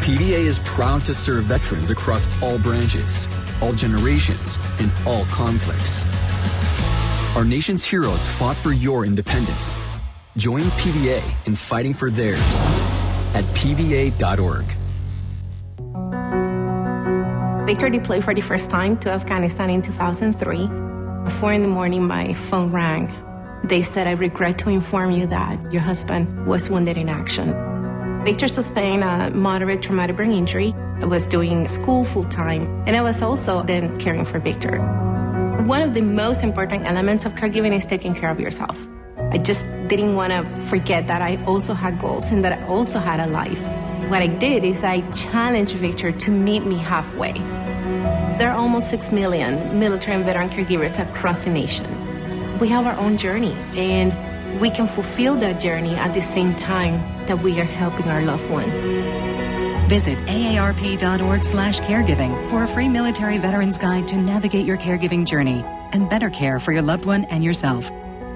PVA 0.00 0.46
is 0.46 0.58
proud 0.60 1.04
to 1.04 1.12
serve 1.12 1.44
veterans 1.44 1.90
across 1.90 2.26
all 2.42 2.58
branches, 2.58 3.28
all 3.60 3.74
generations, 3.74 4.58
and 4.78 4.90
all 5.06 5.26
conflicts. 5.26 6.06
Our 7.36 7.44
nation's 7.44 7.84
heroes 7.84 8.26
fought 8.26 8.56
for 8.56 8.72
your 8.72 9.04
independence. 9.04 9.76
Join 10.38 10.62
PVA 10.80 11.22
in 11.46 11.54
fighting 11.54 11.92
for 11.92 12.10
theirs 12.10 12.40
at 13.34 13.44
PVA.org. 13.54 14.64
Victor 17.66 17.90
deployed 17.90 18.24
for 18.24 18.34
the 18.34 18.40
first 18.40 18.70
time 18.70 18.98
to 19.00 19.10
Afghanistan 19.10 19.68
in 19.68 19.82
2003. 19.82 20.64
At 21.26 21.32
4 21.32 21.52
in 21.52 21.62
the 21.62 21.68
morning, 21.68 22.06
my 22.06 22.32
phone 22.48 22.72
rang. 22.72 23.14
They 23.64 23.82
said, 23.82 24.06
I 24.06 24.12
regret 24.12 24.56
to 24.60 24.70
inform 24.70 25.10
you 25.10 25.26
that 25.26 25.70
your 25.70 25.82
husband 25.82 26.46
was 26.46 26.70
wounded 26.70 26.96
in 26.96 27.10
action. 27.10 27.69
Victor 28.24 28.48
sustained 28.48 29.02
a 29.02 29.30
moderate 29.30 29.80
traumatic 29.80 30.16
brain 30.16 30.32
injury. 30.32 30.74
I 31.00 31.06
was 31.06 31.26
doing 31.26 31.66
school 31.66 32.04
full 32.04 32.24
time, 32.24 32.66
and 32.86 32.94
I 32.94 33.00
was 33.00 33.22
also 33.22 33.62
then 33.62 33.98
caring 33.98 34.26
for 34.26 34.38
Victor. 34.38 34.78
One 35.64 35.80
of 35.80 35.94
the 35.94 36.02
most 36.02 36.42
important 36.42 36.86
elements 36.86 37.24
of 37.24 37.32
caregiving 37.32 37.74
is 37.74 37.86
taking 37.86 38.14
care 38.14 38.30
of 38.30 38.38
yourself. 38.38 38.76
I 39.30 39.38
just 39.38 39.64
didn't 39.88 40.16
want 40.16 40.34
to 40.34 40.44
forget 40.68 41.06
that 41.06 41.22
I 41.22 41.42
also 41.46 41.72
had 41.72 41.98
goals 41.98 42.30
and 42.30 42.44
that 42.44 42.52
I 42.52 42.66
also 42.66 42.98
had 42.98 43.20
a 43.20 43.26
life. 43.26 43.58
What 44.10 44.20
I 44.20 44.26
did 44.26 44.64
is 44.64 44.84
I 44.84 45.00
challenged 45.12 45.72
Victor 45.76 46.12
to 46.12 46.30
meet 46.30 46.66
me 46.66 46.76
halfway. 46.76 47.32
There 48.36 48.50
are 48.50 48.56
almost 48.56 48.90
6 48.90 49.12
million 49.12 49.80
military 49.80 50.16
and 50.16 50.26
veteran 50.26 50.50
caregivers 50.50 50.98
across 50.98 51.44
the 51.44 51.50
nation. 51.50 51.86
We 52.58 52.68
have 52.68 52.86
our 52.86 52.98
own 52.98 53.16
journey, 53.16 53.54
and 53.78 54.12
we 54.60 54.68
can 54.68 54.86
fulfill 54.86 55.36
that 55.36 55.58
journey 55.58 55.94
at 55.94 56.12
the 56.12 56.20
same 56.20 56.54
time 56.56 57.19
that 57.30 57.40
we 57.44 57.60
are 57.60 57.64
helping 57.64 58.08
our 58.08 58.22
loved 58.22 58.50
one. 58.50 58.68
Visit 59.88 60.18
aarp.org 60.26 61.44
slash 61.44 61.78
caregiving 61.80 62.50
for 62.50 62.64
a 62.64 62.66
free 62.66 62.88
military 62.88 63.38
veterans 63.38 63.78
guide 63.78 64.08
to 64.08 64.16
navigate 64.16 64.66
your 64.66 64.76
caregiving 64.76 65.24
journey 65.24 65.64
and 65.92 66.10
better 66.10 66.28
care 66.28 66.58
for 66.58 66.72
your 66.72 66.82
loved 66.82 67.04
one 67.04 67.24
and 67.26 67.44
yourself. 67.44 67.88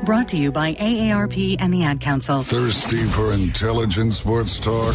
Brought 0.05 0.29
to 0.29 0.37
you 0.37 0.53
by 0.53 0.75
AARP 0.75 1.57
and 1.59 1.75
the 1.75 1.83
Ad 1.83 2.01
Council. 2.01 2.43
Thirsty 2.43 3.03
for 3.05 3.33
intelligent 3.33 4.13
sports 4.13 4.61
talk? 4.61 4.95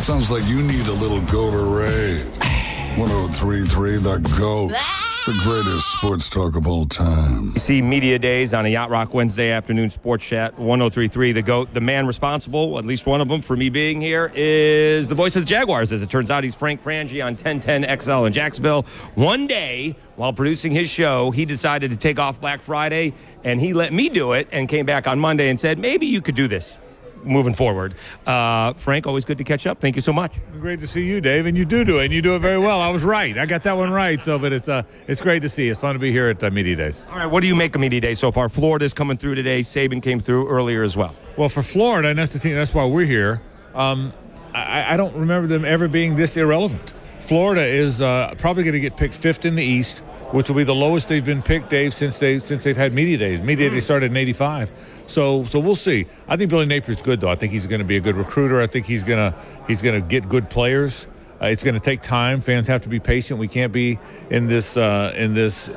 Sounds 0.00 0.32
like 0.32 0.44
you 0.48 0.62
need 0.62 0.86
a 0.88 0.94
little 0.94 1.20
Gatorade. 1.20 2.24
1033 2.98 3.98
The 3.98 4.18
GOAT. 4.36 5.11
The 5.24 5.40
greatest 5.44 5.86
sports 5.92 6.28
talk 6.28 6.56
of 6.56 6.66
all 6.66 6.84
time. 6.84 7.54
See 7.54 7.80
Media 7.80 8.18
Days 8.18 8.52
on 8.52 8.66
a 8.66 8.68
Yacht 8.68 8.90
Rock 8.90 9.14
Wednesday 9.14 9.52
afternoon 9.52 9.88
sports 9.88 10.24
chat 10.24 10.58
1033 10.58 11.30
The 11.30 11.42
GOAT. 11.42 11.72
The 11.72 11.80
man 11.80 12.08
responsible, 12.08 12.76
at 12.76 12.84
least 12.84 13.06
one 13.06 13.20
of 13.20 13.28
them, 13.28 13.40
for 13.40 13.56
me 13.56 13.70
being 13.70 14.00
here 14.00 14.32
is 14.34 15.06
the 15.06 15.14
voice 15.14 15.36
of 15.36 15.42
the 15.42 15.46
Jaguars. 15.46 15.92
As 15.92 16.02
it 16.02 16.10
turns 16.10 16.28
out, 16.28 16.42
he's 16.42 16.56
Frank 16.56 16.82
Frangie 16.82 17.24
on 17.24 17.34
1010 17.34 18.00
XL 18.00 18.24
in 18.24 18.32
Jacksonville. 18.32 18.82
One 19.14 19.46
day, 19.46 19.94
while 20.16 20.32
producing 20.32 20.72
his 20.72 20.90
show, 20.90 21.30
he 21.30 21.44
decided 21.44 21.92
to 21.92 21.96
take 21.96 22.18
off 22.18 22.40
Black 22.40 22.60
Friday 22.60 23.14
and 23.44 23.60
he 23.60 23.74
let 23.74 23.92
me 23.92 24.08
do 24.08 24.32
it 24.32 24.48
and 24.50 24.68
came 24.68 24.86
back 24.86 25.06
on 25.06 25.20
Monday 25.20 25.50
and 25.50 25.60
said, 25.60 25.78
maybe 25.78 26.06
you 26.06 26.20
could 26.20 26.34
do 26.34 26.48
this 26.48 26.78
moving 27.24 27.54
forward. 27.54 27.94
Uh, 28.26 28.72
Frank, 28.74 29.06
always 29.06 29.24
good 29.24 29.38
to 29.38 29.44
catch 29.44 29.66
up. 29.66 29.80
Thank 29.80 29.96
you 29.96 30.02
so 30.02 30.12
much. 30.12 30.34
Great 30.60 30.80
to 30.80 30.86
see 30.86 31.04
you, 31.04 31.20
Dave, 31.20 31.46
and 31.46 31.56
you 31.56 31.64
do 31.64 31.84
do 31.84 31.98
it, 32.00 32.06
and 32.06 32.14
you 32.14 32.22
do 32.22 32.34
it 32.36 32.40
very 32.40 32.58
well. 32.58 32.80
I 32.80 32.88
was 32.88 33.04
right. 33.04 33.36
I 33.38 33.46
got 33.46 33.62
that 33.64 33.76
one 33.76 33.90
right. 33.90 34.22
So, 34.22 34.38
but 34.38 34.52
it's 34.52 34.68
uh, 34.68 34.82
it's 35.06 35.20
great 35.20 35.42
to 35.42 35.48
see. 35.48 35.68
It's 35.68 35.80
fun 35.80 35.94
to 35.94 35.98
be 35.98 36.12
here 36.12 36.28
at 36.28 36.42
uh, 36.42 36.50
Media 36.50 36.76
Days. 36.76 37.04
All 37.10 37.16
right, 37.16 37.26
what 37.26 37.40
do 37.40 37.46
you 37.46 37.54
make 37.54 37.74
of 37.74 37.80
Media 37.80 38.00
Day 38.00 38.14
so 38.14 38.32
far? 38.32 38.48
Florida's 38.48 38.94
coming 38.94 39.16
through 39.16 39.34
today. 39.34 39.60
Saban 39.60 40.02
came 40.02 40.20
through 40.20 40.48
earlier 40.48 40.82
as 40.82 40.96
well. 40.96 41.14
Well, 41.36 41.48
for 41.48 41.62
Florida, 41.62 42.08
and 42.08 42.18
that's 42.18 42.32
the 42.32 42.38
team. 42.38 42.54
That's 42.54 42.74
why 42.74 42.84
we're 42.86 43.06
here. 43.06 43.40
Um, 43.74 44.12
I, 44.54 44.94
I 44.94 44.96
don't 44.96 45.14
remember 45.16 45.48
them 45.48 45.64
ever 45.64 45.88
being 45.88 46.16
this 46.16 46.36
irrelevant. 46.36 46.92
Florida 47.32 47.64
is 47.64 48.02
uh, 48.02 48.34
probably 48.36 48.62
going 48.62 48.74
to 48.74 48.80
get 48.80 48.94
picked 48.98 49.14
fifth 49.14 49.46
in 49.46 49.54
the 49.54 49.64
East, 49.64 50.00
which 50.32 50.50
will 50.50 50.56
be 50.56 50.64
the 50.64 50.74
lowest 50.74 51.08
they've 51.08 51.24
been 51.24 51.40
picked, 51.40 51.70
Dave, 51.70 51.94
since 51.94 52.18
they 52.18 52.38
since 52.38 52.62
they've 52.62 52.76
had 52.76 52.92
media 52.92 53.16
days. 53.16 53.40
Media 53.40 53.70
days 53.70 53.86
started 53.86 54.10
in 54.10 54.16
'85, 54.18 54.70
so 55.06 55.42
so 55.44 55.58
we'll 55.58 55.74
see. 55.74 56.04
I 56.28 56.36
think 56.36 56.50
Billy 56.50 56.66
Napier's 56.66 57.00
good 57.00 57.22
though. 57.22 57.30
I 57.30 57.36
think 57.36 57.50
he's 57.50 57.66
going 57.66 57.78
to 57.78 57.86
be 57.86 57.96
a 57.96 58.00
good 58.00 58.16
recruiter. 58.16 58.60
I 58.60 58.66
think 58.66 58.84
he's 58.84 59.02
gonna 59.02 59.34
he's 59.66 59.80
going 59.80 59.98
to 59.98 60.06
get 60.06 60.28
good 60.28 60.50
players. 60.50 61.06
Uh, 61.40 61.46
it's 61.46 61.64
going 61.64 61.72
to 61.72 61.80
take 61.80 62.02
time. 62.02 62.42
Fans 62.42 62.68
have 62.68 62.82
to 62.82 62.90
be 62.90 63.00
patient. 63.00 63.40
We 63.40 63.48
can't 63.48 63.72
be 63.72 63.98
in 64.28 64.48
this 64.48 64.76
uh, 64.76 65.14
in 65.16 65.32
this 65.32 65.70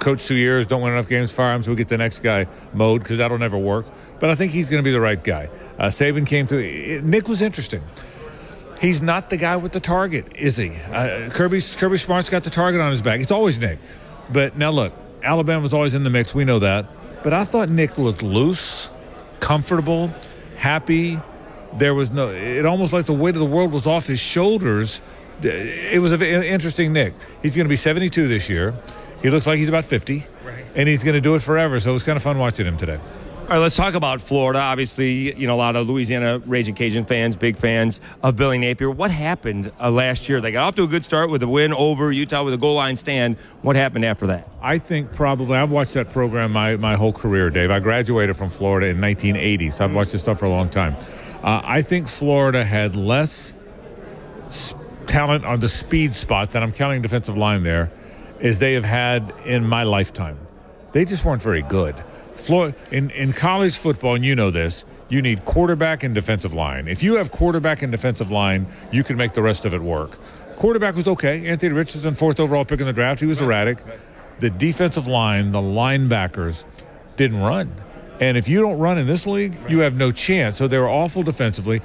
coach 0.00 0.24
two 0.24 0.36
years, 0.36 0.66
don't 0.66 0.80
win 0.80 0.92
enough 0.92 1.10
games, 1.10 1.30
fire 1.30 1.54
him, 1.54 1.62
so 1.62 1.72
we 1.72 1.76
get 1.76 1.88
the 1.88 1.98
next 1.98 2.20
guy 2.20 2.46
mode 2.72 3.02
because 3.02 3.18
that'll 3.18 3.36
never 3.36 3.58
work. 3.58 3.84
But 4.18 4.30
I 4.30 4.34
think 4.34 4.52
he's 4.52 4.70
going 4.70 4.82
to 4.82 4.88
be 4.88 4.92
the 4.92 5.00
right 5.00 5.22
guy. 5.22 5.50
Uh, 5.78 5.88
Saban 5.88 6.26
came 6.26 6.46
through. 6.46 7.02
Nick 7.02 7.28
was 7.28 7.42
interesting. 7.42 7.82
He's 8.82 9.00
not 9.00 9.30
the 9.30 9.36
guy 9.36 9.56
with 9.56 9.70
the 9.70 9.78
target, 9.78 10.26
is 10.34 10.56
he? 10.56 10.70
Uh, 10.90 11.30
Kirby 11.30 11.60
Kirby 11.60 11.98
Smart's 11.98 12.28
got 12.28 12.42
the 12.42 12.50
target 12.50 12.80
on 12.80 12.90
his 12.90 13.00
back. 13.00 13.20
It's 13.20 13.30
always 13.30 13.60
Nick. 13.60 13.78
But 14.32 14.58
now 14.58 14.70
look, 14.72 14.92
Alabama's 15.22 15.72
always 15.72 15.94
in 15.94 16.02
the 16.02 16.10
mix. 16.10 16.34
We 16.34 16.44
know 16.44 16.58
that. 16.58 16.86
But 17.22 17.32
I 17.32 17.44
thought 17.44 17.68
Nick 17.68 17.96
looked 17.96 18.24
loose, 18.24 18.90
comfortable, 19.38 20.12
happy. 20.56 21.20
There 21.74 21.94
was 21.94 22.10
no. 22.10 22.30
It 22.30 22.66
almost 22.66 22.92
like 22.92 23.06
the 23.06 23.12
weight 23.12 23.36
of 23.36 23.40
the 23.40 23.46
world 23.46 23.70
was 23.70 23.86
off 23.86 24.08
his 24.08 24.18
shoulders. 24.18 25.00
It 25.44 26.02
was 26.02 26.10
an 26.10 26.20
interesting 26.20 26.92
Nick. 26.92 27.14
He's 27.40 27.54
going 27.54 27.66
to 27.66 27.70
be 27.70 27.76
72 27.76 28.26
this 28.26 28.50
year. 28.50 28.74
He 29.22 29.30
looks 29.30 29.46
like 29.46 29.58
he's 29.58 29.68
about 29.68 29.84
50, 29.84 30.26
right. 30.44 30.64
and 30.74 30.88
he's 30.88 31.04
going 31.04 31.14
to 31.14 31.20
do 31.20 31.36
it 31.36 31.42
forever. 31.42 31.78
So 31.78 31.90
it 31.90 31.94
was 31.94 32.02
kind 32.02 32.16
of 32.16 32.22
fun 32.24 32.36
watching 32.36 32.66
him 32.66 32.76
today. 32.76 32.98
All 33.42 33.48
right, 33.48 33.58
let's 33.58 33.76
talk 33.76 33.94
about 33.94 34.20
Florida. 34.20 34.60
Obviously, 34.60 35.36
you 35.36 35.48
know, 35.48 35.54
a 35.54 35.56
lot 35.56 35.74
of 35.74 35.88
Louisiana 35.88 36.40
Ragin' 36.46 36.76
Cajun 36.76 37.04
fans, 37.04 37.36
big 37.36 37.58
fans 37.58 38.00
of 38.22 38.36
Billy 38.36 38.56
Napier. 38.56 38.88
What 38.88 39.10
happened 39.10 39.72
uh, 39.80 39.90
last 39.90 40.28
year? 40.28 40.40
They 40.40 40.52
got 40.52 40.62
off 40.64 40.76
to 40.76 40.84
a 40.84 40.86
good 40.86 41.04
start 41.04 41.28
with 41.28 41.42
a 41.42 41.48
win 41.48 41.72
over 41.74 42.12
Utah 42.12 42.44
with 42.44 42.54
a 42.54 42.56
goal 42.56 42.76
line 42.76 42.94
stand. 42.94 43.36
What 43.60 43.74
happened 43.74 44.04
after 44.04 44.28
that? 44.28 44.48
I 44.62 44.78
think 44.78 45.12
probably, 45.12 45.58
I've 45.58 45.72
watched 45.72 45.94
that 45.94 46.10
program 46.10 46.52
my, 46.52 46.76
my 46.76 46.94
whole 46.94 47.12
career, 47.12 47.50
Dave. 47.50 47.72
I 47.72 47.80
graduated 47.80 48.36
from 48.36 48.48
Florida 48.48 48.86
in 48.86 49.00
1980, 49.00 49.70
so 49.70 49.84
I've 49.84 49.94
watched 49.94 50.12
this 50.12 50.22
stuff 50.22 50.38
for 50.38 50.46
a 50.46 50.50
long 50.50 50.70
time. 50.70 50.94
Uh, 51.42 51.60
I 51.64 51.82
think 51.82 52.06
Florida 52.06 52.64
had 52.64 52.94
less 52.94 53.52
talent 55.08 55.44
on 55.44 55.58
the 55.58 55.68
speed 55.68 56.14
spots, 56.14 56.54
and 56.54 56.62
I'm 56.62 56.72
counting 56.72 57.02
defensive 57.02 57.36
line 57.36 57.64
there, 57.64 57.90
as 58.40 58.60
they 58.60 58.74
have 58.74 58.84
had 58.84 59.34
in 59.44 59.66
my 59.66 59.82
lifetime. 59.82 60.38
They 60.92 61.04
just 61.04 61.24
weren't 61.24 61.42
very 61.42 61.62
good. 61.62 61.96
Florida, 62.34 62.76
in, 62.90 63.10
in 63.10 63.32
college 63.32 63.76
football, 63.76 64.14
and 64.14 64.24
you 64.24 64.34
know 64.34 64.50
this, 64.50 64.84
you 65.08 65.20
need 65.20 65.44
quarterback 65.44 66.02
and 66.02 66.14
defensive 66.14 66.54
line. 66.54 66.88
If 66.88 67.02
you 67.02 67.16
have 67.16 67.30
quarterback 67.30 67.82
and 67.82 67.92
defensive 67.92 68.30
line, 68.30 68.66
you 68.90 69.04
can 69.04 69.16
make 69.16 69.32
the 69.32 69.42
rest 69.42 69.64
of 69.64 69.74
it 69.74 69.82
work. 69.82 70.18
Quarterback 70.56 70.96
was 70.96 71.06
okay. 71.06 71.46
Anthony 71.46 71.72
Richardson, 71.72 72.14
fourth 72.14 72.40
overall 72.40 72.64
pick 72.64 72.80
in 72.80 72.86
the 72.86 72.92
draft, 72.92 73.20
he 73.20 73.26
was 73.26 73.40
erratic. 73.40 73.78
The 74.38 74.50
defensive 74.50 75.06
line, 75.06 75.52
the 75.52 75.60
linebackers, 75.60 76.64
didn't 77.16 77.40
run. 77.40 77.74
And 78.20 78.36
if 78.36 78.48
you 78.48 78.60
don't 78.60 78.78
run 78.78 78.98
in 78.98 79.06
this 79.06 79.26
league, 79.26 79.58
you 79.68 79.80
have 79.80 79.96
no 79.96 80.12
chance. 80.12 80.56
So 80.56 80.68
they 80.68 80.78
were 80.78 80.88
awful 80.88 81.22
defensively. 81.22 81.82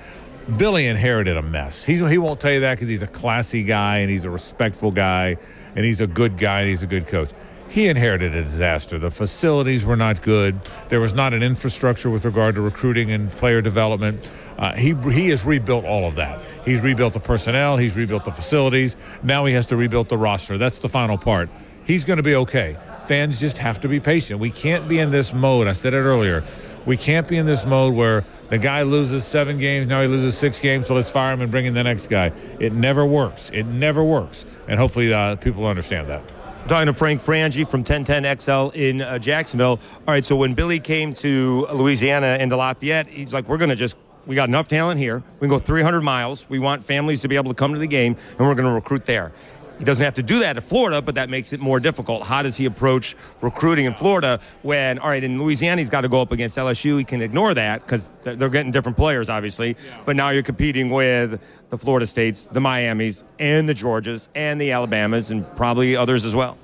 Billy 0.56 0.86
inherited 0.86 1.36
a 1.36 1.42
mess. 1.42 1.84
He's, 1.84 2.00
he 2.00 2.18
won't 2.18 2.40
tell 2.40 2.52
you 2.52 2.62
that 2.62 2.76
because 2.76 2.88
he's 2.88 3.04
a 3.04 3.08
classy 3.08 3.64
guy 3.64 3.98
and 3.98 4.10
he's 4.10 4.24
a 4.24 4.30
respectful 4.30 4.92
guy 4.92 5.38
and 5.76 5.84
he's 5.84 6.00
a 6.00 6.08
good 6.08 6.38
guy 6.38 6.62
and 6.62 6.70
he's 6.70 6.84
a 6.84 6.88
good 6.88 7.08
coach 7.08 7.32
he 7.70 7.88
inherited 7.88 8.36
a 8.36 8.42
disaster. 8.44 8.98
The 8.98 9.12
facilities 9.12 9.86
were 9.86 9.96
not 9.96 10.22
good. 10.22 10.60
There 10.90 11.00
was 11.00 11.14
not 11.14 11.34
an 11.34 11.44
infrastructure 11.44 12.10
with 12.10 12.26
regard 12.26 12.56
to 12.56 12.62
recruiting 12.62 13.12
and 13.12 13.32
player 13.32 13.62
development. 13.62 14.26
Uh, 14.58 14.76
he 14.76 14.94
he 15.12 15.30
has 15.30 15.46
rebuilt 15.46 15.86
all 15.86 16.06
of 16.06 16.16
that. 16.16 16.40
He's 16.66 16.82
rebuilt 16.82 17.14
the 17.14 17.20
personnel. 17.20 17.78
He's 17.78 17.96
rebuilt 17.96 18.26
the 18.26 18.32
facilities. 18.32 18.98
Now 19.24 19.46
he 19.46 19.54
has 19.54 19.68
to 19.68 19.76
rebuild 19.76 20.10
the 20.10 20.18
roster. 20.18 20.58
That's 20.58 20.80
the 20.80 20.90
final 20.90 21.18
part. 21.18 21.50
He's 21.86 22.04
going 22.04 22.18
to 22.18 22.24
be 22.24 22.36
okay. 22.36 22.78
Fans 23.08 23.40
just 23.40 23.60
have 23.60 23.80
to 23.82 23.88
be 23.88 24.02
patient. 24.02 24.40
We 24.40 24.52
can't 24.52 24.90
be 24.90 25.00
in 25.00 25.12
this 25.12 25.34
mode. 25.34 25.68
I 25.68 25.74
said 25.74 25.94
it 25.94 26.00
earlier. 26.00 26.44
We 26.86 26.98
can't 26.98 27.28
be 27.28 27.38
in 27.38 27.46
this 27.46 27.66
mode 27.66 27.94
where 27.94 28.26
the 28.50 28.58
guy 28.58 28.82
loses 28.84 29.26
seven 29.26 29.58
games, 29.58 29.88
now 29.88 30.02
he 30.02 30.08
loses 30.08 30.38
six 30.38 30.62
games, 30.62 30.88
so 30.88 30.96
let's 30.96 31.12
fire 31.12 31.34
him 31.34 31.42
and 31.42 31.52
bring 31.52 31.66
in 31.66 31.74
the 31.74 31.84
next 31.84 32.08
guy. 32.08 32.32
It 32.60 32.72
never 32.72 33.06
works. 33.06 33.50
It 33.54 33.64
never 33.64 34.04
works. 34.04 34.46
And 34.70 34.80
hopefully 34.80 35.14
uh, 35.14 35.36
people 35.36 35.66
understand 35.66 36.08
that 36.08 36.37
talking 36.68 36.88
to 36.88 36.94
Frank 36.94 37.22
Frangie 37.22 37.70
from 37.70 37.84
1010XL 37.84 38.76
in 38.76 39.02
uh, 39.02 39.18
Jacksonville. 39.20 39.80
All 40.00 40.08
right, 40.08 40.26
so 40.26 40.36
when 40.36 40.54
Billy 40.54 40.80
came 40.80 41.14
to 41.16 41.66
Louisiana 41.72 42.38
and 42.40 42.52
Lafayette, 42.52 43.08
he's 43.08 43.34
like, 43.34 43.48
we're 43.48 43.58
going 43.58 43.70
to 43.70 43.76
just 43.76 43.96
we 44.26 44.36
got 44.36 44.50
enough 44.50 44.68
talent 44.68 45.00
here. 45.00 45.24
We 45.36 45.48
can 45.48 45.50
go 45.50 45.58
300 45.58 46.02
miles. 46.02 46.50
We 46.50 46.60
want 46.60 46.84
families 46.84 47.22
to 47.22 47.30
be 47.30 47.38
able 47.38 47.50
to 47.50 47.56
come 47.56 47.74
to 47.74 47.80
the 47.80 47.88
game, 47.88 48.18
and 48.38 48.40
we're 48.46 48.56
going 48.56 48.68
to 48.68 48.74
recruit 48.74 49.06
there. 49.06 49.32
He 49.78 49.86
doesn't 49.86 50.04
have 50.04 50.16
to 50.16 50.24
do 50.24 50.40
that 50.40 50.58
at 50.58 50.64
Florida, 50.64 51.02
but 51.02 51.16
that 51.16 51.30
makes 51.30 51.54
it 51.54 51.60
more 51.60 51.80
difficult. 51.80 52.24
How 52.24 52.42
does 52.42 52.56
he 52.58 52.66
approach 52.66 53.16
recruiting 53.42 53.86
in 53.86 53.94
Florida 53.94 54.40
when, 54.64 54.98
all 55.00 55.10
right, 55.10 55.24
in 55.24 55.42
Louisiana, 55.42 55.80
he's 55.82 55.90
got 55.90 56.02
to 56.02 56.10
go 56.10 56.22
up 56.22 56.32
against 56.32 56.58
LSU. 56.58 56.98
He 56.98 57.04
can 57.04 57.22
ignore 57.22 57.54
that 57.54 57.82
because 57.82 58.10
they're 58.24 58.50
getting 58.50 58.72
different 58.72 58.98
players, 58.98 59.30
obviously. 59.30 59.78
But 60.06 60.16
now 60.16 60.30
you're 60.32 60.44
competing 60.44 60.90
with 60.90 61.42
the 61.70 61.78
Florida 61.78 62.08
States, 62.08 62.48
the 62.48 62.62
Miamis, 62.62 63.24
and 63.38 63.70
the 63.70 63.74
Georgias, 63.74 64.30
and 64.34 64.60
the 64.60 64.72
Alabamas, 64.72 65.30
and 65.32 65.46
probably 65.56 65.96
others 65.96 66.26
as 66.26 66.34
well. 66.34 66.58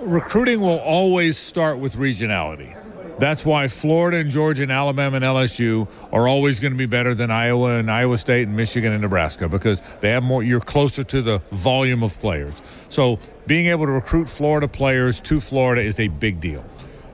Recruiting 0.00 0.60
will 0.60 0.78
always 0.78 1.38
start 1.38 1.78
with 1.78 1.96
regionality. 1.96 2.76
That's 3.18 3.46
why 3.46 3.68
Florida 3.68 4.18
and 4.18 4.30
Georgia 4.30 4.64
and 4.64 4.72
Alabama 4.72 5.16
and 5.16 5.24
LSU 5.24 5.88
are 6.12 6.28
always 6.28 6.60
going 6.60 6.72
to 6.72 6.78
be 6.78 6.86
better 6.86 7.14
than 7.14 7.30
Iowa 7.30 7.78
and 7.78 7.90
Iowa 7.90 8.18
State 8.18 8.46
and 8.46 8.56
Michigan 8.56 8.92
and 8.92 9.00
Nebraska 9.00 9.48
because 9.48 9.80
they 10.00 10.10
have 10.10 10.22
more. 10.22 10.42
You're 10.42 10.60
closer 10.60 11.02
to 11.02 11.22
the 11.22 11.38
volume 11.50 12.02
of 12.02 12.18
players. 12.20 12.60
So 12.90 13.18
being 13.46 13.66
able 13.66 13.86
to 13.86 13.92
recruit 13.92 14.28
Florida 14.28 14.68
players 14.68 15.20
to 15.22 15.40
Florida 15.40 15.80
is 15.80 15.98
a 15.98 16.08
big 16.08 16.40
deal. 16.40 16.64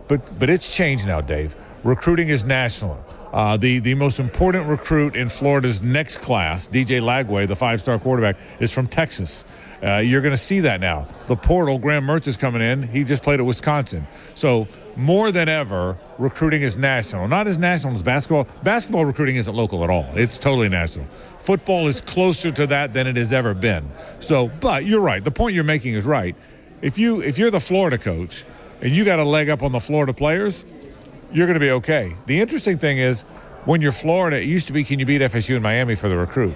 But 0.09 0.39
but 0.39 0.51
it's 0.51 0.75
changed 0.75 1.07
now, 1.07 1.21
Dave. 1.21 1.55
Recruiting 1.85 2.29
is 2.29 2.45
national. 2.45 3.05
Uh, 3.33 3.57
the 3.57 3.79
the 3.79 3.95
most 3.95 4.21
important 4.21 4.67
recruit 4.69 5.17
in 5.17 5.29
Florida's 5.29 5.83
next 5.83 6.19
class, 6.19 6.69
DJ 6.69 7.01
Lagway, 7.01 7.49
the 7.49 7.57
five-star 7.57 7.99
quarterback, 7.99 8.37
is 8.61 8.71
from 8.73 8.87
Texas. 8.87 9.45
Uh, 9.83 9.97
you're 9.97 10.21
going 10.21 10.33
to 10.33 10.37
see 10.37 10.61
that 10.61 10.81
now. 10.81 11.09
The 11.27 11.35
portal, 11.35 11.79
Graham 11.79 12.07
Mertz 12.07 12.29
is 12.29 12.37
coming 12.37 12.63
in. 12.63 12.85
He 12.85 13.03
just 13.03 13.23
played 13.23 13.41
at 13.41 13.47
Wisconsin. 13.47 14.07
So 14.37 14.69
more 14.95 15.33
than 15.33 15.49
ever, 15.49 15.99
recruiting 16.19 16.63
is 16.63 16.77
national. 16.77 17.27
Not 17.27 17.49
as 17.49 17.59
national 17.59 17.95
as 17.95 18.03
basketball. 18.03 18.47
Basketball 18.63 19.05
recruiting 19.05 19.37
isn't 19.37 19.55
local 19.55 19.83
at 19.83 19.91
all. 19.91 20.07
It's 20.15 20.39
totally 20.39 20.69
national. 20.69 21.07
Football 21.39 21.89
is 21.89 22.01
closer 22.01 22.53
to 22.53 22.67
that 22.69 22.93
than 22.93 23.09
it 23.09 23.17
has 23.17 23.33
ever 23.33 23.55
been. 23.55 23.91
So, 24.21 24.49
but 24.61 24.85
you're 24.85 25.01
right. 25.01 25.25
The 25.25 25.33
point 25.33 25.55
you're 25.55 25.65
making 25.65 25.95
is 25.95 26.05
right. 26.05 26.37
If 26.81 26.99
you 26.99 27.21
if 27.23 27.39
you're 27.39 27.51
the 27.51 27.61
Florida 27.61 27.99
coach 27.99 28.45
and 28.81 28.95
you 28.95 29.05
got 29.05 29.19
a 29.19 29.25
leg 29.25 29.49
up 29.49 29.63
on 29.63 29.73
the 29.73 29.81
Florida 29.81 30.13
players, 30.13 30.65
you're 31.33 31.47
going 31.47 31.55
to 31.55 31.61
be 31.61 31.71
okay. 31.71 32.17
The 32.27 32.41
interesting 32.41 32.79
thing 32.79 32.99
is 32.99 33.23
when 33.65 33.81
you're 33.81 33.93
Florida, 33.93 34.39
it 34.39 34.45
used 34.45 34.67
to 34.67 34.73
be 34.73 34.85
can 34.85 34.99
you 34.99 35.07
beat 35.07 35.21
FSU 35.21 35.55
and 35.55 35.63
Miami 35.63 35.95
for 35.95 36.09
the 36.09 36.17
recruit? 36.17 36.55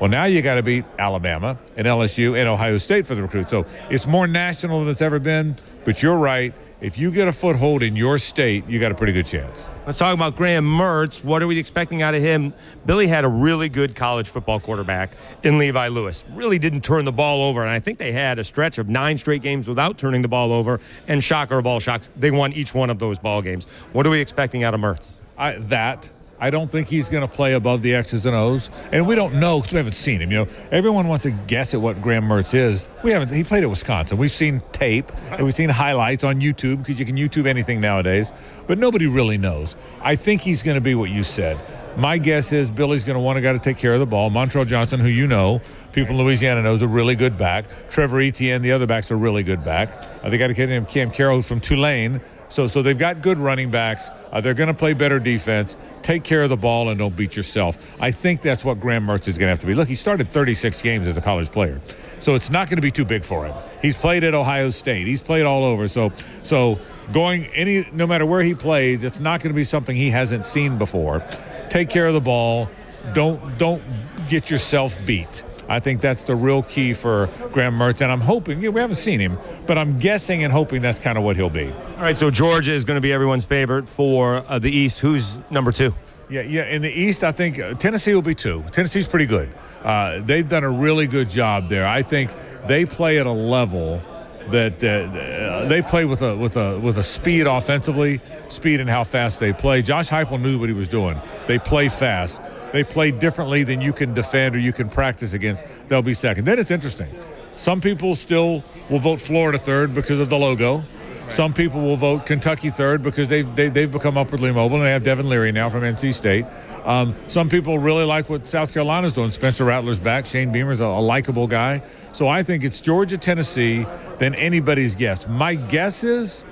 Well, 0.00 0.10
now 0.10 0.24
you 0.24 0.42
got 0.42 0.56
to 0.56 0.62
beat 0.62 0.84
Alabama 0.98 1.58
and 1.76 1.86
LSU 1.86 2.38
and 2.38 2.48
Ohio 2.48 2.76
State 2.76 3.06
for 3.06 3.14
the 3.14 3.22
recruit. 3.22 3.48
So 3.48 3.66
it's 3.88 4.06
more 4.06 4.26
national 4.26 4.80
than 4.80 4.88
it's 4.88 5.02
ever 5.02 5.18
been. 5.18 5.56
But 5.84 6.02
you're 6.02 6.16
right. 6.16 6.54
If 6.82 6.98
you 6.98 7.12
get 7.12 7.28
a 7.28 7.32
foothold 7.32 7.84
in 7.84 7.94
your 7.94 8.18
state, 8.18 8.66
you 8.66 8.80
got 8.80 8.90
a 8.90 8.96
pretty 8.96 9.12
good 9.12 9.24
chance. 9.24 9.70
Let's 9.86 9.98
talk 9.98 10.12
about 10.12 10.34
Graham 10.34 10.64
Mertz. 10.64 11.22
What 11.22 11.40
are 11.40 11.46
we 11.46 11.56
expecting 11.56 12.02
out 12.02 12.16
of 12.16 12.22
him? 12.22 12.52
Billy 12.84 13.06
had 13.06 13.22
a 13.22 13.28
really 13.28 13.68
good 13.68 13.94
college 13.94 14.28
football 14.28 14.58
quarterback 14.58 15.12
in 15.44 15.58
Levi 15.58 15.86
Lewis. 15.86 16.24
Really 16.34 16.58
didn't 16.58 16.82
turn 16.82 17.04
the 17.04 17.12
ball 17.12 17.44
over, 17.44 17.62
and 17.62 17.70
I 17.70 17.78
think 17.78 17.98
they 17.98 18.10
had 18.10 18.40
a 18.40 18.44
stretch 18.44 18.78
of 18.78 18.88
nine 18.88 19.16
straight 19.16 19.42
games 19.42 19.68
without 19.68 19.96
turning 19.96 20.22
the 20.22 20.28
ball 20.28 20.52
over. 20.52 20.80
And 21.06 21.22
shocker 21.22 21.56
of 21.56 21.68
all 21.68 21.78
shocks, 21.78 22.10
they 22.16 22.32
won 22.32 22.52
each 22.52 22.74
one 22.74 22.90
of 22.90 22.98
those 22.98 23.16
ball 23.16 23.42
games. 23.42 23.66
What 23.92 24.04
are 24.04 24.10
we 24.10 24.20
expecting 24.20 24.64
out 24.64 24.74
of 24.74 24.80
Mertz? 24.80 25.12
I, 25.38 25.52
that 25.52 26.10
I 26.42 26.50
don't 26.50 26.68
think 26.68 26.88
he's 26.88 27.08
going 27.08 27.24
to 27.24 27.32
play 27.32 27.52
above 27.52 27.82
the 27.82 27.94
X's 27.94 28.26
and 28.26 28.34
O's, 28.34 28.68
and 28.90 29.06
we 29.06 29.14
don't 29.14 29.34
know 29.34 29.60
because 29.60 29.72
we 29.74 29.76
haven't 29.76 29.92
seen 29.92 30.20
him. 30.20 30.32
You 30.32 30.38
know, 30.38 30.50
everyone 30.72 31.06
wants 31.06 31.22
to 31.22 31.30
guess 31.30 31.72
at 31.72 31.80
what 31.80 32.02
Graham 32.02 32.24
Mertz 32.24 32.52
is. 32.52 32.88
We 33.04 33.12
haven't. 33.12 33.30
He 33.30 33.44
played 33.44 33.62
at 33.62 33.70
Wisconsin. 33.70 34.18
We've 34.18 34.28
seen 34.28 34.60
tape 34.72 35.12
and 35.30 35.44
we've 35.44 35.54
seen 35.54 35.68
highlights 35.68 36.24
on 36.24 36.40
YouTube 36.40 36.78
because 36.78 36.98
you 36.98 37.06
can 37.06 37.16
YouTube 37.16 37.46
anything 37.46 37.80
nowadays, 37.80 38.32
but 38.66 38.76
nobody 38.76 39.06
really 39.06 39.38
knows. 39.38 39.76
I 40.02 40.16
think 40.16 40.40
he's 40.40 40.64
going 40.64 40.74
to 40.74 40.80
be 40.80 40.96
what 40.96 41.10
you 41.10 41.22
said. 41.22 41.60
My 41.96 42.18
guess 42.18 42.52
is 42.52 42.72
Billy's 42.72 43.04
going 43.04 43.16
to 43.16 43.20
want 43.20 43.38
a 43.38 43.40
guy 43.40 43.52
to 43.52 43.60
take 43.60 43.76
care 43.76 43.94
of 43.94 44.00
the 44.00 44.06
ball. 44.06 44.28
Montrell 44.28 44.66
Johnson, 44.66 44.98
who 44.98 45.08
you 45.08 45.28
know, 45.28 45.60
people 45.92 46.18
in 46.18 46.24
Louisiana 46.24 46.62
know, 46.62 46.74
is 46.74 46.82
a 46.82 46.88
really 46.88 47.14
good 47.14 47.38
back. 47.38 47.66
Trevor 47.88 48.20
Etienne, 48.20 48.62
the 48.62 48.72
other 48.72 48.88
back's 48.88 49.12
a 49.12 49.16
really 49.16 49.44
good 49.44 49.62
back. 49.62 49.92
Uh, 50.24 50.28
they 50.28 50.38
got 50.38 50.50
a 50.50 50.54
kid 50.54 50.70
named 50.70 50.88
Cam 50.88 51.10
Carroll 51.10 51.36
who's 51.36 51.46
from 51.46 51.60
Tulane 51.60 52.20
so, 52.52 52.66
so 52.66 52.82
they've 52.82 52.98
got 52.98 53.22
good 53.22 53.38
running 53.38 53.70
backs. 53.70 54.10
Uh, 54.30 54.42
they're 54.42 54.52
going 54.52 54.68
to 54.68 54.74
play 54.74 54.92
better 54.92 55.18
defense. 55.18 55.74
Take 56.02 56.22
care 56.22 56.42
of 56.42 56.50
the 56.50 56.56
ball 56.56 56.90
and 56.90 56.98
don't 56.98 57.16
beat 57.16 57.34
yourself. 57.34 57.78
I 58.00 58.10
think 58.10 58.42
that's 58.42 58.62
what 58.62 58.78
Graham 58.78 59.06
Mertz 59.06 59.26
is 59.26 59.38
going 59.38 59.46
to 59.46 59.52
have 59.52 59.60
to 59.60 59.66
be. 59.66 59.74
Look, 59.74 59.88
he 59.88 59.94
started 59.94 60.28
36 60.28 60.82
games 60.82 61.06
as 61.06 61.16
a 61.16 61.22
college 61.22 61.50
player, 61.50 61.80
so 62.20 62.34
it's 62.34 62.50
not 62.50 62.68
going 62.68 62.76
to 62.76 62.82
be 62.82 62.90
too 62.90 63.06
big 63.06 63.24
for 63.24 63.46
him. 63.46 63.54
He's 63.80 63.96
played 63.96 64.22
at 64.22 64.34
Ohio 64.34 64.68
State. 64.68 65.06
He's 65.06 65.22
played 65.22 65.46
all 65.46 65.64
over. 65.64 65.88
So, 65.88 66.12
so 66.42 66.78
going 67.10 67.46
any 67.54 67.88
no 67.90 68.06
matter 68.06 68.26
where 68.26 68.42
he 68.42 68.54
plays, 68.54 69.02
it's 69.02 69.18
not 69.18 69.40
going 69.40 69.52
to 69.52 69.56
be 69.56 69.64
something 69.64 69.96
he 69.96 70.10
hasn't 70.10 70.44
seen 70.44 70.76
before. 70.76 71.22
Take 71.70 71.88
care 71.88 72.06
of 72.06 72.12
the 72.12 72.20
ball. 72.20 72.68
Don't 73.14 73.56
don't 73.56 73.82
get 74.28 74.50
yourself 74.50 74.98
beat. 75.06 75.42
I 75.72 75.80
think 75.80 76.02
that's 76.02 76.24
the 76.24 76.36
real 76.36 76.62
key 76.62 76.92
for 76.92 77.30
Graham 77.50 77.78
Mertz, 77.78 78.02
and 78.02 78.12
I'm 78.12 78.20
hoping. 78.20 78.60
Yeah, 78.60 78.68
we 78.68 78.82
haven't 78.82 78.96
seen 78.96 79.20
him, 79.20 79.38
but 79.66 79.78
I'm 79.78 79.98
guessing 79.98 80.44
and 80.44 80.52
hoping 80.52 80.82
that's 80.82 80.98
kind 80.98 81.16
of 81.16 81.24
what 81.24 81.36
he'll 81.36 81.48
be. 81.48 81.72
All 81.96 82.02
right, 82.02 82.16
so 82.16 82.30
Georgia 82.30 82.72
is 82.72 82.84
going 82.84 82.98
to 82.98 83.00
be 83.00 83.10
everyone's 83.10 83.46
favorite 83.46 83.88
for 83.88 84.44
uh, 84.48 84.58
the 84.58 84.70
East. 84.70 85.00
Who's 85.00 85.38
number 85.50 85.72
two? 85.72 85.94
Yeah, 86.28 86.42
yeah. 86.42 86.64
In 86.64 86.82
the 86.82 86.90
East, 86.90 87.24
I 87.24 87.32
think 87.32 87.58
uh, 87.58 87.72
Tennessee 87.72 88.14
will 88.14 88.20
be 88.20 88.34
two. 88.34 88.62
Tennessee's 88.70 89.08
pretty 89.08 89.24
good. 89.24 89.50
Uh, 89.82 90.20
they've 90.20 90.46
done 90.46 90.62
a 90.62 90.70
really 90.70 91.06
good 91.06 91.30
job 91.30 91.70
there. 91.70 91.86
I 91.86 92.02
think 92.02 92.30
they 92.66 92.84
play 92.84 93.18
at 93.18 93.24
a 93.24 93.32
level 93.32 94.02
that 94.50 94.74
uh, 94.84 95.68
they 95.68 95.80
play 95.80 96.04
with 96.04 96.20
a 96.20 96.36
with 96.36 96.56
a 96.56 96.78
with 96.78 96.98
a 96.98 97.02
speed 97.02 97.46
offensively, 97.46 98.20
speed 98.48 98.80
and 98.80 98.90
how 98.90 99.04
fast 99.04 99.40
they 99.40 99.54
play. 99.54 99.80
Josh 99.80 100.10
Heupel 100.10 100.38
knew 100.38 100.58
what 100.58 100.68
he 100.68 100.74
was 100.74 100.90
doing. 100.90 101.18
They 101.46 101.58
play 101.58 101.88
fast. 101.88 102.42
They 102.72 102.84
play 102.84 103.10
differently 103.10 103.64
than 103.64 103.80
you 103.80 103.92
can 103.92 104.14
defend 104.14 104.56
or 104.56 104.58
you 104.58 104.72
can 104.72 104.88
practice 104.88 105.32
against. 105.32 105.62
They'll 105.88 106.02
be 106.02 106.14
second. 106.14 106.44
Then 106.46 106.58
it's 106.58 106.70
interesting. 106.70 107.08
Some 107.56 107.80
people 107.80 108.14
still 108.14 108.64
will 108.88 108.98
vote 108.98 109.20
Florida 109.20 109.58
third 109.58 109.94
because 109.94 110.18
of 110.20 110.30
the 110.30 110.38
logo. 110.38 110.82
Some 111.28 111.54
people 111.54 111.80
will 111.80 111.96
vote 111.96 112.26
Kentucky 112.26 112.68
third 112.68 113.02
because 113.02 113.28
they've, 113.28 113.56
they, 113.56 113.68
they 113.68 113.82
have 113.82 113.92
become 113.92 114.18
upwardly 114.18 114.52
mobile 114.52 114.76
and 114.76 114.84
they 114.84 114.90
have 114.90 115.04
Devin 115.04 115.28
Leary 115.28 115.50
now 115.52 115.70
from 115.70 115.80
NC 115.80 116.12
State. 116.12 116.44
Um, 116.84 117.14
some 117.28 117.48
people 117.48 117.78
really 117.78 118.04
like 118.04 118.28
what 118.28 118.46
South 118.46 118.72
Carolina's 118.72 119.14
doing. 119.14 119.30
Spencer 119.30 119.64
Rattler's 119.64 120.00
back. 120.00 120.26
Shane 120.26 120.52
Beamer's 120.52 120.80
a, 120.80 120.84
a 120.84 121.00
likable 121.00 121.46
guy. 121.46 121.82
So 122.12 122.28
I 122.28 122.42
think 122.42 122.64
it's 122.64 122.80
Georgia, 122.80 123.16
Tennessee, 123.16 123.86
than 124.18 124.34
anybody's 124.34 124.94
guess. 124.94 125.26
My 125.26 125.54
guess 125.54 126.04
is 126.04 126.44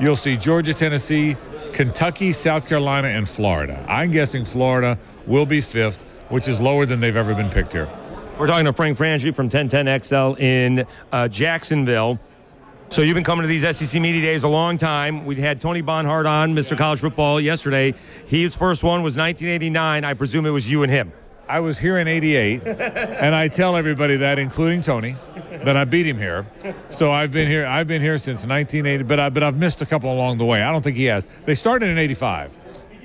you'll 0.00 0.16
see 0.16 0.36
Georgia, 0.36 0.72
Tennessee, 0.72 1.36
Kentucky, 1.72 2.32
South 2.32 2.68
Carolina, 2.68 3.08
and 3.08 3.28
Florida. 3.28 3.84
I'm 3.88 4.10
guessing 4.10 4.44
Florida 4.44 4.98
will 5.26 5.46
be 5.46 5.60
fifth, 5.60 6.02
which 6.28 6.48
is 6.48 6.60
lower 6.60 6.86
than 6.86 7.00
they've 7.00 7.16
ever 7.16 7.34
been 7.34 7.50
picked 7.50 7.72
here. 7.72 7.88
We're 8.38 8.46
talking 8.46 8.64
to 8.66 8.72
Frank 8.72 8.98
Frangie 8.98 9.34
from 9.34 9.48
1010XL 9.48 10.38
in 10.38 10.86
uh, 11.12 11.28
Jacksonville. 11.28 12.18
So 12.88 13.00
you've 13.00 13.14
been 13.14 13.24
coming 13.24 13.42
to 13.42 13.48
these 13.48 13.76
SEC 13.76 14.00
Media 14.02 14.20
Days 14.20 14.44
a 14.44 14.48
long 14.48 14.76
time. 14.76 15.24
We 15.24 15.36
had 15.36 15.60
Tony 15.60 15.80
Barnhart 15.80 16.26
on, 16.26 16.54
Mr. 16.54 16.76
College 16.76 17.00
Football, 17.00 17.40
yesterday. 17.40 17.94
His 18.26 18.54
first 18.54 18.82
one 18.82 19.02
was 19.02 19.16
1989. 19.16 20.04
I 20.04 20.14
presume 20.14 20.44
it 20.44 20.50
was 20.50 20.70
you 20.70 20.82
and 20.82 20.92
him. 20.92 21.12
I 21.48 21.60
was 21.60 21.78
here 21.78 21.98
in 21.98 22.08
88, 22.08 22.66
and 22.66 23.34
I 23.34 23.48
tell 23.48 23.76
everybody 23.76 24.16
that, 24.18 24.38
including 24.38 24.82
Tony, 24.82 25.16
that 25.50 25.76
I 25.76 25.84
beat 25.84 26.06
him 26.06 26.16
here. 26.16 26.46
So 26.90 27.12
I've 27.12 27.30
been 27.30 27.48
here. 27.48 27.66
I've 27.66 27.86
been 27.86 28.00
here 28.00 28.18
since 28.18 28.46
1980, 28.46 29.04
but 29.04 29.20
I, 29.20 29.28
but 29.28 29.42
I've 29.42 29.56
missed 29.56 29.82
a 29.82 29.86
couple 29.86 30.12
along 30.12 30.38
the 30.38 30.44
way. 30.44 30.62
I 30.62 30.72
don't 30.72 30.82
think 30.82 30.96
he 30.96 31.04
has. 31.06 31.26
They 31.44 31.54
started 31.54 31.88
in 31.88 31.98
85, 31.98 32.56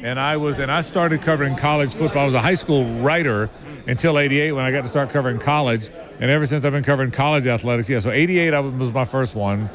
and 0.01 0.19
I 0.19 0.37
was 0.37 0.59
and 0.59 0.71
I 0.71 0.81
started 0.81 1.21
covering 1.21 1.55
college 1.55 1.93
football. 1.93 2.23
I 2.23 2.25
was 2.25 2.33
a 2.35 2.39
high 2.39 2.53
school 2.53 2.85
writer 3.01 3.49
until 3.87 4.19
88 4.19 4.51
when 4.51 4.65
I 4.65 4.71
got 4.71 4.83
to 4.83 4.89
start 4.89 5.09
covering 5.09 5.39
college. 5.39 5.89
And 6.19 6.29
ever 6.29 6.45
since 6.45 6.63
I've 6.63 6.73
been 6.73 6.83
covering 6.83 7.11
college 7.11 7.47
athletics, 7.47 7.89
yeah, 7.89 7.99
so 7.99 8.11
88 8.11 8.51
was 8.77 8.91
my 8.91 9.05
first 9.05 9.35
one. 9.35 9.69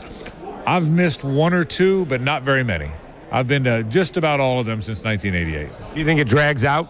I've 0.66 0.88
missed 0.88 1.24
one 1.24 1.52
or 1.54 1.64
two, 1.64 2.06
but 2.06 2.20
not 2.20 2.42
very 2.42 2.62
many. 2.62 2.90
I've 3.30 3.48
been 3.48 3.64
to 3.64 3.82
just 3.84 4.16
about 4.16 4.40
all 4.40 4.60
of 4.60 4.66
them 4.66 4.82
since 4.82 5.02
1988. 5.02 5.94
Do 5.94 5.98
you 5.98 6.04
think 6.04 6.20
it 6.20 6.28
drags 6.28 6.64
out? 6.64 6.88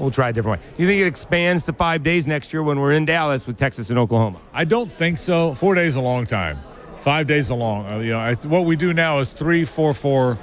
We'll 0.00 0.10
try 0.10 0.30
a 0.30 0.32
different 0.32 0.60
way. 0.60 0.66
You 0.78 0.86
think 0.86 1.02
it 1.02 1.06
expands 1.06 1.64
to 1.64 1.74
five 1.74 2.02
days 2.02 2.26
next 2.26 2.54
year 2.54 2.62
when 2.62 2.80
we're 2.80 2.94
in 2.94 3.04
Dallas 3.04 3.46
with 3.46 3.58
Texas 3.58 3.90
and 3.90 3.98
Oklahoma? 3.98 4.40
I 4.52 4.64
don't 4.64 4.90
think 4.90 5.18
so. 5.18 5.54
Four 5.54 5.74
days 5.74 5.94
a 5.94 6.00
long 6.00 6.24
time. 6.24 6.58
Five 7.00 7.26
days 7.26 7.50
a 7.50 7.54
long. 7.54 7.86
Uh, 7.86 7.98
you 7.98 8.10
know, 8.10 8.18
I, 8.18 8.34
what 8.34 8.64
we 8.64 8.76
do 8.76 8.94
now 8.94 9.18
is 9.18 9.30
three, 9.30 9.66
four, 9.66 9.92
four, 9.92 10.38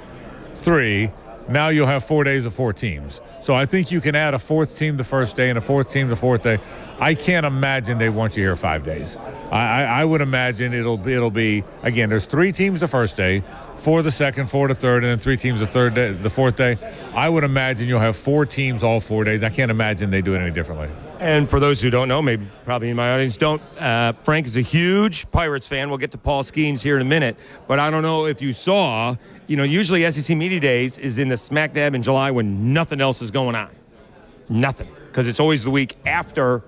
three. 0.54 1.10
Now 1.48 1.70
you'll 1.70 1.86
have 1.86 2.04
four 2.04 2.24
days 2.24 2.46
of 2.46 2.54
four 2.54 2.72
teams. 2.72 3.20
So 3.40 3.54
I 3.54 3.66
think 3.66 3.90
you 3.90 4.00
can 4.00 4.14
add 4.14 4.34
a 4.34 4.38
fourth 4.38 4.76
team 4.76 4.96
the 4.96 5.04
first 5.04 5.34
day 5.34 5.48
and 5.48 5.58
a 5.58 5.62
fourth 5.62 5.90
team 5.90 6.08
the 6.08 6.16
fourth 6.16 6.42
day. 6.42 6.58
I 7.00 7.14
can't 7.14 7.46
imagine 7.46 7.98
they 7.98 8.10
want 8.10 8.36
you 8.36 8.44
here 8.44 8.54
five 8.54 8.84
days. 8.84 9.16
I, 9.50 9.82
I, 9.82 10.00
I 10.00 10.04
would 10.04 10.20
imagine 10.20 10.74
it'll 10.74 10.98
be 10.98 11.14
it'll 11.14 11.30
be 11.30 11.64
again. 11.82 12.08
There's 12.10 12.26
three 12.26 12.52
teams 12.52 12.80
the 12.80 12.88
first 12.88 13.16
day, 13.16 13.42
four 13.78 14.02
the 14.02 14.10
second, 14.10 14.50
four 14.50 14.68
the 14.68 14.74
third, 14.74 15.04
and 15.04 15.10
then 15.12 15.18
three 15.18 15.36
teams 15.36 15.60
the 15.60 15.66
third 15.66 15.94
day, 15.94 16.12
the 16.12 16.30
fourth 16.30 16.56
day. 16.56 16.76
I 17.14 17.28
would 17.28 17.44
imagine 17.44 17.88
you'll 17.88 18.00
have 18.00 18.16
four 18.16 18.44
teams 18.46 18.82
all 18.82 19.00
four 19.00 19.24
days. 19.24 19.42
I 19.42 19.50
can't 19.50 19.70
imagine 19.70 20.10
they 20.10 20.22
do 20.22 20.34
it 20.34 20.40
any 20.40 20.50
differently. 20.50 20.88
And 21.20 21.48
for 21.48 21.58
those 21.58 21.80
who 21.80 21.90
don't 21.90 22.08
know, 22.08 22.22
maybe 22.22 22.46
probably 22.64 22.90
in 22.90 22.96
my 22.96 23.12
audience 23.12 23.36
don't, 23.36 23.62
uh, 23.80 24.12
Frank 24.22 24.46
is 24.46 24.56
a 24.56 24.60
huge 24.60 25.30
Pirates 25.30 25.66
fan. 25.66 25.88
We'll 25.88 25.98
get 25.98 26.12
to 26.12 26.18
Paul 26.18 26.42
Skenes 26.42 26.82
here 26.82 26.96
in 26.96 27.02
a 27.02 27.08
minute, 27.08 27.36
but 27.66 27.78
I 27.78 27.90
don't 27.90 28.02
know 28.02 28.26
if 28.26 28.40
you 28.40 28.52
saw. 28.52 29.16
You 29.46 29.56
know, 29.56 29.64
usually 29.64 30.08
SEC 30.10 30.36
Media 30.36 30.60
Days 30.60 30.98
is 30.98 31.18
in 31.18 31.28
the 31.28 31.36
smack 31.36 31.72
dab 31.72 31.94
in 31.94 32.02
July 32.02 32.30
when 32.30 32.72
nothing 32.72 33.00
else 33.00 33.22
is 33.22 33.30
going 33.30 33.54
on. 33.54 33.70
Nothing, 34.48 34.88
because 35.08 35.26
it's 35.26 35.40
always 35.40 35.64
the 35.64 35.70
week 35.70 35.96
after 36.06 36.62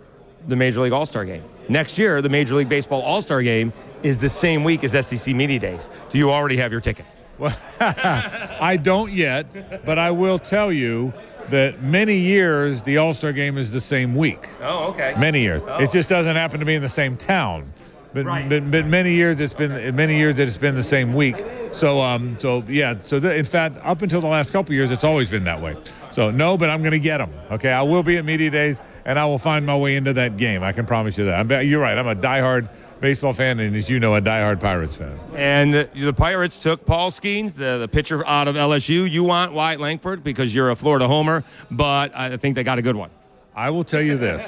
the 0.48 0.56
Major 0.56 0.80
League 0.80 0.92
All 0.92 1.06
Star 1.06 1.24
Game. 1.24 1.44
Next 1.70 1.98
year, 1.98 2.20
the 2.20 2.28
Major 2.28 2.56
League 2.56 2.68
Baseball 2.68 3.00
All 3.00 3.22
Star 3.22 3.42
Game 3.42 3.72
is 4.02 4.18
the 4.18 4.28
same 4.28 4.64
week 4.64 4.82
as 4.82 5.06
SEC 5.06 5.36
Media 5.36 5.60
Days. 5.60 5.88
Do 6.10 6.18
you 6.18 6.32
already 6.32 6.56
have 6.56 6.72
your 6.72 6.80
tickets? 6.80 7.14
Well, 7.38 7.56
I 7.80 8.76
don't 8.76 9.12
yet, 9.12 9.84
but 9.86 9.96
I 9.96 10.10
will 10.10 10.40
tell 10.40 10.72
you 10.72 11.12
that 11.50 11.80
many 11.80 12.16
years 12.16 12.82
the 12.82 12.96
All 12.96 13.14
Star 13.14 13.32
game 13.32 13.56
is 13.56 13.70
the 13.70 13.80
same 13.80 14.16
week. 14.16 14.48
Oh, 14.60 14.88
okay. 14.88 15.14
Many 15.16 15.42
years. 15.42 15.62
Oh. 15.64 15.80
It 15.80 15.92
just 15.92 16.08
doesn't 16.08 16.34
happen 16.34 16.58
to 16.58 16.66
be 16.66 16.74
in 16.74 16.82
the 16.82 16.88
same 16.88 17.16
town. 17.16 17.72
But, 18.12 18.24
but, 18.48 18.68
but 18.68 18.86
many 18.86 19.14
years 19.14 19.40
it's 19.40 19.54
been 19.54 19.94
many 19.94 20.18
years 20.18 20.34
that 20.38 20.48
it's 20.48 20.58
been 20.58 20.74
the 20.74 20.82
same 20.82 21.14
week. 21.14 21.36
So 21.72 22.00
um 22.00 22.36
so 22.40 22.64
yeah 22.66 22.98
so 22.98 23.20
the, 23.20 23.36
in 23.36 23.44
fact 23.44 23.78
up 23.84 24.02
until 24.02 24.20
the 24.20 24.26
last 24.26 24.50
couple 24.50 24.74
years 24.74 24.90
it's 24.90 25.04
always 25.04 25.30
been 25.30 25.44
that 25.44 25.60
way. 25.60 25.76
So 26.10 26.30
no, 26.30 26.56
but 26.56 26.70
I'm 26.70 26.80
going 26.80 26.92
to 26.92 26.98
get 26.98 27.18
them. 27.18 27.32
Okay, 27.50 27.70
I 27.70 27.82
will 27.82 28.02
be 28.02 28.16
at 28.16 28.24
media 28.24 28.50
days 28.50 28.80
and 29.04 29.18
I 29.18 29.26
will 29.26 29.38
find 29.38 29.64
my 29.64 29.76
way 29.76 29.96
into 29.96 30.12
that 30.14 30.36
game. 30.36 30.62
I 30.62 30.72
can 30.72 30.86
promise 30.86 31.16
you 31.18 31.26
that. 31.26 31.34
I'm, 31.34 31.66
you're 31.66 31.80
right. 31.80 31.96
I'm 31.96 32.06
a 32.06 32.14
diehard 32.14 32.68
baseball 33.00 33.32
fan 33.32 33.58
and 33.60 33.74
as 33.74 33.88
you 33.88 33.98
know 33.98 34.14
a 34.14 34.20
diehard 34.20 34.60
Pirates 34.60 34.96
fan. 34.96 35.18
And 35.34 35.72
the, 35.72 35.88
the 35.94 36.12
Pirates 36.12 36.58
took 36.58 36.84
Paul 36.84 37.10
Skenes, 37.10 37.54
the, 37.54 37.78
the 37.78 37.88
pitcher 37.88 38.26
out 38.26 38.46
of 38.48 38.56
LSU. 38.56 39.10
You 39.10 39.24
want 39.24 39.52
Wyatt 39.52 39.80
Langford 39.80 40.22
because 40.22 40.54
you're 40.54 40.70
a 40.70 40.76
Florida 40.76 41.08
homer, 41.08 41.44
but 41.70 42.14
I 42.14 42.36
think 42.36 42.54
they 42.54 42.64
got 42.64 42.78
a 42.78 42.82
good 42.82 42.96
one. 42.96 43.10
I 43.54 43.70
will 43.70 43.84
tell 43.84 44.00
you 44.00 44.16
this: 44.16 44.44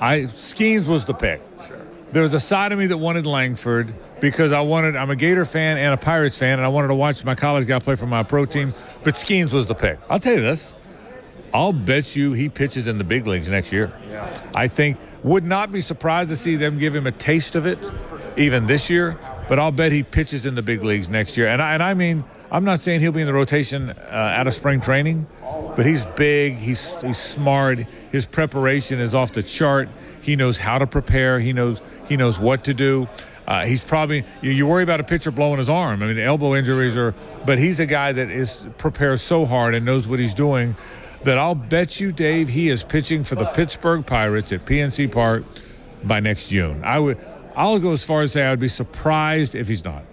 I 0.00 0.20
Skenes 0.20 0.86
was 0.86 1.04
the 1.04 1.14
pick. 1.14 1.42
There 2.12 2.22
was 2.22 2.34
a 2.34 2.40
side 2.40 2.70
of 2.70 2.78
me 2.78 2.86
that 2.86 2.98
wanted 2.98 3.26
Langford 3.26 3.92
because 4.20 4.52
I 4.52 4.60
wanted. 4.60 4.94
I'm 4.96 5.10
a 5.10 5.16
Gator 5.16 5.44
fan 5.44 5.76
and 5.76 5.92
a 5.92 5.96
Pirates 5.96 6.38
fan, 6.38 6.58
and 6.58 6.64
I 6.64 6.68
wanted 6.68 6.88
to 6.88 6.94
watch 6.94 7.24
my 7.24 7.34
college 7.34 7.66
guy 7.66 7.78
play 7.80 7.96
for 7.96 8.06
my 8.06 8.22
pro 8.22 8.46
team. 8.46 8.72
But 9.02 9.14
Skenes 9.14 9.50
was 9.52 9.66
the 9.66 9.74
pick. 9.74 9.98
I'll 10.08 10.20
tell 10.20 10.34
you 10.34 10.40
this: 10.40 10.72
I'll 11.54 11.72
bet 11.72 12.16
you 12.16 12.32
he 12.32 12.48
pitches 12.48 12.88
in 12.88 12.98
the 12.98 13.04
big 13.04 13.28
leagues 13.28 13.48
next 13.48 13.70
year. 13.70 13.92
Yeah. 14.10 14.28
I 14.56 14.66
think 14.66 14.98
would 15.22 15.44
not 15.44 15.70
be 15.70 15.80
surprised 15.80 16.30
to 16.30 16.36
see 16.36 16.56
them 16.56 16.80
give 16.80 16.96
him 16.96 17.06
a 17.06 17.12
taste 17.12 17.54
of 17.54 17.64
it, 17.64 17.78
even 18.36 18.66
this 18.66 18.90
year. 18.90 19.16
But 19.48 19.60
I'll 19.60 19.70
bet 19.70 19.92
he 19.92 20.02
pitches 20.02 20.46
in 20.46 20.56
the 20.56 20.62
big 20.62 20.82
leagues 20.82 21.08
next 21.08 21.36
year. 21.36 21.46
And 21.46 21.62
I, 21.62 21.74
and 21.74 21.82
I 21.82 21.94
mean, 21.94 22.24
I'm 22.50 22.64
not 22.64 22.80
saying 22.80 23.00
he'll 23.00 23.12
be 23.12 23.20
in 23.20 23.28
the 23.28 23.32
rotation 23.32 23.90
uh, 23.90 24.34
out 24.36 24.48
of 24.48 24.54
spring 24.54 24.80
training, 24.80 25.28
but 25.76 25.86
he's 25.86 26.04
big. 26.16 26.54
He's 26.54 26.96
he's 26.96 27.18
smart. 27.18 27.78
His 28.10 28.26
preparation 28.26 28.98
is 28.98 29.14
off 29.14 29.32
the 29.32 29.42
chart. 29.42 29.88
He 30.22 30.34
knows 30.34 30.58
how 30.58 30.78
to 30.78 30.88
prepare. 30.88 31.38
He 31.38 31.52
knows 31.52 31.80
he 32.08 32.16
knows 32.16 32.40
what 32.40 32.64
to 32.64 32.74
do. 32.74 33.06
Uh, 33.46 33.66
he's 33.66 33.84
probably 33.84 34.24
you, 34.40 34.50
you 34.50 34.66
worry 34.66 34.82
about 34.82 34.98
a 34.98 35.04
pitcher 35.04 35.30
blowing 35.30 35.58
his 35.58 35.68
arm. 35.68 36.02
I 36.02 36.06
mean, 36.06 36.18
elbow 36.18 36.56
injuries 36.56 36.96
are, 36.96 37.14
but 37.44 37.58
he's 37.58 37.78
a 37.78 37.86
guy 37.86 38.10
that 38.10 38.30
is 38.30 38.64
prepares 38.78 39.22
so 39.22 39.44
hard 39.44 39.74
and 39.74 39.84
knows 39.84 40.08
what 40.08 40.18
he's 40.18 40.34
doing 40.34 40.74
that 41.24 41.38
I'll 41.38 41.54
bet 41.54 42.00
you, 42.00 42.12
Dave, 42.12 42.48
he 42.48 42.68
is 42.70 42.82
pitching 42.82 43.24
for 43.24 43.34
the 43.34 43.46
Pittsburgh 43.46 44.06
Pirates 44.06 44.52
at 44.52 44.64
PNC 44.64 45.10
Park 45.10 45.44
by 46.02 46.20
next 46.20 46.48
June. 46.48 46.82
I 46.84 46.98
would, 46.98 47.18
I'll 47.56 47.78
go 47.78 47.92
as 47.92 48.04
far 48.04 48.22
as 48.22 48.32
say 48.32 48.44
I 48.44 48.50
would 48.50 48.60
be 48.60 48.68
surprised 48.68 49.54
if 49.54 49.68
he's 49.68 49.84
not. 49.84 50.04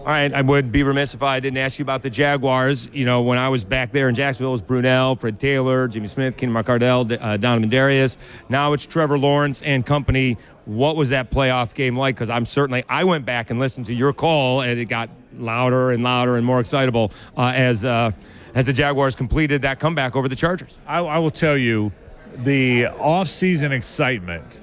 All 0.00 0.06
right, 0.06 0.32
I 0.32 0.40
would 0.40 0.72
be 0.72 0.82
remiss 0.82 1.12
if 1.12 1.22
I 1.22 1.40
didn't 1.40 1.58
ask 1.58 1.78
you 1.78 1.82
about 1.82 2.00
the 2.02 2.08
Jaguars. 2.08 2.88
You 2.90 3.04
know, 3.04 3.20
when 3.20 3.36
I 3.36 3.50
was 3.50 3.66
back 3.66 3.92
there 3.92 4.08
in 4.08 4.14
Jacksonville, 4.14 4.52
it 4.52 4.52
was 4.52 4.62
Brunell, 4.62 5.18
Fred 5.18 5.38
Taylor, 5.38 5.88
Jimmy 5.88 6.06
Smith, 6.06 6.38
Kenny 6.38 6.52
McCardell, 6.52 7.20
uh, 7.20 7.36
Donovin 7.36 7.68
Darius. 7.68 8.16
Now 8.48 8.72
it's 8.72 8.86
Trevor 8.86 9.18
Lawrence 9.18 9.60
and 9.60 9.84
company. 9.84 10.38
What 10.64 10.96
was 10.96 11.10
that 11.10 11.30
playoff 11.30 11.74
game 11.74 11.98
like? 11.98 12.14
Because 12.14 12.30
I'm 12.30 12.46
certainly, 12.46 12.82
I 12.88 13.04
went 13.04 13.26
back 13.26 13.50
and 13.50 13.60
listened 13.60 13.86
to 13.86 13.94
your 13.94 14.14
call, 14.14 14.62
and 14.62 14.80
it 14.80 14.86
got 14.86 15.10
louder 15.36 15.90
and 15.90 16.02
louder 16.02 16.36
and 16.36 16.46
more 16.46 16.60
excitable 16.60 17.12
uh, 17.36 17.52
as 17.54 17.84
uh, 17.84 18.12
as 18.54 18.66
the 18.66 18.72
Jaguars 18.72 19.14
completed 19.14 19.62
that 19.62 19.80
comeback 19.80 20.16
over 20.16 20.28
the 20.28 20.36
Chargers. 20.36 20.78
I, 20.86 20.98
I 20.98 21.18
will 21.18 21.30
tell 21.30 21.56
you, 21.56 21.92
the 22.36 22.86
off-season 22.86 23.72
excitement 23.72 24.60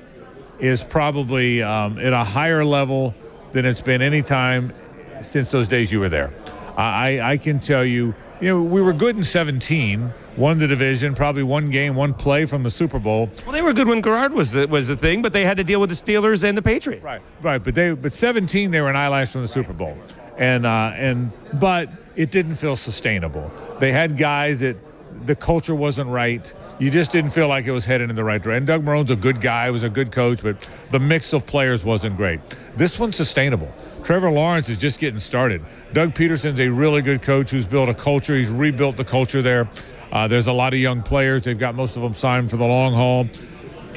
is 0.59 0.83
probably 0.83 1.61
um, 1.61 1.99
at 1.99 2.13
a 2.13 2.23
higher 2.23 2.65
level 2.65 3.13
than 3.51 3.65
it's 3.65 3.81
been 3.81 4.01
any 4.01 4.21
time 4.21 4.73
since 5.21 5.51
those 5.51 5.67
days 5.67 5.91
you 5.91 5.99
were 5.99 6.09
there. 6.09 6.31
I, 6.77 7.19
I 7.21 7.37
can 7.37 7.59
tell 7.59 7.83
you, 7.83 8.13
you 8.39 8.49
know, 8.49 8.61
we 8.61 8.81
were 8.81 8.93
good 8.93 9.15
in 9.17 9.23
17, 9.23 10.13
won 10.35 10.59
the 10.59 10.67
division, 10.67 11.15
probably 11.15 11.41
one 11.41 11.71
game, 11.71 11.95
one 11.95 12.13
play 12.13 12.45
from 12.45 12.61
the 12.61 12.69
Super 12.69 12.99
Bowl. 12.99 13.31
Well, 13.45 13.53
they 13.53 13.63
were 13.63 13.73
good 13.73 13.87
when 13.87 14.01
Garrard 14.01 14.31
was 14.31 14.51
the, 14.51 14.67
was 14.67 14.87
the 14.87 14.95
thing, 14.95 15.23
but 15.23 15.33
they 15.33 15.43
had 15.43 15.57
to 15.57 15.63
deal 15.63 15.79
with 15.79 15.89
the 15.89 15.95
Steelers 15.95 16.43
and 16.43 16.55
the 16.55 16.61
Patriots. 16.61 17.03
Right, 17.03 17.21
right. 17.41 17.63
But 17.63 17.73
they, 17.73 17.93
but 17.93 18.13
17, 18.13 18.69
they 18.69 18.79
were 18.79 18.89
an 18.89 18.95
eyelash 18.95 19.31
from 19.31 19.41
the 19.41 19.47
Super 19.47 19.73
Bowl, 19.73 19.97
and 20.37 20.65
uh, 20.65 20.91
and 20.95 21.31
but 21.59 21.89
it 22.15 22.31
didn't 22.31 22.55
feel 22.55 22.75
sustainable. 22.75 23.51
They 23.79 23.91
had 23.91 24.17
guys 24.17 24.61
that 24.61 24.77
the 25.25 25.35
culture 25.35 25.75
wasn't 25.75 26.09
right. 26.09 26.53
You 26.79 26.91
just 26.91 27.11
didn't 27.11 27.31
feel 27.31 27.47
like 27.47 27.65
it 27.65 27.71
was 27.71 27.85
headed 27.85 28.09
in 28.09 28.15
the 28.15 28.23
right 28.23 28.41
direction. 28.41 28.65
Doug 28.65 28.83
Marrone's 28.83 29.11
a 29.11 29.15
good 29.15 29.41
guy, 29.41 29.69
was 29.71 29.83
a 29.83 29.89
good 29.89 30.11
coach, 30.11 30.43
but 30.43 30.57
the 30.91 30.99
mix 30.99 31.33
of 31.33 31.45
players 31.45 31.83
wasn't 31.83 32.17
great. 32.17 32.39
This 32.75 32.99
one's 32.99 33.15
sustainable. 33.15 33.73
Trevor 34.03 34.29
Lawrence 34.31 34.69
is 34.69 34.77
just 34.77 34.99
getting 34.99 35.19
started. 35.19 35.63
Doug 35.93 36.13
Pederson's 36.13 36.59
a 36.59 36.69
really 36.69 37.01
good 37.01 37.21
coach 37.21 37.49
who's 37.49 37.65
built 37.65 37.89
a 37.89 37.93
culture. 37.93 38.35
He's 38.35 38.51
rebuilt 38.51 38.95
the 38.95 39.05
culture 39.05 39.41
there. 39.41 39.67
Uh, 40.11 40.27
there's 40.27 40.47
a 40.47 40.53
lot 40.53 40.73
of 40.73 40.79
young 40.79 41.01
players. 41.01 41.43
They've 41.43 41.57
got 41.57 41.75
most 41.75 41.97
of 41.97 42.03
them 42.03 42.13
signed 42.13 42.49
for 42.49 42.57
the 42.57 42.65
long 42.65 42.93
haul. 42.93 43.27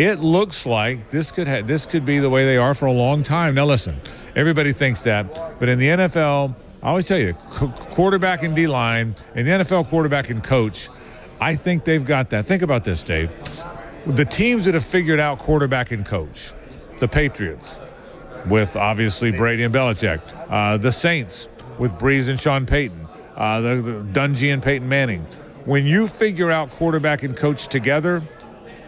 It 0.01 0.21
looks 0.21 0.65
like 0.65 1.11
this 1.11 1.31
could 1.31 1.47
ha- 1.47 1.61
this 1.61 1.85
could 1.85 2.07
be 2.07 2.21
the 2.21 2.31
way 2.31 2.47
they 2.47 2.57
are 2.57 2.73
for 2.73 2.87
a 2.87 2.93
long 2.93 3.23
time. 3.23 3.55
Now 3.55 3.67
listen, 3.67 3.97
everybody 4.35 4.73
thinks 4.73 5.03
that, 5.03 5.59
but 5.61 5.69
in 5.69 5.79
the 5.79 5.89
NFL, 5.89 6.55
I 6.83 6.89
always 6.89 7.07
tell 7.07 7.19
you, 7.19 7.35
qu- 7.35 7.69
quarterback 7.69 8.43
and 8.43 8.57
D 8.57 8.67
line, 8.67 9.15
in 9.35 9.45
the 9.45 9.53
NFL, 9.53 9.89
quarterback 9.89 10.31
and 10.31 10.43
coach, 10.43 10.89
I 11.39 11.55
think 11.55 11.85
they've 11.85 12.03
got 12.03 12.31
that. 12.31 12.47
Think 12.47 12.63
about 12.63 12.83
this, 12.83 13.03
Dave. 13.03 13.31
The 14.07 14.25
teams 14.25 14.65
that 14.65 14.73
have 14.73 14.87
figured 14.87 15.21
out 15.21 15.39
quarterback 15.39 15.91
and 15.91 16.07
coach, 16.07 16.55
the 16.99 17.07
Patriots, 17.07 17.79
with 18.47 18.77
obviously 18.77 19.31
Brady 19.33 19.65
and 19.65 19.75
Belichick, 19.75 20.23
uh, 20.49 20.79
the 20.79 20.93
Saints 20.93 21.51
with 21.79 21.93
Brees 21.99 22.27
and 22.31 22.41
Sean 22.41 22.65
Payton, 22.65 23.07
uh, 23.37 23.61
the, 23.61 23.75
the 23.83 23.91
Dungy 24.19 24.51
and 24.51 24.63
Peyton 24.63 24.89
Manning. 24.89 25.27
When 25.67 25.85
you 25.85 26.07
figure 26.07 26.51
out 26.51 26.71
quarterback 26.71 27.23
and 27.23 27.37
coach 27.37 27.69
together, 27.69 28.23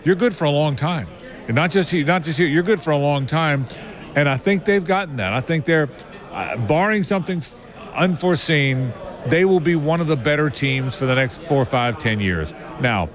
you're 0.05 0.15
good 0.17 0.35
for 0.35 0.45
a 0.45 0.51
long 0.51 0.77
time. 0.77 1.09
And 1.47 1.55
not 1.55 1.71
just 1.71 1.93
not 1.93 2.23
just 2.23 2.39
here, 2.39 2.47
you're 2.47 2.63
good 2.63 2.81
for 2.81 2.91
a 2.91 2.99
long 2.99 3.27
time. 3.27 3.67
And 4.15 4.29
I 4.29 4.37
think 4.37 4.65
they've 4.65 4.85
gotten 4.85 5.17
that. 5.17 5.33
I 5.33 5.41
think 5.41 5.65
they're, 5.65 5.89
uh, 6.33 6.57
barring 6.67 7.03
something 7.03 7.39
f- 7.39 7.73
unforeseen, 7.97 8.93
they 9.27 9.45
will 9.45 9.61
be 9.61 9.75
one 9.77 10.01
of 10.01 10.07
the 10.07 10.17
better 10.17 10.51
teams 10.51 10.97
for 10.97 11.07
the 11.07 11.15
next 11.15 11.39
four, 11.41 11.65
five, 11.65 11.99
ten 11.99 12.21
years. 12.21 12.53
Now, 12.81 13.09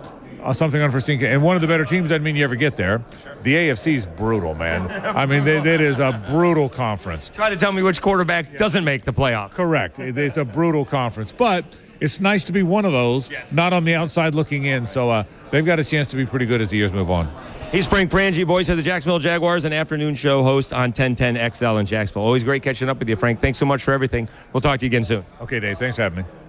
uh, 0.44 0.54
something 0.54 0.82
unforeseen, 0.82 1.24
and 1.26 1.44
one 1.44 1.56
of 1.56 1.62
the 1.62 1.68
better 1.68 1.84
teams 1.86 2.10
doesn't 2.10 2.24
mean 2.24 2.36
you 2.36 2.44
ever 2.44 2.56
get 2.56 2.78
there. 2.78 3.02
The 3.44 3.56
AFC 3.56 3.96
is 3.96 4.08
brutal, 4.08 4.54
man. 4.56 4.88
I 5.06 5.26
mean, 5.26 5.44
they, 5.44 5.58
it 5.58 5.82
is 5.82 6.00
a 6.00 6.20
brutal 6.30 6.70
conference. 6.70 7.30
Try 7.30 7.50
to 7.50 7.56
tell 7.58 7.72
me 7.72 7.84
which 7.84 8.02
quarterback 8.02 8.56
doesn't 8.58 8.84
make 8.84 9.04
the 9.04 9.14
playoffs. 9.14 9.52
Correct. 9.52 10.00
It- 10.00 10.18
It's 10.18 10.38
a 10.38 10.46
brutal 10.46 10.86
conference, 10.86 11.32
but 11.32 11.66
it's 12.00 12.20
nice 12.20 12.46
to 12.46 12.52
be 12.52 12.64
one 12.64 12.86
of 12.86 12.92
those, 12.92 13.30
not 13.52 13.74
on 13.74 13.84
the 13.84 13.96
outside 13.96 14.36
looking 14.36 14.66
in. 14.66 14.86
So 14.88 15.10
uh, 15.10 15.24
they've 15.52 15.66
got 15.66 15.80
a 15.80 15.84
chance 15.84 16.10
to 16.12 16.16
be 16.16 16.26
pretty 16.26 16.46
good 16.46 16.62
as 16.62 16.70
the 16.70 16.78
years 16.78 16.94
move 16.94 17.10
on. 17.10 17.32
He's 17.72 17.86
Frank 17.86 18.10
Frangie, 18.10 18.46
voice 18.46 18.70
of 18.70 18.78
the 18.78 18.84
Jacksonville 18.84 19.20
Jaguars, 19.20 19.66
and 19.66 19.74
afternoon 19.74 20.16
show 20.16 20.42
host 20.42 20.72
on 20.72 20.92
1010 20.92 21.52
XL 21.54 21.78
in 21.78 21.86
Jacksonville. 21.86 22.24
Always 22.24 22.44
great 22.44 22.64
catching 22.64 22.88
up 22.88 22.98
with 23.00 23.10
you, 23.10 23.18
Frank. 23.18 23.42
Thanks 23.42 23.58
so 23.58 23.66
much 23.66 23.84
for 23.84 23.92
everything. 23.92 24.30
We'll 24.54 24.62
talk 24.62 24.80
to 24.80 24.86
you 24.86 24.90
again 24.90 25.04
soon. 25.04 25.26
Okay, 25.42 25.60
Dave. 25.60 25.78
Thanks 25.78 25.98
for 25.98 26.04
having 26.04 26.20
me. 26.20 26.47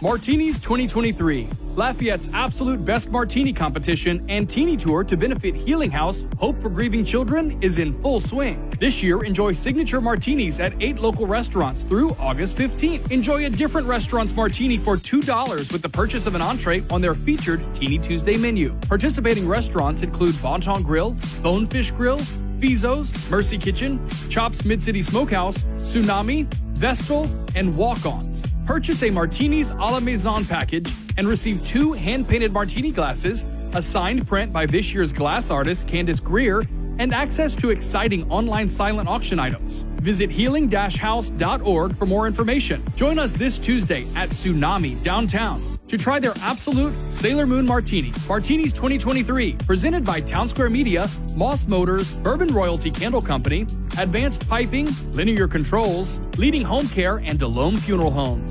Martinis 0.00 0.60
2023, 0.60 1.48
Lafayette's 1.74 2.30
absolute 2.32 2.84
best 2.84 3.10
martini 3.10 3.52
competition 3.52 4.24
and 4.28 4.48
teeny 4.48 4.76
tour 4.76 5.02
to 5.02 5.16
benefit 5.16 5.56
Healing 5.56 5.90
House 5.90 6.24
Hope 6.38 6.62
for 6.62 6.68
Grieving 6.68 7.04
Children 7.04 7.60
is 7.64 7.78
in 7.78 8.00
full 8.00 8.20
swing. 8.20 8.72
This 8.78 9.02
year, 9.02 9.24
enjoy 9.24 9.50
signature 9.54 10.00
martinis 10.00 10.60
at 10.60 10.72
eight 10.80 10.98
local 10.98 11.26
restaurants 11.26 11.82
through 11.82 12.14
August 12.20 12.56
15th. 12.56 13.10
Enjoy 13.10 13.46
a 13.46 13.50
different 13.50 13.88
restaurant's 13.88 14.36
martini 14.36 14.78
for 14.78 14.96
$2 14.96 15.72
with 15.72 15.82
the 15.82 15.88
purchase 15.88 16.28
of 16.28 16.36
an 16.36 16.42
entree 16.42 16.84
on 16.92 17.00
their 17.00 17.16
featured 17.16 17.74
Teeny 17.74 17.98
Tuesday 17.98 18.36
menu. 18.36 18.78
Participating 18.86 19.48
restaurants 19.48 20.04
include 20.04 20.40
Bon 20.40 20.60
Temps 20.60 20.84
Grill, 20.84 21.16
Bonefish 21.42 21.90
Grill, 21.90 22.20
Fezzo's, 22.60 23.12
Mercy 23.28 23.58
Kitchen, 23.58 24.00
Chops 24.28 24.64
Mid 24.64 24.80
City 24.80 25.02
Smokehouse, 25.02 25.64
Tsunami, 25.78 26.46
Vestal, 26.74 27.28
and 27.56 27.76
Walk 27.76 28.06
Ons. 28.06 28.47
Purchase 28.68 29.02
a 29.02 29.10
Martinis 29.10 29.70
a 29.70 29.74
la 29.76 29.98
Maison 29.98 30.44
package 30.44 30.92
and 31.16 31.26
receive 31.26 31.64
two 31.64 31.94
hand 31.94 32.28
painted 32.28 32.52
martini 32.52 32.90
glasses, 32.90 33.46
a 33.72 33.80
signed 33.80 34.28
print 34.28 34.52
by 34.52 34.66
this 34.66 34.92
year's 34.92 35.10
glass 35.10 35.50
artist 35.50 35.88
Candace 35.88 36.20
Greer, 36.20 36.60
and 36.98 37.14
access 37.14 37.56
to 37.56 37.70
exciting 37.70 38.30
online 38.30 38.68
silent 38.68 39.08
auction 39.08 39.40
items. 39.40 39.86
Visit 40.02 40.30
healing 40.30 40.70
house.org 40.70 41.96
for 41.96 42.04
more 42.04 42.26
information. 42.26 42.84
Join 42.94 43.18
us 43.18 43.32
this 43.32 43.58
Tuesday 43.58 44.06
at 44.14 44.28
Tsunami 44.28 45.02
downtown 45.02 45.77
to 45.88 45.98
try 45.98 46.18
their 46.18 46.34
absolute 46.42 46.94
Sailor 46.94 47.46
Moon 47.46 47.66
Martini. 47.66 48.12
Martinis 48.28 48.72
2023, 48.72 49.54
presented 49.66 50.04
by 50.04 50.20
Town 50.20 50.46
Square 50.46 50.70
Media, 50.70 51.08
Moss 51.34 51.66
Motors, 51.66 52.14
Bourbon 52.14 52.52
Royalty 52.54 52.90
Candle 52.90 53.22
Company, 53.22 53.62
Advanced 53.98 54.48
Piping, 54.48 54.88
Linear 55.12 55.48
Controls, 55.48 56.20
Leading 56.36 56.62
Home 56.62 56.88
Care, 56.88 57.18
and 57.18 57.38
Delhomme 57.38 57.76
Funeral 57.76 58.10
Home. 58.10 58.46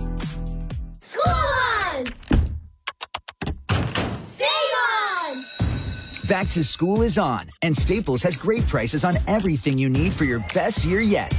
School 1.00 1.24
on! 1.32 2.06
Save 4.24 4.48
on! 4.48 5.38
Back 6.28 6.48
to 6.50 6.64
school 6.64 7.02
is 7.04 7.18
on, 7.18 7.48
and 7.62 7.78
Staples 7.78 8.24
has 8.24 8.36
great 8.36 8.66
prices 8.68 9.06
on 9.06 9.16
everything 9.28 9.78
you 9.78 9.90
need 9.90 10.14
for 10.14 10.26
your 10.26 10.40
best 10.54 10.84
year 10.84 11.00
yet. 11.00 11.34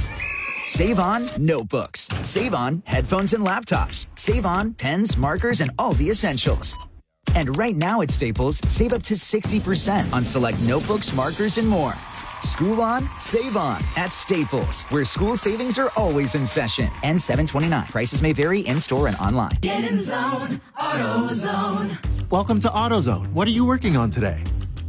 Save 0.69 0.99
on 0.99 1.27
notebooks. 1.39 2.07
Save 2.21 2.53
on 2.53 2.83
headphones 2.85 3.33
and 3.33 3.43
laptops. 3.43 4.05
Save 4.13 4.45
on 4.45 4.75
pens, 4.75 5.17
markers, 5.17 5.61
and 5.61 5.71
all 5.79 5.93
the 5.93 6.11
essentials. 6.11 6.75
And 7.33 7.57
right 7.57 7.75
now 7.75 8.03
at 8.03 8.11
Staples, 8.11 8.61
save 8.67 8.93
up 8.93 9.01
to 9.03 9.15
60% 9.15 10.13
on 10.13 10.23
select 10.23 10.61
notebooks, 10.61 11.11
markers, 11.11 11.57
and 11.57 11.67
more. 11.67 11.95
School 12.43 12.81
on, 12.81 13.09
save 13.17 13.57
on 13.57 13.81
at 13.95 14.13
Staples, 14.13 14.83
where 14.89 15.03
school 15.05 15.35
savings 15.35 15.79
are 15.79 15.91
always 15.97 16.35
in 16.35 16.45
session. 16.45 16.87
N729. 17.01 17.89
Prices 17.89 18.21
may 18.21 18.31
vary 18.31 18.59
in 18.59 18.79
store 18.79 19.07
and 19.07 19.17
online. 19.17 19.57
Get 19.61 19.83
in 19.83 19.99
zone, 19.99 20.61
AutoZone. 20.77 21.97
Welcome 22.29 22.59
to 22.59 22.67
AutoZone. 22.67 23.33
What 23.33 23.47
are 23.47 23.51
you 23.51 23.65
working 23.65 23.97
on 23.97 24.11
today? 24.11 24.43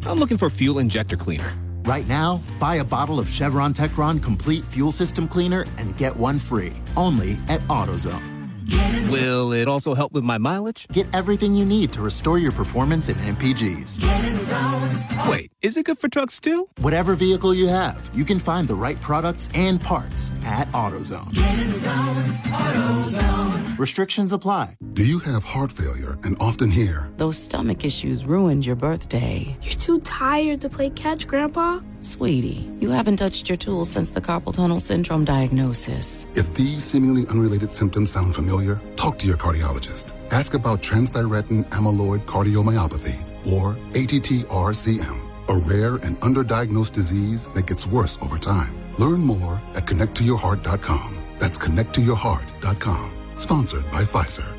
I'm 0.05 0.19
looking 0.19 0.37
for 0.37 0.51
fuel 0.51 0.79
injector 0.79 1.17
cleaner. 1.17 1.55
Right 1.85 2.07
now, 2.07 2.41
buy 2.59 2.77
a 2.77 2.85
bottle 2.85 3.19
of 3.19 3.29
Chevron 3.29 3.75
Techron 3.75 4.23
Complete 4.23 4.65
Fuel 4.65 4.93
System 4.93 5.27
Cleaner 5.27 5.67
and 5.79 5.97
get 5.97 6.17
one 6.17 6.39
free. 6.39 6.73
Only 6.97 7.39
at 7.49 7.61
AutoZone. 7.69 8.40
Will 9.11 9.53
it 9.53 9.69
also 9.69 9.95
help 9.95 10.13
with 10.13 10.25
my 10.25 10.39
mileage? 10.39 10.87
Get 10.93 11.07
everything 11.15 11.55
you 11.55 11.65
need 11.65 11.93
to 11.93 12.01
restore 12.03 12.39
your 12.39 12.53
performance 12.53 13.09
in 13.09 13.17
MPGs. 13.17 14.01
Get 14.01 14.25
in 14.25 14.39
zone. 14.41 15.05
Wait, 15.29 15.53
is 15.63 15.77
it 15.77 15.87
good 15.87 15.99
for 15.99 16.09
trucks 16.09 16.41
too? 16.41 16.69
Whatever 16.81 17.15
vehicle 17.15 17.55
you 17.55 17.69
have, 17.69 18.11
you 18.15 18.25
can 18.25 18.39
find 18.39 18.69
the 18.69 18.75
right 18.75 19.01
products 19.01 19.49
and 19.55 19.81
parts 19.81 20.33
at 20.45 20.71
AutoZone. 20.73 21.33
Get 21.33 21.59
in 21.59 21.73
zone, 21.73 22.25
AutoZone. 22.45 23.79
Restrictions 23.79 24.33
apply. 24.33 24.77
Do 24.93 25.07
you 25.07 25.19
have 25.21 25.43
heart 25.43 25.73
failure 25.73 26.19
and 26.25 26.37
often 26.41 26.71
hear, 26.71 27.11
Those 27.17 27.39
stomach 27.39 27.85
issues 27.85 28.25
ruined 28.27 28.67
your 28.67 28.77
birthday. 28.77 29.57
You're 29.63 29.73
too 29.73 30.01
tired 30.01 30.61
to 30.61 30.69
play 30.69 30.91
catch, 30.91 31.27
Grandpa. 31.27 31.81
Sweetie, 32.01 32.71
you 32.81 32.91
haven't 32.91 33.17
touched 33.19 33.49
your 33.49 33.57
tools 33.57 33.89
since 33.91 34.11
the 34.11 34.21
carpal 34.21 34.53
tunnel 34.55 34.81
syndrome 34.81 35.25
diagnosis. 35.25 36.27
if 36.35 36.53
these 36.55 36.85
seemingly 36.85 37.27
unrelated 37.29 37.73
symptoms 37.75 38.11
sound 38.11 38.35
familiar, 38.35 38.51
talk 38.97 39.19
to 39.19 39.27
your 39.27 39.37
cardiologist. 39.37 40.15
Ask 40.31 40.55
about 40.55 40.83
transthyretin 40.83 41.69
amyloid 41.71 42.25
cardiomyopathy, 42.27 43.19
or 43.53 43.75
ATTR-CM, 43.93 45.19
a 45.49 45.57
rare 45.59 45.97
and 45.97 46.21
underdiagnosed 46.21 46.93
disease 46.93 47.47
that 47.55 47.67
gets 47.67 47.87
worse 47.87 48.19
over 48.23 48.39
time. 48.39 48.81
Learn 48.99 49.21
more 49.21 49.61
at 49.75 49.87
connecttoyourheart.com. 49.87 51.17
That's 51.39 51.59
connecttoyourheart.com. 51.59 53.13
Sponsored 53.37 53.91
by 53.91 54.05
Pfizer. 54.05 54.57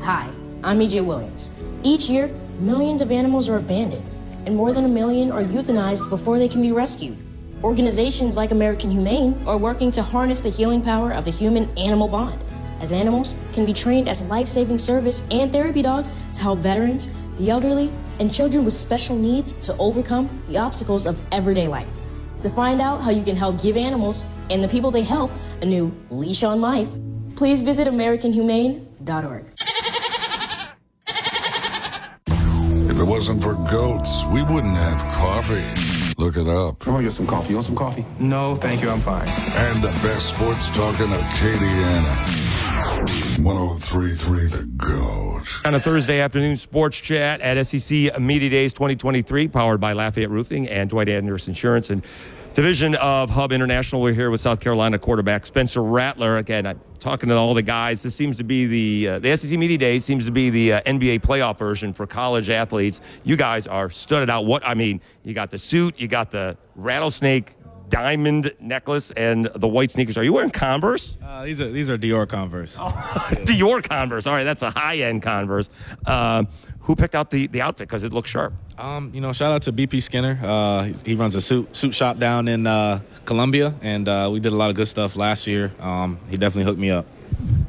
Hi, 0.00 0.28
I'm 0.62 0.80
EJ 0.80 1.04
Williams. 1.04 1.50
Each 1.82 2.08
year, 2.08 2.30
millions 2.60 3.00
of 3.00 3.10
animals 3.10 3.48
are 3.48 3.56
abandoned, 3.56 4.04
and 4.46 4.54
more 4.54 4.72
than 4.72 4.84
a 4.84 4.88
million 4.88 5.32
are 5.32 5.42
euthanized 5.42 6.08
before 6.08 6.38
they 6.38 6.48
can 6.48 6.60
be 6.60 6.72
rescued. 6.72 7.16
Organizations 7.62 8.36
like 8.36 8.52
American 8.52 8.90
Humane 8.90 9.36
are 9.46 9.58
working 9.58 9.90
to 9.92 10.02
harness 10.02 10.40
the 10.40 10.48
healing 10.48 10.80
power 10.80 11.12
of 11.12 11.24
the 11.24 11.30
human 11.30 11.68
animal 11.76 12.06
bond, 12.06 12.40
as 12.80 12.92
animals 12.92 13.34
can 13.52 13.64
be 13.64 13.72
trained 13.72 14.08
as 14.08 14.22
life 14.22 14.48
saving 14.48 14.78
service 14.78 15.22
and 15.30 15.52
therapy 15.52 15.82
dogs 15.82 16.12
to 16.34 16.40
help 16.40 16.58
veterans, 16.58 17.08
the 17.38 17.50
elderly, 17.50 17.92
and 18.20 18.32
children 18.32 18.64
with 18.64 18.74
special 18.74 19.16
needs 19.16 19.52
to 19.64 19.76
overcome 19.78 20.28
the 20.48 20.58
obstacles 20.58 21.06
of 21.06 21.18
everyday 21.32 21.68
life. 21.68 21.88
To 22.42 22.50
find 22.50 22.80
out 22.80 23.00
how 23.00 23.10
you 23.10 23.24
can 23.24 23.36
help 23.36 23.60
give 23.60 23.76
animals 23.76 24.24
and 24.50 24.62
the 24.62 24.68
people 24.68 24.90
they 24.90 25.02
help 25.02 25.30
a 25.60 25.64
new 25.64 25.92
leash 26.10 26.44
on 26.44 26.60
life, 26.60 26.88
please 27.36 27.62
visit 27.62 27.88
AmericanHumane.org. 27.88 29.52
If 32.90 32.98
it 32.98 33.04
wasn't 33.04 33.42
for 33.42 33.54
goats, 33.54 34.24
we 34.32 34.42
wouldn't 34.42 34.76
have 34.76 35.00
coffee. 35.12 35.64
Look 36.16 36.36
it 36.36 36.48
up. 36.48 36.86
I 36.86 36.90
want 36.90 37.00
to 37.00 37.02
get 37.04 37.12
some 37.12 37.28
coffee. 37.28 37.50
You 37.50 37.56
want 37.56 37.66
some 37.66 37.76
coffee? 37.76 38.04
No, 38.18 38.56
thank 38.56 38.82
you. 38.82 38.90
I'm 38.90 39.00
fine. 39.00 39.28
And 39.28 39.82
the 39.82 39.90
best 40.02 40.30
sports 40.30 40.68
talk 40.70 40.98
in 40.98 41.06
Acadiana. 41.06 42.37
1033 43.38 44.46
The 44.46 44.64
Goat. 44.76 45.60
On 45.64 45.74
a 45.74 45.80
Thursday 45.80 46.20
afternoon 46.20 46.56
sports 46.56 46.98
chat 46.98 47.40
at 47.40 47.64
SEC 47.64 48.18
Media 48.18 48.50
Days 48.50 48.72
2023, 48.72 49.46
powered 49.48 49.80
by 49.80 49.92
Lafayette 49.92 50.30
Roofing 50.30 50.68
and 50.68 50.90
Dwight 50.90 51.08
Andrus 51.08 51.46
Insurance. 51.46 51.90
And 51.90 52.04
Division 52.54 52.96
of 52.96 53.30
Hub 53.30 53.52
International. 53.52 54.02
We're 54.02 54.14
here 54.14 54.30
with 54.30 54.40
South 54.40 54.58
Carolina 54.58 54.98
quarterback 54.98 55.46
Spencer 55.46 55.80
Rattler. 55.80 56.38
Again, 56.38 56.66
I'm 56.66 56.80
talking 56.98 57.28
to 57.28 57.36
all 57.36 57.54
the 57.54 57.62
guys. 57.62 58.02
This 58.02 58.16
seems 58.16 58.34
to 58.36 58.42
be 58.42 58.66
the 58.66 59.08
uh, 59.08 59.18
the 59.20 59.36
SEC 59.36 59.56
Media 59.56 59.78
Days 59.78 60.04
seems 60.04 60.24
to 60.24 60.32
be 60.32 60.50
the 60.50 60.72
uh, 60.72 60.80
NBA 60.80 61.20
playoff 61.20 61.56
version 61.56 61.92
for 61.92 62.06
college 62.06 62.50
athletes. 62.50 63.00
You 63.22 63.36
guys 63.36 63.68
are 63.68 63.90
studded 63.90 64.28
out. 64.28 64.44
What 64.44 64.66
I 64.66 64.74
mean, 64.74 65.00
you 65.22 65.34
got 65.34 65.52
the 65.52 65.58
suit, 65.58 66.00
you 66.00 66.08
got 66.08 66.32
the 66.32 66.56
rattlesnake 66.74 67.54
diamond 67.88 68.52
necklace, 68.60 69.10
and 69.12 69.46
the 69.54 69.68
white 69.68 69.90
sneakers. 69.90 70.16
Are 70.16 70.24
you 70.24 70.32
wearing 70.32 70.50
Converse? 70.50 71.16
Uh, 71.22 71.44
these 71.44 71.60
are 71.60 71.70
these 71.70 71.90
are 71.90 71.98
Dior 71.98 72.28
Converse. 72.28 72.78
Dior 72.78 73.86
Converse. 73.86 74.26
All 74.26 74.34
right, 74.34 74.44
that's 74.44 74.62
a 74.62 74.70
high 74.70 74.98
end 74.98 75.22
Converse. 75.22 75.70
Um, 76.06 76.48
who 76.80 76.96
picked 76.96 77.14
out 77.14 77.30
the, 77.30 77.46
the 77.48 77.60
outfit 77.60 77.86
because 77.86 78.02
it 78.02 78.14
looks 78.14 78.30
sharp? 78.30 78.54
Um, 78.78 79.10
you 79.12 79.20
know, 79.20 79.32
shout 79.34 79.52
out 79.52 79.62
to 79.62 79.72
BP 79.72 80.02
Skinner. 80.02 80.40
Uh, 80.42 80.84
he, 80.84 80.94
he 81.04 81.14
runs 81.14 81.34
a 81.34 81.40
suit 81.40 81.74
suit 81.76 81.94
shop 81.94 82.18
down 82.18 82.48
in 82.48 82.66
uh, 82.66 83.00
Columbia, 83.26 83.74
and 83.82 84.08
uh, 84.08 84.30
we 84.32 84.40
did 84.40 84.52
a 84.52 84.56
lot 84.56 84.70
of 84.70 84.76
good 84.76 84.88
stuff 84.88 85.16
last 85.16 85.46
year. 85.46 85.72
Um, 85.80 86.18
he 86.30 86.36
definitely 86.36 86.64
hooked 86.64 86.78
me 86.78 86.90
up. 86.90 87.06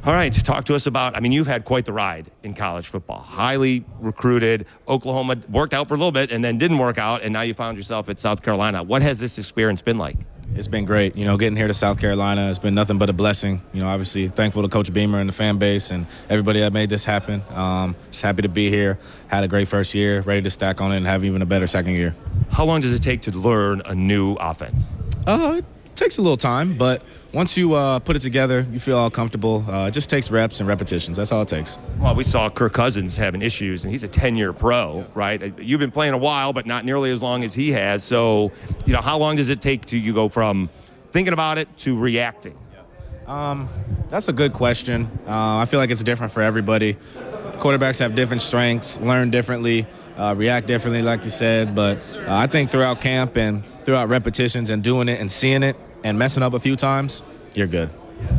All 0.05 0.13
right, 0.13 0.31
talk 0.31 0.65
to 0.65 0.75
us 0.75 0.87
about. 0.87 1.15
I 1.15 1.19
mean, 1.19 1.31
you've 1.31 1.47
had 1.47 1.65
quite 1.65 1.85
the 1.85 1.93
ride 1.93 2.31
in 2.41 2.53
college 2.53 2.87
football. 2.87 3.19
Highly 3.19 3.85
recruited. 3.99 4.65
Oklahoma 4.87 5.37
worked 5.49 5.73
out 5.73 5.87
for 5.87 5.93
a 5.93 5.97
little 5.97 6.11
bit 6.11 6.31
and 6.31 6.43
then 6.43 6.57
didn't 6.57 6.77
work 6.77 6.97
out, 6.97 7.21
and 7.21 7.33
now 7.33 7.41
you 7.41 7.53
found 7.53 7.77
yourself 7.77 8.09
at 8.09 8.19
South 8.19 8.41
Carolina. 8.41 8.81
What 8.81 9.01
has 9.01 9.19
this 9.19 9.37
experience 9.37 9.81
been 9.81 9.97
like? 9.97 10.17
It's 10.55 10.67
been 10.67 10.85
great. 10.85 11.15
You 11.15 11.25
know, 11.25 11.37
getting 11.37 11.55
here 11.55 11.67
to 11.67 11.73
South 11.73 12.01
Carolina 12.01 12.47
has 12.47 12.57
been 12.57 12.73
nothing 12.73 12.97
but 12.97 13.09
a 13.09 13.13
blessing. 13.13 13.61
You 13.71 13.81
know, 13.81 13.87
obviously 13.87 14.27
thankful 14.29 14.63
to 14.63 14.69
Coach 14.69 14.91
Beamer 14.91 15.19
and 15.19 15.29
the 15.29 15.33
fan 15.33 15.57
base 15.57 15.91
and 15.91 16.07
everybody 16.29 16.59
that 16.61 16.73
made 16.73 16.89
this 16.89 17.05
happen. 17.05 17.43
Um, 17.51 17.95
just 18.09 18.23
happy 18.23 18.41
to 18.41 18.49
be 18.49 18.69
here. 18.69 18.97
Had 19.27 19.43
a 19.43 19.47
great 19.47 19.67
first 19.67 19.93
year, 19.93 20.21
ready 20.21 20.41
to 20.41 20.49
stack 20.49 20.81
on 20.81 20.91
it 20.91 20.97
and 20.97 21.05
have 21.05 21.23
even 21.23 21.41
a 21.41 21.45
better 21.45 21.67
second 21.67 21.93
year. 21.93 22.15
How 22.49 22.65
long 22.65 22.81
does 22.81 22.93
it 22.93 23.03
take 23.03 23.21
to 23.23 23.31
learn 23.31 23.83
a 23.85 23.93
new 23.93 24.33
offense? 24.33 24.89
Uh, 25.27 25.57
it 25.59 25.95
takes 25.95 26.17
a 26.17 26.21
little 26.21 26.37
time, 26.37 26.77
but 26.77 27.03
once 27.33 27.57
you 27.57 27.73
uh, 27.73 27.99
put 27.99 28.15
it 28.15 28.21
together, 28.21 28.65
you 28.71 28.79
feel 28.79 28.97
all 28.97 29.09
comfortable. 29.09 29.63
Uh, 29.67 29.87
it 29.87 29.91
just 29.91 30.09
takes 30.09 30.31
reps 30.31 30.59
and 30.59 30.67
repetitions. 30.67 31.17
That's 31.17 31.31
all 31.31 31.43
it 31.43 31.47
takes. 31.47 31.77
Well, 31.99 32.15
we 32.15 32.23
saw 32.23 32.49
Kirk 32.49 32.73
Cousins 32.73 33.17
having 33.17 33.41
issues, 33.41 33.85
and 33.85 33.91
he's 33.91 34.03
a 34.03 34.07
10 34.07 34.35
year 34.35 34.51
pro, 34.51 35.05
right? 35.13 35.59
You've 35.59 35.79
been 35.79 35.91
playing 35.91 36.13
a 36.13 36.17
while, 36.17 36.53
but 36.53 36.65
not 36.65 36.85
nearly 36.85 37.11
as 37.11 37.21
long 37.21 37.43
as 37.43 37.53
he 37.53 37.71
has. 37.71 38.03
So, 38.03 38.51
you 38.85 38.93
know, 38.93 39.01
how 39.01 39.17
long 39.17 39.35
does 39.35 39.49
it 39.49 39.61
take 39.61 39.85
to 39.87 39.97
you 39.97 40.13
go 40.13 40.27
from 40.29 40.69
thinking 41.11 41.33
about 41.33 41.57
it 41.57 41.67
to 41.79 41.97
reacting? 41.97 42.57
Um, 43.27 43.69
that's 44.09 44.27
a 44.27 44.33
good 44.33 44.53
question. 44.53 45.07
Uh, 45.27 45.57
I 45.57 45.65
feel 45.65 45.79
like 45.79 45.91
it's 45.91 46.01
different 46.01 46.33
for 46.33 46.41
everybody. 46.41 46.95
Quarterbacks 47.59 47.99
have 47.99 48.15
different 48.15 48.41
strengths, 48.41 48.99
learn 49.01 49.29
differently, 49.29 49.85
uh, 50.17 50.33
react 50.35 50.65
differently, 50.65 51.03
like 51.03 51.23
you 51.23 51.29
said. 51.29 51.75
But 51.75 51.97
uh, 52.27 52.35
I 52.35 52.47
think 52.47 52.71
throughout 52.71 53.01
camp 53.01 53.37
and 53.37 53.63
throughout 53.83 54.09
repetitions 54.09 54.71
and 54.71 54.81
doing 54.81 55.09
it 55.09 55.19
and 55.19 55.29
seeing 55.29 55.61
it 55.61 55.75
and 56.03 56.17
messing 56.17 56.43
up 56.43 56.53
a 56.53 56.59
few 56.59 56.75
times, 56.75 57.23
you're 57.55 57.67
good. 57.67 57.89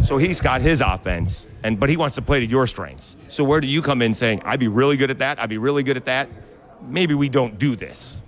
So 0.05 0.19
he's 0.19 0.41
got 0.41 0.61
his 0.61 0.81
offense, 0.81 1.47
and 1.63 1.81
but 1.81 1.89
he 1.89 1.97
wants 1.97 2.15
to 2.17 2.23
play 2.23 2.41
to 2.41 2.47
your 2.47 2.67
strengths. 2.67 3.17
So 3.29 3.45
where 3.45 3.61
do 3.61 3.67
you 3.67 3.83
come 3.83 4.03
in 4.03 4.13
saying, 4.15 4.43
I'd 4.45 4.61
be 4.61 4.69
really 4.69 4.97
good 4.97 5.11
at 5.11 5.19
that, 5.19 5.41
I'd 5.41 5.49
be 5.49 5.59
really 5.59 5.83
good 5.83 5.97
at 5.97 6.05
that? 6.05 6.29
Maybe 6.83 7.15
we 7.15 7.29
don't 7.29 7.59
do 7.59 7.77
this. 7.77 8.21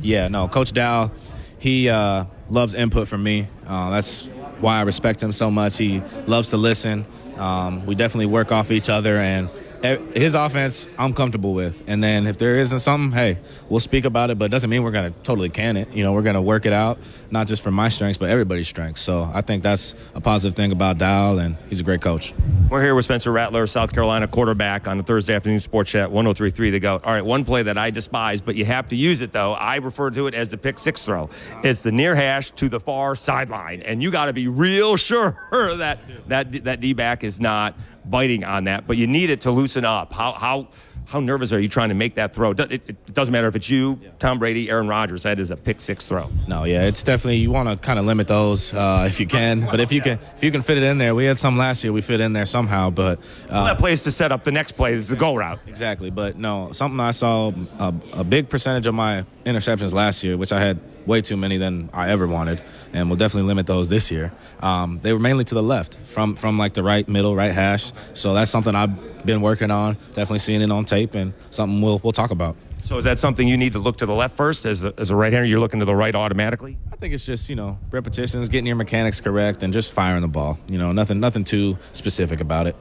Yeah, 0.00 0.28
no, 0.28 0.48
Coach 0.48 0.72
Dow, 0.72 1.10
he 1.58 1.88
uh, 1.88 2.24
loves 2.50 2.74
input 2.74 3.08
from 3.08 3.22
me. 3.22 3.46
Uh, 3.66 3.90
that's 3.90 4.26
why 4.60 4.78
I 4.78 4.82
respect 4.82 5.22
him 5.22 5.32
so 5.32 5.50
much. 5.50 5.78
He 5.78 6.02
loves 6.26 6.50
to 6.50 6.56
listen. 6.56 7.06
Um, 7.36 7.86
we 7.86 7.94
definitely 7.94 8.26
work 8.26 8.52
off 8.52 8.70
each 8.70 8.88
other, 8.88 9.18
and 9.18 9.48
Eh, 9.86 9.98
his 10.16 10.34
offense 10.34 10.88
I'm 10.98 11.12
comfortable 11.12 11.54
with. 11.54 11.84
And 11.86 12.02
then 12.02 12.26
if 12.26 12.38
there 12.38 12.56
isn't 12.56 12.80
something, 12.80 13.16
hey, 13.16 13.38
we'll 13.68 13.78
speak 13.78 14.04
about 14.04 14.30
it. 14.30 14.38
But 14.38 14.46
it 14.46 14.50
doesn't 14.50 14.68
mean 14.68 14.82
we're 14.82 14.90
going 14.90 15.12
to 15.12 15.18
totally 15.20 15.48
can 15.48 15.76
it. 15.76 15.92
You 15.92 16.02
know, 16.02 16.12
we're 16.12 16.22
going 16.22 16.34
to 16.34 16.42
work 16.42 16.66
it 16.66 16.72
out, 16.72 16.98
not 17.30 17.46
just 17.46 17.62
for 17.62 17.70
my 17.70 17.88
strengths, 17.88 18.18
but 18.18 18.28
everybody's 18.28 18.66
strengths. 18.66 19.02
So 19.02 19.30
I 19.32 19.42
think 19.42 19.62
that's 19.62 19.94
a 20.14 20.20
positive 20.20 20.56
thing 20.56 20.72
about 20.72 20.98
Dow, 20.98 21.38
and 21.38 21.56
he's 21.68 21.78
a 21.78 21.84
great 21.84 22.00
coach. 22.00 22.34
We're 22.68 22.82
here 22.82 22.96
with 22.96 23.04
Spencer 23.04 23.30
Rattler, 23.30 23.68
South 23.68 23.92
Carolina 23.92 24.26
quarterback 24.26 24.88
on 24.88 24.96
the 24.96 25.04
Thursday 25.04 25.34
afternoon 25.34 25.60
sports 25.60 25.92
chat 25.92 26.10
1033 26.10 26.70
The 26.70 26.80
Goat. 26.80 27.04
All 27.04 27.12
right, 27.12 27.24
one 27.24 27.44
play 27.44 27.62
that 27.62 27.78
I 27.78 27.90
despise, 27.90 28.40
but 28.40 28.56
you 28.56 28.64
have 28.64 28.88
to 28.88 28.96
use 28.96 29.20
it 29.20 29.30
though. 29.30 29.52
I 29.52 29.76
refer 29.76 30.10
to 30.10 30.26
it 30.26 30.34
as 30.34 30.50
the 30.50 30.58
pick 30.58 30.78
six 30.78 31.04
throw. 31.04 31.30
It's 31.62 31.82
the 31.82 31.92
near 31.92 32.16
hash 32.16 32.50
to 32.52 32.68
the 32.68 32.80
far 32.80 33.14
sideline, 33.14 33.82
and 33.82 34.02
you 34.02 34.10
got 34.10 34.26
to 34.26 34.32
be 34.32 34.48
real 34.48 34.96
sure 35.06 35.36
that 35.52 36.00
that 36.26 36.64
that 36.64 36.80
D 36.80 36.92
back 36.92 37.22
is 37.22 37.38
not 37.38 37.76
biting 38.08 38.44
on 38.44 38.64
that, 38.64 38.86
but 38.86 38.96
you 38.96 39.06
need 39.06 39.30
it 39.30 39.42
to 39.42 39.50
loosen 39.50 39.84
up. 39.84 40.12
How 40.12 40.32
how 40.32 40.68
how 41.06 41.20
nervous 41.20 41.52
are 41.52 41.60
you 41.60 41.68
trying 41.68 41.90
to 41.90 41.94
make 41.94 42.16
that 42.16 42.34
throw? 42.34 42.50
It, 42.50 42.60
it 42.72 43.14
doesn't 43.14 43.32
matter 43.32 43.46
if 43.46 43.54
it's 43.54 43.70
you, 43.70 44.00
Tom 44.18 44.38
Brady, 44.38 44.68
Aaron 44.68 44.88
Rodgers. 44.88 45.22
That 45.22 45.38
is 45.38 45.50
a 45.50 45.56
pick 45.56 45.80
six 45.80 46.06
throw. 46.06 46.30
No, 46.48 46.64
yeah, 46.64 46.82
it's 46.82 47.02
definitely 47.02 47.36
you 47.36 47.50
want 47.50 47.68
to 47.68 47.76
kind 47.76 47.98
of 47.98 48.04
limit 48.04 48.26
those 48.26 48.74
uh, 48.74 49.04
if 49.08 49.20
you 49.20 49.26
can. 49.26 49.60
But 49.60 49.80
if 49.80 49.92
you 49.92 50.00
can, 50.00 50.18
if 50.36 50.42
you 50.42 50.50
can 50.50 50.62
fit 50.62 50.78
it 50.78 50.82
in 50.82 50.98
there, 50.98 51.14
we 51.14 51.24
had 51.24 51.38
some 51.38 51.56
last 51.56 51.84
year. 51.84 51.92
We 51.92 52.00
fit 52.00 52.20
in 52.20 52.32
there 52.32 52.46
somehow, 52.46 52.90
but 52.90 53.18
uh, 53.18 53.22
well, 53.50 53.64
that 53.66 53.78
plays 53.78 54.02
to 54.02 54.10
set 54.10 54.32
up 54.32 54.44
the 54.44 54.52
next 54.52 54.72
play. 54.72 54.94
Is 54.94 55.08
the 55.08 55.16
go 55.16 55.36
route 55.36 55.60
exactly. 55.66 56.10
But 56.10 56.36
no, 56.36 56.72
something 56.72 57.00
I 57.00 57.12
saw 57.12 57.52
a, 57.78 57.94
a 58.12 58.24
big 58.24 58.48
percentage 58.48 58.86
of 58.86 58.94
my 58.94 59.24
interceptions 59.44 59.92
last 59.92 60.24
year, 60.24 60.36
which 60.36 60.52
I 60.52 60.60
had 60.60 60.80
way 61.06 61.20
too 61.22 61.36
many 61.36 61.56
than 61.56 61.90
I 61.92 62.10
ever 62.10 62.26
wanted, 62.26 62.62
and 62.92 63.08
we'll 63.08 63.16
definitely 63.16 63.48
limit 63.48 63.66
those 63.66 63.88
this 63.88 64.10
year. 64.10 64.32
Um, 64.60 64.98
they 65.02 65.12
were 65.12 65.18
mainly 65.18 65.44
to 65.44 65.54
the 65.54 65.62
left, 65.62 65.98
from 66.06 66.34
from 66.36 66.58
like 66.58 66.74
the 66.74 66.82
right 66.82 67.08
middle, 67.08 67.34
right 67.34 67.52
hash. 67.52 67.92
So 68.14 68.34
that's 68.34 68.50
something 68.50 68.74
I've 68.74 69.24
been 69.24 69.40
working 69.40 69.70
on. 69.70 69.96
Definitely 70.08 70.40
seeing 70.40 70.62
it 70.62 70.70
on 70.70 70.84
tape, 70.84 71.14
and 71.14 71.32
something 71.50 71.80
we'll 71.80 72.00
we'll 72.02 72.12
talk 72.12 72.30
about. 72.30 72.56
So 72.84 72.98
is 72.98 73.04
that 73.04 73.18
something 73.18 73.48
you 73.48 73.56
need 73.56 73.72
to 73.72 73.80
look 73.80 73.96
to 73.96 74.06
the 74.06 74.14
left 74.14 74.36
first 74.36 74.64
as 74.64 74.84
a, 74.84 74.94
as 74.96 75.10
a 75.10 75.16
right 75.16 75.32
hander? 75.32 75.44
You're 75.48 75.58
looking 75.58 75.80
to 75.80 75.86
the 75.86 75.96
right 75.96 76.14
automatically. 76.14 76.78
I 76.92 76.96
think 76.96 77.14
it's 77.14 77.26
just 77.26 77.48
you 77.50 77.56
know 77.56 77.78
repetitions, 77.90 78.48
getting 78.48 78.66
your 78.66 78.76
mechanics 78.76 79.20
correct, 79.20 79.62
and 79.62 79.72
just 79.72 79.92
firing 79.92 80.22
the 80.22 80.28
ball. 80.28 80.58
You 80.68 80.78
know, 80.78 80.92
nothing 80.92 81.18
nothing 81.18 81.44
too 81.44 81.78
specific 81.92 82.40
about 82.40 82.66
it. 82.66 82.76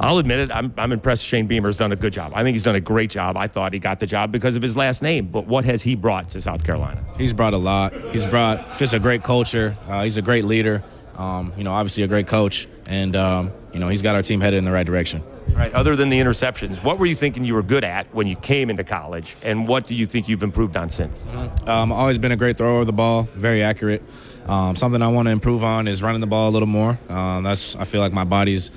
I'll 0.00 0.18
admit 0.18 0.38
it. 0.38 0.54
I'm, 0.54 0.72
I'm 0.78 0.92
impressed. 0.92 1.24
Shane 1.24 1.46
Beamer's 1.46 1.76
done 1.76 1.92
a 1.92 1.96
good 1.96 2.12
job. 2.12 2.32
I 2.34 2.42
think 2.42 2.54
he's 2.54 2.62
done 2.62 2.76
a 2.76 2.80
great 2.80 3.10
job. 3.10 3.36
I 3.36 3.48
thought 3.48 3.72
he 3.72 3.78
got 3.78 3.98
the 3.98 4.06
job 4.06 4.30
because 4.30 4.56
of 4.56 4.62
his 4.62 4.76
last 4.76 5.02
name. 5.02 5.26
But 5.26 5.46
what 5.46 5.64
has 5.64 5.82
he 5.82 5.94
brought 5.94 6.28
to 6.30 6.40
South 6.40 6.64
Carolina? 6.64 7.04
He's 7.16 7.32
brought 7.32 7.54
a 7.54 7.58
lot. 7.58 7.92
He's 8.12 8.26
brought 8.26 8.78
just 8.78 8.94
a 8.94 8.98
great 8.98 9.22
culture. 9.22 9.76
Uh, 9.88 10.04
he's 10.04 10.16
a 10.16 10.22
great 10.22 10.44
leader. 10.44 10.82
Um, 11.16 11.52
you 11.56 11.64
know, 11.64 11.72
obviously 11.72 12.04
a 12.04 12.08
great 12.08 12.28
coach, 12.28 12.68
and 12.86 13.16
um, 13.16 13.52
you 13.72 13.80
know 13.80 13.88
he's 13.88 14.02
got 14.02 14.14
our 14.14 14.22
team 14.22 14.40
headed 14.40 14.58
in 14.58 14.64
the 14.64 14.70
right 14.70 14.86
direction. 14.86 15.20
All 15.48 15.56
right. 15.56 15.74
Other 15.74 15.96
than 15.96 16.10
the 16.10 16.20
interceptions, 16.20 16.84
what 16.84 17.00
were 17.00 17.06
you 17.06 17.16
thinking 17.16 17.44
you 17.44 17.54
were 17.54 17.62
good 17.62 17.82
at 17.82 18.06
when 18.14 18.28
you 18.28 18.36
came 18.36 18.70
into 18.70 18.84
college, 18.84 19.34
and 19.42 19.66
what 19.66 19.88
do 19.88 19.96
you 19.96 20.06
think 20.06 20.28
you've 20.28 20.44
improved 20.44 20.76
on 20.76 20.88
since? 20.90 21.26
Um, 21.26 21.90
I've 21.92 21.98
always 21.98 22.18
been 22.18 22.30
a 22.30 22.36
great 22.36 22.56
thrower 22.56 22.80
of 22.80 22.86
the 22.86 22.92
ball, 22.92 23.24
very 23.34 23.64
accurate. 23.64 24.02
Um, 24.46 24.76
something 24.76 25.02
I 25.02 25.08
want 25.08 25.26
to 25.26 25.32
improve 25.32 25.64
on 25.64 25.88
is 25.88 26.02
running 26.02 26.20
the 26.20 26.26
ball 26.28 26.48
a 26.48 26.52
little 26.52 26.68
more. 26.68 26.98
Um, 27.08 27.42
that's 27.42 27.74
I 27.74 27.84
feel 27.84 28.00
like 28.00 28.12
my 28.12 28.24
body's 28.24 28.70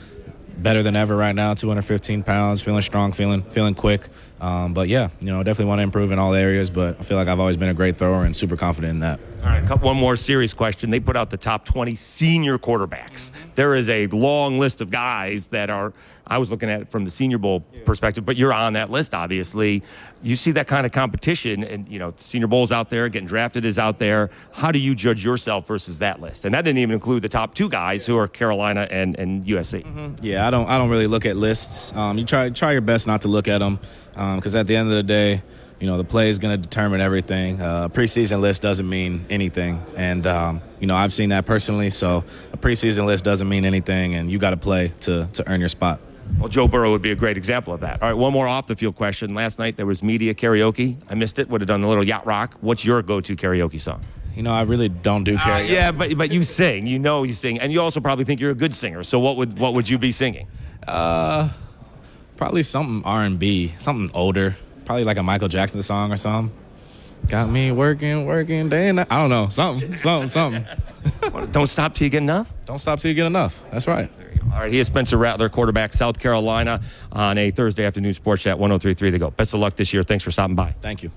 better 0.61 0.83
than 0.83 0.95
ever 0.95 1.15
right 1.15 1.35
now. 1.35 1.53
215 1.53 2.23
pounds, 2.23 2.61
feeling 2.61 2.81
strong, 2.81 3.11
feeling 3.11 3.43
feeling 3.43 3.75
quick. 3.75 4.01
Um, 4.41 4.73
but 4.73 4.87
yeah, 4.87 5.09
you 5.19 5.27
know, 5.27 5.43
definitely 5.43 5.69
want 5.69 5.79
to 5.79 5.83
improve 5.83 6.11
in 6.11 6.17
all 6.17 6.33
areas. 6.33 6.71
But 6.71 6.99
I 6.99 7.03
feel 7.03 7.15
like 7.15 7.27
I've 7.27 7.39
always 7.39 7.57
been 7.57 7.69
a 7.69 7.75
great 7.75 7.97
thrower 7.97 8.25
and 8.25 8.35
super 8.35 8.57
confident 8.57 8.91
in 8.91 8.99
that. 8.99 9.19
All 9.43 9.47
right, 9.47 9.81
one 9.81 9.97
more 9.97 10.15
serious 10.15 10.53
question. 10.53 10.89
They 10.89 10.99
put 10.99 11.15
out 11.15 11.29
the 11.29 11.37
top 11.37 11.65
20 11.65 11.95
senior 11.95 12.57
quarterbacks. 12.57 13.31
There 13.55 13.75
is 13.75 13.89
a 13.89 14.07
long 14.07 14.59
list 14.59 14.81
of 14.81 14.91
guys 14.91 15.47
that 15.47 15.71
are, 15.71 15.93
I 16.27 16.37
was 16.37 16.51
looking 16.51 16.69
at 16.69 16.81
it 16.81 16.91
from 16.91 17.05
the 17.05 17.11
Senior 17.11 17.39
Bowl 17.39 17.61
perspective, 17.83 18.23
but 18.23 18.37
you're 18.37 18.53
on 18.53 18.73
that 18.73 18.91
list, 18.91 19.15
obviously. 19.15 19.81
You 20.21 20.35
see 20.35 20.51
that 20.51 20.67
kind 20.67 20.85
of 20.85 20.91
competition, 20.91 21.63
and, 21.63 21.89
you 21.89 21.97
know, 21.97 22.13
Senior 22.17 22.47
Bowl's 22.47 22.71
out 22.71 22.91
there, 22.91 23.09
getting 23.09 23.27
drafted 23.27 23.65
is 23.65 23.79
out 23.79 23.97
there. 23.97 24.29
How 24.51 24.71
do 24.71 24.77
you 24.77 24.93
judge 24.93 25.23
yourself 25.25 25.65
versus 25.65 25.97
that 25.99 26.21
list? 26.21 26.45
And 26.45 26.53
that 26.53 26.61
didn't 26.61 26.77
even 26.77 26.93
include 26.93 27.23
the 27.23 27.29
top 27.29 27.55
two 27.55 27.67
guys 27.67 28.05
who 28.05 28.17
are 28.17 28.27
Carolina 28.27 28.87
and, 28.91 29.17
and 29.17 29.43
USC. 29.43 29.83
Mm-hmm. 29.83 30.23
Yeah, 30.23 30.45
I 30.45 30.51
don't, 30.51 30.69
I 30.69 30.77
don't 30.77 30.89
really 30.89 31.07
look 31.07 31.25
at 31.25 31.35
lists. 31.35 31.93
Um, 31.93 32.19
you 32.19 32.25
try, 32.25 32.51
try 32.51 32.73
your 32.73 32.81
best 32.81 33.07
not 33.07 33.21
to 33.21 33.27
look 33.27 33.47
at 33.47 33.57
them 33.57 33.79
because 34.13 34.55
um, 34.55 34.61
at 34.61 34.67
the 34.67 34.75
end 34.75 34.89
of 34.89 34.95
the 34.95 35.03
day, 35.03 35.41
you 35.79 35.87
know, 35.87 35.97
the 35.97 36.03
play 36.03 36.29
is 36.29 36.37
going 36.37 36.55
to 36.55 36.61
determine 36.61 37.01
everything. 37.01 37.59
Uh, 37.59 37.85
a 37.85 37.89
preseason 37.89 38.39
list 38.39 38.61
doesn't 38.61 38.87
mean 38.87 39.25
anything. 39.31 39.83
And, 39.95 40.27
um, 40.27 40.61
you 40.79 40.85
know, 40.85 40.95
I've 40.95 41.11
seen 41.11 41.29
that 41.29 41.47
personally. 41.47 41.89
So 41.89 42.23
a 42.53 42.57
preseason 42.57 43.05
list 43.05 43.23
doesn't 43.25 43.49
mean 43.49 43.65
anything, 43.65 44.13
and 44.13 44.29
you 44.31 44.37
got 44.37 44.51
to 44.51 44.57
play 44.57 44.93
to, 45.01 45.27
to 45.33 45.49
earn 45.49 45.59
your 45.59 45.69
spot. 45.69 45.99
Well, 46.39 46.49
Joe 46.49 46.67
Burrow 46.67 46.91
would 46.91 47.01
be 47.01 47.11
a 47.11 47.15
great 47.15 47.35
example 47.35 47.73
of 47.73 47.81
that. 47.81 48.01
All 48.01 48.07
right, 48.07 48.17
one 48.17 48.31
more 48.31 48.47
off 48.47 48.67
the 48.67 48.75
field 48.75 48.95
question. 48.95 49.33
Last 49.33 49.59
night 49.59 49.75
there 49.75 49.87
was 49.87 50.01
media 50.03 50.33
karaoke. 50.33 50.97
I 51.09 51.15
missed 51.15 51.39
it. 51.39 51.49
Would 51.49 51.61
have 51.61 51.67
done 51.67 51.83
a 51.83 51.89
little 51.89 52.05
yacht 52.05 52.25
rock. 52.25 52.55
What's 52.61 52.85
your 52.85 53.01
go 53.01 53.19
to 53.19 53.35
karaoke 53.35 53.79
song? 53.79 54.01
You 54.35 54.43
know, 54.43 54.53
I 54.53 54.61
really 54.61 54.87
don't 54.87 55.23
do 55.23 55.35
karaoke. 55.35 55.69
Uh, 55.69 55.73
yeah, 55.73 55.91
but 55.91 56.17
but 56.17 56.31
you 56.31 56.43
sing. 56.43 56.87
You 56.87 56.99
know 56.99 57.23
you 57.23 57.33
sing, 57.33 57.59
and 57.59 57.73
you 57.73 57.81
also 57.81 57.99
probably 57.99 58.23
think 58.23 58.39
you're 58.39 58.51
a 58.51 58.55
good 58.55 58.73
singer. 58.73 59.03
So 59.03 59.19
what 59.19 59.35
would 59.35 59.59
what 59.59 59.73
would 59.73 59.89
you 59.89 59.97
be 59.97 60.11
singing? 60.11 60.47
Uh, 60.87 61.49
probably 62.41 62.63
something 62.63 63.03
R 63.05 63.21
and 63.21 63.37
B, 63.37 63.67
something 63.77 64.09
older. 64.15 64.55
Probably 64.85 65.03
like 65.03 65.17
a 65.17 65.21
Michael 65.21 65.47
Jackson 65.47 65.79
song 65.83 66.11
or 66.11 66.17
something. 66.17 66.57
Got 67.27 67.51
me 67.51 67.71
working, 67.71 68.25
working 68.25 68.67
day 68.67 68.87
and 68.87 68.95
night. 68.95 69.07
I 69.11 69.17
don't 69.17 69.29
know, 69.29 69.49
something, 69.49 69.93
something, 69.93 70.27
something. 70.27 70.65
don't 71.51 71.67
stop 71.67 71.93
till 71.93 72.05
you 72.05 72.09
get 72.09 72.23
enough. 72.23 72.51
Don't 72.65 72.79
stop 72.79 72.99
till 72.99 73.09
you 73.09 73.15
get 73.15 73.27
enough. 73.27 73.61
That's 73.69 73.87
right. 73.87 74.09
All 74.45 74.59
right, 74.59 74.73
he 74.73 74.79
is 74.79 74.87
Spencer 74.87 75.17
Rattler, 75.17 75.49
quarterback, 75.49 75.93
South 75.93 76.19
Carolina, 76.19 76.81
on 77.11 77.37
a 77.37 77.51
Thursday 77.51 77.85
afternoon 77.85 78.15
sports 78.15 78.41
chat 78.41 78.57
1033 78.57 79.11
to 79.11 79.19
Go. 79.19 79.29
Best 79.29 79.53
of 79.53 79.59
luck 79.59 79.75
this 79.75 79.93
year. 79.93 80.01
Thanks 80.01 80.23
for 80.23 80.31
stopping 80.31 80.55
by. 80.55 80.73
Thank 80.81 81.03
you. 81.03 81.11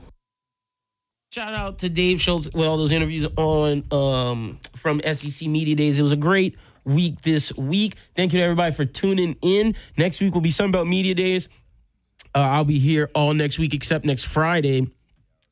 Shout 1.33 1.55
out 1.55 1.79
to 1.79 1.89
Dave 1.89 2.21
Schultz 2.21 2.53
with 2.53 2.67
all 2.67 2.77
those 2.77 2.93
interviews 2.93 3.29
on 3.39 3.83
um, 3.91 4.61
from 4.77 5.01
SEC 5.01 5.49
Media 5.49 5.75
Days. 5.75 5.99
It 5.99 6.03
was 6.03 6.13
a 6.13 6.17
great 6.17 6.59
week 6.85 7.23
this 7.23 7.55
week. 7.57 7.97
Thank 8.15 8.33
you 8.33 8.39
to 8.39 8.45
everybody 8.45 8.75
for 8.75 8.85
tuning 8.85 9.37
in. 9.43 9.75
Next 9.97 10.21
week 10.21 10.35
will 10.35 10.41
be 10.41 10.51
Sunbelt 10.51 10.89
Media 10.89 11.15
Days. 11.15 11.49
Uh, 12.35 12.41
I'll 12.41 12.65
be 12.65 12.79
here 12.79 13.11
all 13.15 13.33
next 13.33 13.59
week 13.59 13.75
except 13.75 14.05
next 14.05 14.25
Friday 14.25 14.89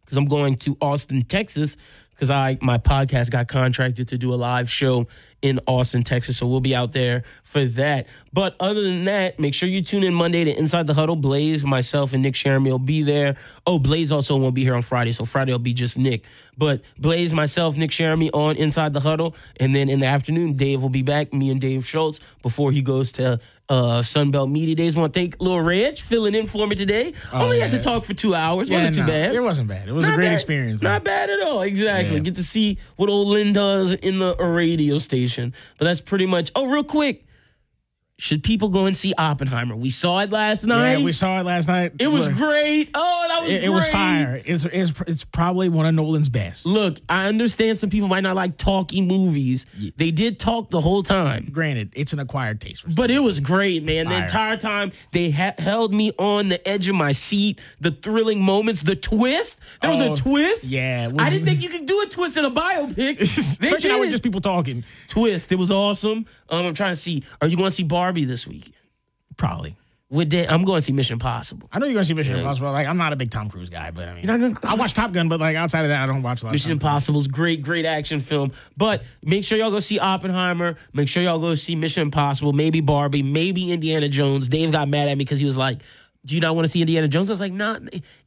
because 0.00 0.16
I'm 0.16 0.26
going 0.26 0.56
to 0.58 0.76
Austin, 0.80 1.22
Texas 1.22 1.76
because 2.22 2.30
I 2.30 2.56
my 2.62 2.78
podcast 2.78 3.32
got 3.32 3.48
contracted 3.48 4.06
to 4.10 4.16
do 4.16 4.32
a 4.32 4.36
live 4.36 4.70
show 4.70 5.08
in 5.42 5.58
Austin, 5.66 6.04
Texas. 6.04 6.36
So 6.36 6.46
we'll 6.46 6.60
be 6.60 6.72
out 6.72 6.92
there 6.92 7.24
for 7.42 7.64
that. 7.64 8.06
But 8.32 8.54
other 8.60 8.80
than 8.80 9.06
that, 9.06 9.40
make 9.40 9.54
sure 9.54 9.68
you 9.68 9.82
tune 9.82 10.04
in 10.04 10.14
Monday 10.14 10.44
to 10.44 10.56
Inside 10.56 10.86
the 10.86 10.94
Huddle. 10.94 11.16
Blaze, 11.16 11.64
myself, 11.64 12.12
and 12.12 12.22
Nick 12.22 12.34
Sheremy 12.34 12.70
will 12.70 12.78
be 12.78 13.02
there. 13.02 13.36
Oh, 13.66 13.80
Blaze 13.80 14.12
also 14.12 14.36
won't 14.36 14.54
be 14.54 14.62
here 14.62 14.76
on 14.76 14.82
Friday, 14.82 15.10
so 15.10 15.24
Friday 15.24 15.50
will 15.50 15.58
be 15.58 15.74
just 15.74 15.98
Nick. 15.98 16.24
But 16.56 16.82
Blaze, 16.96 17.32
myself, 17.32 17.76
Nick 17.76 17.90
Sheremy 17.90 18.30
on 18.32 18.54
Inside 18.54 18.92
the 18.92 19.00
Huddle. 19.00 19.34
And 19.56 19.74
then 19.74 19.88
in 19.88 19.98
the 19.98 20.06
afternoon, 20.06 20.52
Dave 20.52 20.80
will 20.80 20.90
be 20.90 21.02
back, 21.02 21.32
me 21.32 21.50
and 21.50 21.60
Dave 21.60 21.84
Schultz, 21.84 22.20
before 22.40 22.70
he 22.70 22.82
goes 22.82 23.10
to 23.12 23.40
uh, 23.72 24.02
Sunbelt 24.02 24.50
Media 24.50 24.74
Days. 24.74 24.94
want 24.94 25.14
to 25.14 25.18
thank 25.18 25.40
Lil 25.40 25.58
Ranch 25.60 26.02
filling 26.02 26.34
in 26.34 26.46
for 26.46 26.66
me 26.66 26.74
today. 26.76 27.14
Oh, 27.32 27.44
Only 27.44 27.56
yeah. 27.58 27.64
had 27.68 27.72
to 27.72 27.78
talk 27.78 28.04
for 28.04 28.12
two 28.12 28.34
hours. 28.34 28.68
Yeah, 28.68 28.76
wasn't 28.76 28.96
too 28.96 29.06
bad. 29.06 29.34
It 29.34 29.40
wasn't 29.40 29.68
bad. 29.68 29.88
It 29.88 29.92
was 29.92 30.06
a 30.06 30.12
great 30.12 30.26
bad. 30.26 30.34
experience. 30.34 30.82
Not 30.82 31.04
bad 31.04 31.30
at 31.30 31.40
all. 31.40 31.62
Exactly. 31.62 32.16
Yeah. 32.16 32.20
Get 32.22 32.34
to 32.36 32.44
see 32.44 32.78
what 32.96 33.08
old 33.08 33.28
Lynn 33.28 33.54
does 33.54 33.92
in 33.94 34.18
the 34.18 34.36
radio 34.36 34.98
station. 34.98 35.54
But 35.78 35.86
that's 35.86 36.00
pretty 36.02 36.26
much. 36.26 36.50
Oh, 36.54 36.66
real 36.66 36.84
quick. 36.84 37.24
Should 38.22 38.44
people 38.44 38.68
go 38.68 38.86
and 38.86 38.96
see 38.96 39.12
Oppenheimer? 39.18 39.74
We 39.74 39.90
saw 39.90 40.20
it 40.20 40.30
last 40.30 40.62
night. 40.64 40.98
Yeah, 40.98 41.04
we 41.04 41.10
saw 41.10 41.40
it 41.40 41.44
last 41.44 41.66
night. 41.66 41.94
It 41.98 42.06
was 42.06 42.28
Look, 42.28 42.36
great. 42.36 42.90
Oh, 42.94 43.24
that 43.28 43.40
was 43.42 43.50
It, 43.50 43.64
it 43.64 43.68
was 43.68 43.88
fire. 43.88 44.40
It's, 44.44 44.64
it's 44.64 44.92
it's 45.08 45.24
probably 45.24 45.68
one 45.68 45.86
of 45.86 45.94
Nolan's 45.96 46.28
best. 46.28 46.64
Look, 46.64 47.00
I 47.08 47.26
understand 47.26 47.80
some 47.80 47.90
people 47.90 48.06
might 48.06 48.20
not 48.20 48.36
like 48.36 48.56
talking 48.58 49.08
movies. 49.08 49.66
They 49.96 50.12
did 50.12 50.38
talk 50.38 50.70
the 50.70 50.80
whole 50.80 51.02
time. 51.02 51.48
Granted, 51.50 51.90
it's 51.96 52.12
an 52.12 52.20
acquired 52.20 52.60
taste. 52.60 52.84
But 52.94 53.10
it 53.10 53.18
was 53.18 53.40
great, 53.40 53.82
man. 53.82 54.08
The 54.08 54.14
entire 54.22 54.56
time 54.56 54.92
they 55.10 55.32
ha- 55.32 55.54
held 55.58 55.92
me 55.92 56.12
on 56.16 56.48
the 56.48 56.68
edge 56.68 56.86
of 56.86 56.94
my 56.94 57.10
seat. 57.10 57.58
The 57.80 57.90
thrilling 57.90 58.40
moments, 58.40 58.82
the 58.84 58.94
twist. 58.94 59.58
There 59.80 59.90
was 59.90 60.00
Oh, 60.00 60.12
a 60.12 60.16
twist. 60.16 60.66
yeah, 60.66 61.08
was- 61.08 61.16
I 61.18 61.28
didn't 61.28 61.46
think 61.46 61.60
you 61.60 61.70
could 61.70 61.86
do 61.86 62.00
a 62.02 62.06
twist 62.06 62.36
in 62.36 62.44
a 62.44 62.52
biopic. 62.52 63.20
Especially 63.20 63.88
now 63.90 63.96
did 63.96 64.00
with 64.02 64.10
just 64.12 64.22
people 64.22 64.40
talking. 64.40 64.84
twist. 65.08 65.50
It 65.50 65.56
was 65.56 65.72
awesome. 65.72 66.26
Um, 66.48 66.66
I'm 66.66 66.74
trying 66.74 66.92
to 66.92 66.96
see. 66.96 67.24
Are 67.40 67.46
you 67.48 67.56
going 67.56 67.70
to 67.70 67.74
see 67.74 67.82
Barbie 67.84 68.24
this 68.24 68.46
week? 68.46 68.72
Probably. 69.36 69.76
With 70.10 70.28
Dan, 70.28 70.46
I'm 70.50 70.64
going 70.64 70.76
to 70.76 70.82
see 70.82 70.92
Mission 70.92 71.14
Impossible. 71.14 71.70
I 71.72 71.78
know 71.78 71.86
you're 71.86 71.94
gonna 71.94 72.04
see 72.04 72.12
Mission 72.12 72.34
Yeah. 72.34 72.40
Impossible. 72.40 72.70
Like 72.70 72.86
I'm 72.86 72.98
not 72.98 73.14
a 73.14 73.16
big 73.16 73.30
Tom 73.30 73.48
Cruise 73.48 73.70
guy, 73.70 73.90
but 73.92 74.08
I 74.08 74.12
mean, 74.14 74.24
You're 74.24 74.36
not 74.38 74.60
gonna- 74.60 74.70
I 74.70 74.76
watch 74.76 74.92
Top 74.92 75.10
Gun, 75.12 75.30
but 75.30 75.40
like 75.40 75.56
outside 75.56 75.84
of 75.84 75.88
that, 75.88 76.02
I 76.02 76.04
don't 76.04 76.20
watch 76.20 76.42
a 76.42 76.44
lot. 76.44 76.52
Mission 76.52 76.72
of 76.72 76.80
Tom 76.80 77.00
Cruise. 77.00 77.26
Great, 77.28 77.62
great 77.62 77.86
action 77.86 78.20
film. 78.20 78.52
But 78.76 79.04
make 79.22 79.42
sure 79.42 79.56
y'all 79.56 79.70
go 79.70 79.80
see 79.80 79.98
Oppenheimer. 79.98 80.76
Make 80.92 81.08
sure 81.08 81.22
y'all 81.22 81.38
go 81.38 81.54
see 81.54 81.76
Mission 81.76 82.02
Impossible. 82.02 82.52
Maybe 82.52 82.82
Barbie. 82.82 83.22
Maybe 83.22 83.72
Indiana 83.72 84.06
Jones. 84.10 84.50
Dave 84.50 84.70
got 84.72 84.86
mad 84.86 85.08
at 85.08 85.16
me 85.16 85.24
because 85.24 85.40
he 85.40 85.46
was 85.46 85.56
like, 85.56 85.78
"Do 86.24 86.34
you 86.34 86.40
not 86.40 86.54
want 86.54 86.64
to 86.66 86.70
see 86.70 86.80
Indiana 86.80 87.08
Jones?" 87.08 87.28
I 87.30 87.32
was 87.32 87.40
like, 87.40 87.52
"Nah, 87.52 87.78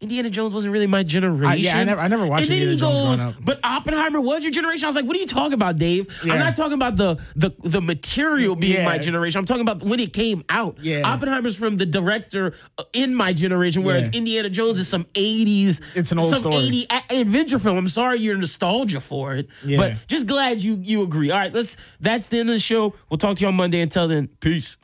Indiana 0.02 0.30
Jones 0.30 0.54
wasn't 0.54 0.74
really 0.74 0.88
my 0.88 1.04
generation." 1.04 1.46
I- 1.46 1.56
yeah, 1.56 1.78
I 1.80 1.84
never- 1.84 2.02
I 2.02 2.08
never 2.08 2.26
watched 2.28 2.44
And 2.44 2.52
then 2.52 2.62
Indiana 2.62 2.74
he 2.76 2.80
Jones 2.80 3.20
goes, 3.20 3.22
growing 3.24 3.46
"But 3.46 3.60
Oppenheimer 3.64 4.20
was 4.20 4.44
your 4.44 4.52
generation." 4.52 4.86
I 4.86 4.88
was 4.90 4.96
like, 4.96 5.06
"What 5.06 5.16
are 5.16 5.20
you 5.20 5.26
talking 5.28 5.54
about, 5.54 5.78
Dave? 5.78 6.08
Yeah. 6.26 6.34
I'm 6.34 6.40
not 6.40 6.56
talking 6.56 6.74
about 6.74 6.98
the 6.98 7.18
the 7.36 7.52
the 7.64 7.82
material 7.82 8.56
being 8.56 8.74
Yeah. 8.74 8.86
my 8.86 8.98
generation. 8.98 9.40
I'm 9.40 9.46
talking 9.46 9.62
about 9.62 9.84
when 9.84 10.00
it 10.00 10.14
came 10.14 10.44
out. 10.50 10.78
Yeah. 10.82 11.02
Oppenheimer's 11.10 11.56
from 11.56 11.78
the 11.78 11.86
director 11.86 12.54
uh, 12.78 12.84
in 12.94 13.16
my 13.16 13.32
generation, 13.34 13.84
whereas 13.84 14.10
Yeah. 14.12 14.18
Indiana 14.20 14.50
Jones 14.50 14.78
is 14.80 14.88
some 14.88 15.06
'80s. 15.16 15.80
It's 15.96 16.12
an 16.12 16.20
old 16.20 16.32
some 16.32 16.40
story. 16.40 16.56
80 16.58 16.86
a- 16.90 17.20
adventure 17.22 17.60
film. 17.60 17.78
I'm 17.78 17.88
sorry 17.88 18.20
you're 18.20 18.38
nostalgia 18.38 19.00
for 19.00 19.36
it, 19.36 19.48
but 19.78 19.94
just 20.08 20.28
glad 20.28 20.62
you 20.62 20.80
you 20.84 21.02
agree. 21.04 21.32
All 21.32 21.40
right, 21.40 21.54
let's. 21.54 21.78
That's 22.02 22.28
the 22.28 22.40
end 22.40 22.50
of 22.50 22.56
the 22.56 22.60
show. 22.60 22.94
We'll 23.10 23.18
talk 23.18 23.38
to 23.38 23.42
you 23.42 23.48
on 23.48 23.56
Monday. 23.56 23.80
Until 23.82 24.08
then, 24.08 24.28
peace. 24.40 24.78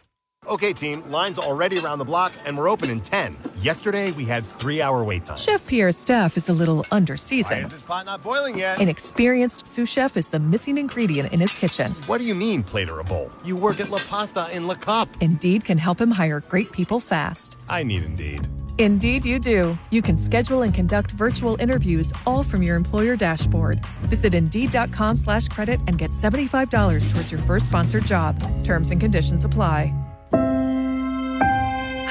Okay, 0.48 0.74
team, 0.74 1.04
lines 1.12 1.38
already 1.38 1.78
around 1.78 2.00
the 2.00 2.06
block, 2.06 2.34
and 2.48 2.58
we're 2.58 2.68
open 2.68 2.90
in 2.90 3.00
10. 3.00 3.38
Yesterday, 3.62 4.12
we 4.12 4.26
had 4.26 4.44
three 4.44 4.82
hour 4.82 5.04
wait 5.04 5.24
time. 5.26 5.38
Chef 5.38 5.68
Pierre's 5.68 5.96
staff 5.98 6.36
is 6.36 6.50
a 6.50 6.54
little 6.54 6.78
Why 6.90 7.00
underseasoned. 7.00 7.66
is 7.68 7.72
this 7.74 7.82
pot 7.84 8.08
not 8.08 8.24
boiling 8.24 8.58
yet? 8.58 8.82
An 8.82 8.90
experienced 8.90 9.68
sous 9.68 9.88
chef 9.88 10.18
is 10.18 10.30
the 10.30 10.40
missing 10.40 10.80
ingredient 10.80 11.32
in 11.32 11.40
his 11.40 11.54
kitchen. 11.54 11.92
What 12.08 12.18
do 12.18 12.24
you 12.26 12.34
mean, 12.34 12.64
plate 12.64 12.90
or 12.90 13.00
a 13.00 13.04
bowl? 13.04 13.32
You 13.46 13.56
work 13.56 13.80
at 13.80 13.90
La 13.92 14.00
Pasta 14.00 14.50
in 14.52 14.66
La 14.66 14.74
Cup. 14.76 15.08
Indeed 15.22 15.64
can 15.64 15.78
help 15.78 16.02
him 16.02 16.10
hire 16.10 16.40
great 16.50 16.72
people 16.72 17.00
fast. 17.00 17.56
I 17.70 17.84
need 17.84 18.04
Indeed. 18.04 18.48
Indeed, 18.80 19.26
you 19.26 19.38
do. 19.38 19.78
You 19.92 20.02
can 20.02 20.18
schedule 20.18 20.64
and 20.64 20.74
conduct 20.74 21.12
virtual 21.12 21.56
interviews 21.62 22.12
all 22.26 22.42
from 22.42 22.64
your 22.64 22.76
employer 22.76 23.16
dashboard. 23.16 23.80
Visit 24.10 24.34
Indeed.com 24.34 25.18
slash 25.18 25.48
credit 25.50 25.80
and 25.86 26.00
get 26.00 26.10
$75 26.12 27.12
towards 27.14 27.32
your 27.32 27.42
first 27.42 27.68
sponsored 27.68 28.06
job. 28.08 28.40
Terms 28.64 28.90
and 28.90 29.00
conditions 29.00 29.46
apply. 29.46 29.94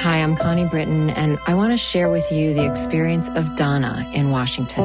Hi, 0.01 0.17
I'm 0.23 0.35
Connie 0.35 0.65
Britton, 0.65 1.11
and 1.11 1.37
I 1.45 1.53
want 1.53 1.73
to 1.73 1.77
share 1.77 2.09
with 2.09 2.31
you 2.31 2.55
the 2.55 2.65
experience 2.65 3.29
of 3.35 3.55
Donna 3.55 4.03
in 4.15 4.31
Washington. 4.31 4.83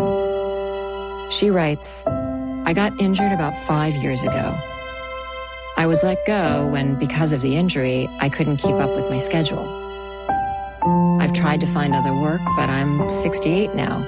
She 1.30 1.48
writes 1.48 2.04
I 2.06 2.74
got 2.74 3.00
injured 3.00 3.32
about 3.32 3.56
five 3.66 3.94
years 3.94 4.22
ago. 4.22 4.54
I 5.78 5.86
was 5.86 6.02
let 6.02 6.26
go 6.26 6.66
when, 6.66 6.96
because 6.98 7.32
of 7.32 7.40
the 7.40 7.56
injury, 7.56 8.06
I 8.20 8.28
couldn't 8.28 8.58
keep 8.58 8.74
up 8.74 8.90
with 8.94 9.08
my 9.08 9.16
schedule. 9.16 9.66
I've 11.18 11.32
tried 11.32 11.60
to 11.60 11.66
find 11.66 11.94
other 11.94 12.12
work, 12.12 12.42
but 12.54 12.68
I'm 12.68 13.08
68 13.08 13.74
now. 13.74 14.00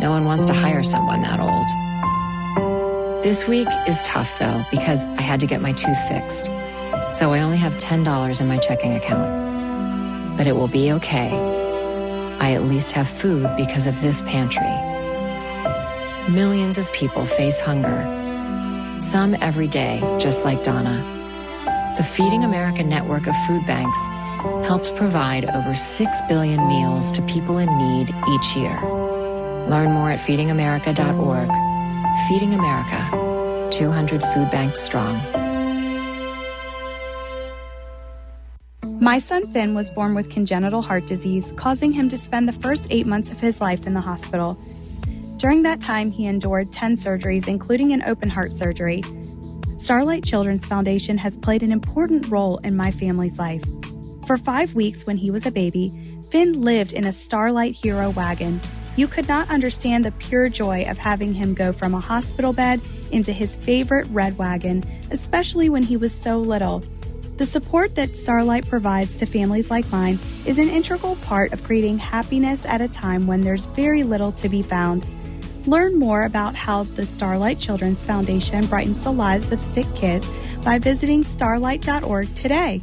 No 0.00 0.10
one 0.10 0.26
wants 0.26 0.44
to 0.44 0.52
hire 0.52 0.84
someone 0.84 1.22
that 1.22 1.40
old. 1.40 3.24
This 3.24 3.48
week 3.48 3.68
is 3.88 4.02
tough, 4.02 4.38
though, 4.38 4.66
because 4.70 5.06
I 5.06 5.22
had 5.22 5.40
to 5.40 5.46
get 5.46 5.62
my 5.62 5.72
tooth 5.72 6.08
fixed. 6.08 6.50
So 7.14 7.32
I 7.32 7.40
only 7.40 7.56
have 7.56 7.78
$10 7.78 8.38
in 8.38 8.46
my 8.48 8.58
checking 8.58 8.92
account 8.96 9.45
but 10.36 10.46
it 10.46 10.54
will 10.56 10.68
be 10.68 10.92
okay. 10.92 11.30
I 12.40 12.52
at 12.52 12.64
least 12.64 12.92
have 12.92 13.08
food 13.08 13.48
because 13.56 13.86
of 13.86 14.00
this 14.00 14.22
pantry. 14.22 14.74
Millions 16.32 16.78
of 16.78 16.92
people 16.92 17.24
face 17.24 17.60
hunger, 17.60 18.04
some 19.00 19.34
every 19.40 19.68
day, 19.68 20.00
just 20.18 20.44
like 20.44 20.64
Donna. 20.64 21.04
The 21.96 22.04
Feeding 22.04 22.44
America 22.44 22.82
network 22.82 23.26
of 23.26 23.34
food 23.46 23.66
banks 23.66 23.98
helps 24.66 24.90
provide 24.90 25.44
over 25.46 25.74
6 25.74 26.16
billion 26.28 26.66
meals 26.68 27.10
to 27.12 27.22
people 27.22 27.58
in 27.58 27.68
need 27.78 28.14
each 28.28 28.56
year. 28.56 28.78
Learn 29.68 29.92
more 29.92 30.10
at 30.10 30.20
feedingamerica.org. 30.20 31.48
Feeding 32.28 32.54
America, 32.54 33.70
200 33.72 34.22
food 34.34 34.50
banks 34.50 34.80
strong. 34.80 35.20
My 39.06 39.20
son 39.20 39.46
Finn 39.52 39.72
was 39.72 39.88
born 39.88 40.16
with 40.16 40.32
congenital 40.32 40.82
heart 40.82 41.06
disease, 41.06 41.52
causing 41.54 41.92
him 41.92 42.08
to 42.08 42.18
spend 42.18 42.48
the 42.48 42.52
first 42.52 42.88
eight 42.90 43.06
months 43.06 43.30
of 43.30 43.38
his 43.38 43.60
life 43.60 43.86
in 43.86 43.94
the 43.94 44.00
hospital. 44.00 44.58
During 45.36 45.62
that 45.62 45.80
time, 45.80 46.10
he 46.10 46.26
endured 46.26 46.72
10 46.72 46.96
surgeries, 46.96 47.46
including 47.46 47.92
an 47.92 48.02
open 48.02 48.28
heart 48.28 48.52
surgery. 48.52 49.04
Starlight 49.76 50.24
Children's 50.24 50.66
Foundation 50.66 51.18
has 51.18 51.38
played 51.38 51.62
an 51.62 51.70
important 51.70 52.26
role 52.26 52.56
in 52.64 52.76
my 52.76 52.90
family's 52.90 53.38
life. 53.38 53.62
For 54.26 54.36
five 54.36 54.74
weeks, 54.74 55.06
when 55.06 55.18
he 55.18 55.30
was 55.30 55.46
a 55.46 55.52
baby, 55.52 55.92
Finn 56.32 56.60
lived 56.60 56.92
in 56.92 57.06
a 57.06 57.12
Starlight 57.12 57.74
Hero 57.74 58.10
wagon. 58.10 58.60
You 58.96 59.06
could 59.06 59.28
not 59.28 59.50
understand 59.50 60.04
the 60.04 60.10
pure 60.10 60.48
joy 60.48 60.84
of 60.88 60.98
having 60.98 61.32
him 61.32 61.54
go 61.54 61.72
from 61.72 61.94
a 61.94 62.00
hospital 62.00 62.52
bed 62.52 62.80
into 63.12 63.30
his 63.30 63.54
favorite 63.54 64.08
red 64.10 64.36
wagon, 64.36 64.82
especially 65.12 65.68
when 65.68 65.84
he 65.84 65.96
was 65.96 66.12
so 66.12 66.40
little. 66.40 66.82
The 67.36 67.44
support 67.44 67.94
that 67.96 68.16
Starlight 68.16 68.66
provides 68.66 69.16
to 69.18 69.26
families 69.26 69.70
like 69.70 69.90
mine 69.92 70.18
is 70.46 70.58
an 70.58 70.70
integral 70.70 71.16
part 71.16 71.52
of 71.52 71.62
creating 71.62 71.98
happiness 71.98 72.64
at 72.64 72.80
a 72.80 72.88
time 72.88 73.26
when 73.26 73.42
there's 73.42 73.66
very 73.66 74.04
little 74.04 74.32
to 74.32 74.48
be 74.48 74.62
found. 74.62 75.06
Learn 75.66 75.98
more 75.98 76.24
about 76.24 76.54
how 76.54 76.84
the 76.84 77.04
Starlight 77.04 77.58
Children's 77.58 78.02
Foundation 78.02 78.64
brightens 78.66 79.02
the 79.02 79.12
lives 79.12 79.52
of 79.52 79.60
sick 79.60 79.86
kids 79.94 80.26
by 80.64 80.78
visiting 80.78 81.22
starlight.org 81.22 82.34
today. 82.34 82.82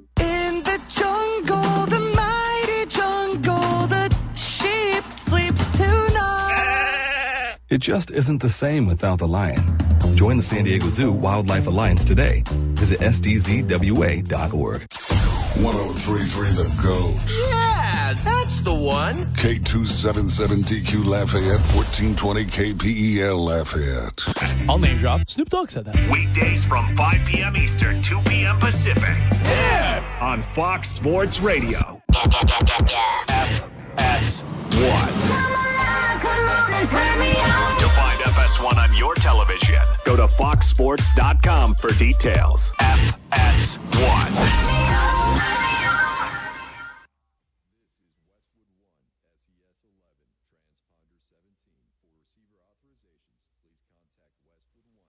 It 7.71 7.79
just 7.79 8.11
isn't 8.11 8.41
the 8.41 8.49
same 8.49 8.85
without 8.85 9.19
the 9.19 9.27
lion. 9.29 9.63
Join 10.15 10.35
the 10.35 10.43
San 10.43 10.65
Diego 10.65 10.89
Zoo 10.89 11.09
Wildlife 11.09 11.67
Alliance 11.67 12.03
today. 12.03 12.43
Visit 12.75 12.99
sdzwa.org. 12.99 14.87
1033 15.63 16.49
The 16.49 16.69
Goat. 16.83 17.15
Yeah, 17.47 18.13
that's 18.25 18.59
the 18.59 18.73
one. 18.73 19.25
K277DQ 19.35 21.05
Lafayette, 21.05 21.61
1420 21.71 22.45
KPEL 22.45 23.39
Lafayette. 23.39 24.21
I'll 24.69 24.77
name 24.77 24.97
drop. 24.97 25.29
Snoop 25.29 25.47
Dogg 25.47 25.69
said 25.69 25.85
that. 25.85 25.95
Weekdays 26.11 26.65
from 26.65 26.93
5 26.97 27.25
p.m. 27.25 27.55
Eastern, 27.55 28.01
2 28.01 28.19
p.m. 28.23 28.59
Pacific. 28.59 29.15
Yeah! 29.45 30.03
On 30.19 30.41
Fox 30.41 30.89
Sports 30.89 31.39
Radio. 31.39 32.01
FS1. 33.95 35.51
To 36.81 36.87
find 36.87 37.20
FS1 38.51 38.77
on 38.77 38.93
your 38.97 39.15
television, 39.15 39.81
go 40.05 40.17
to 40.17 40.23
foxsports.com 40.23 41.75
for 41.75 41.93
details. 41.93 42.73
FS1. 42.79 44.90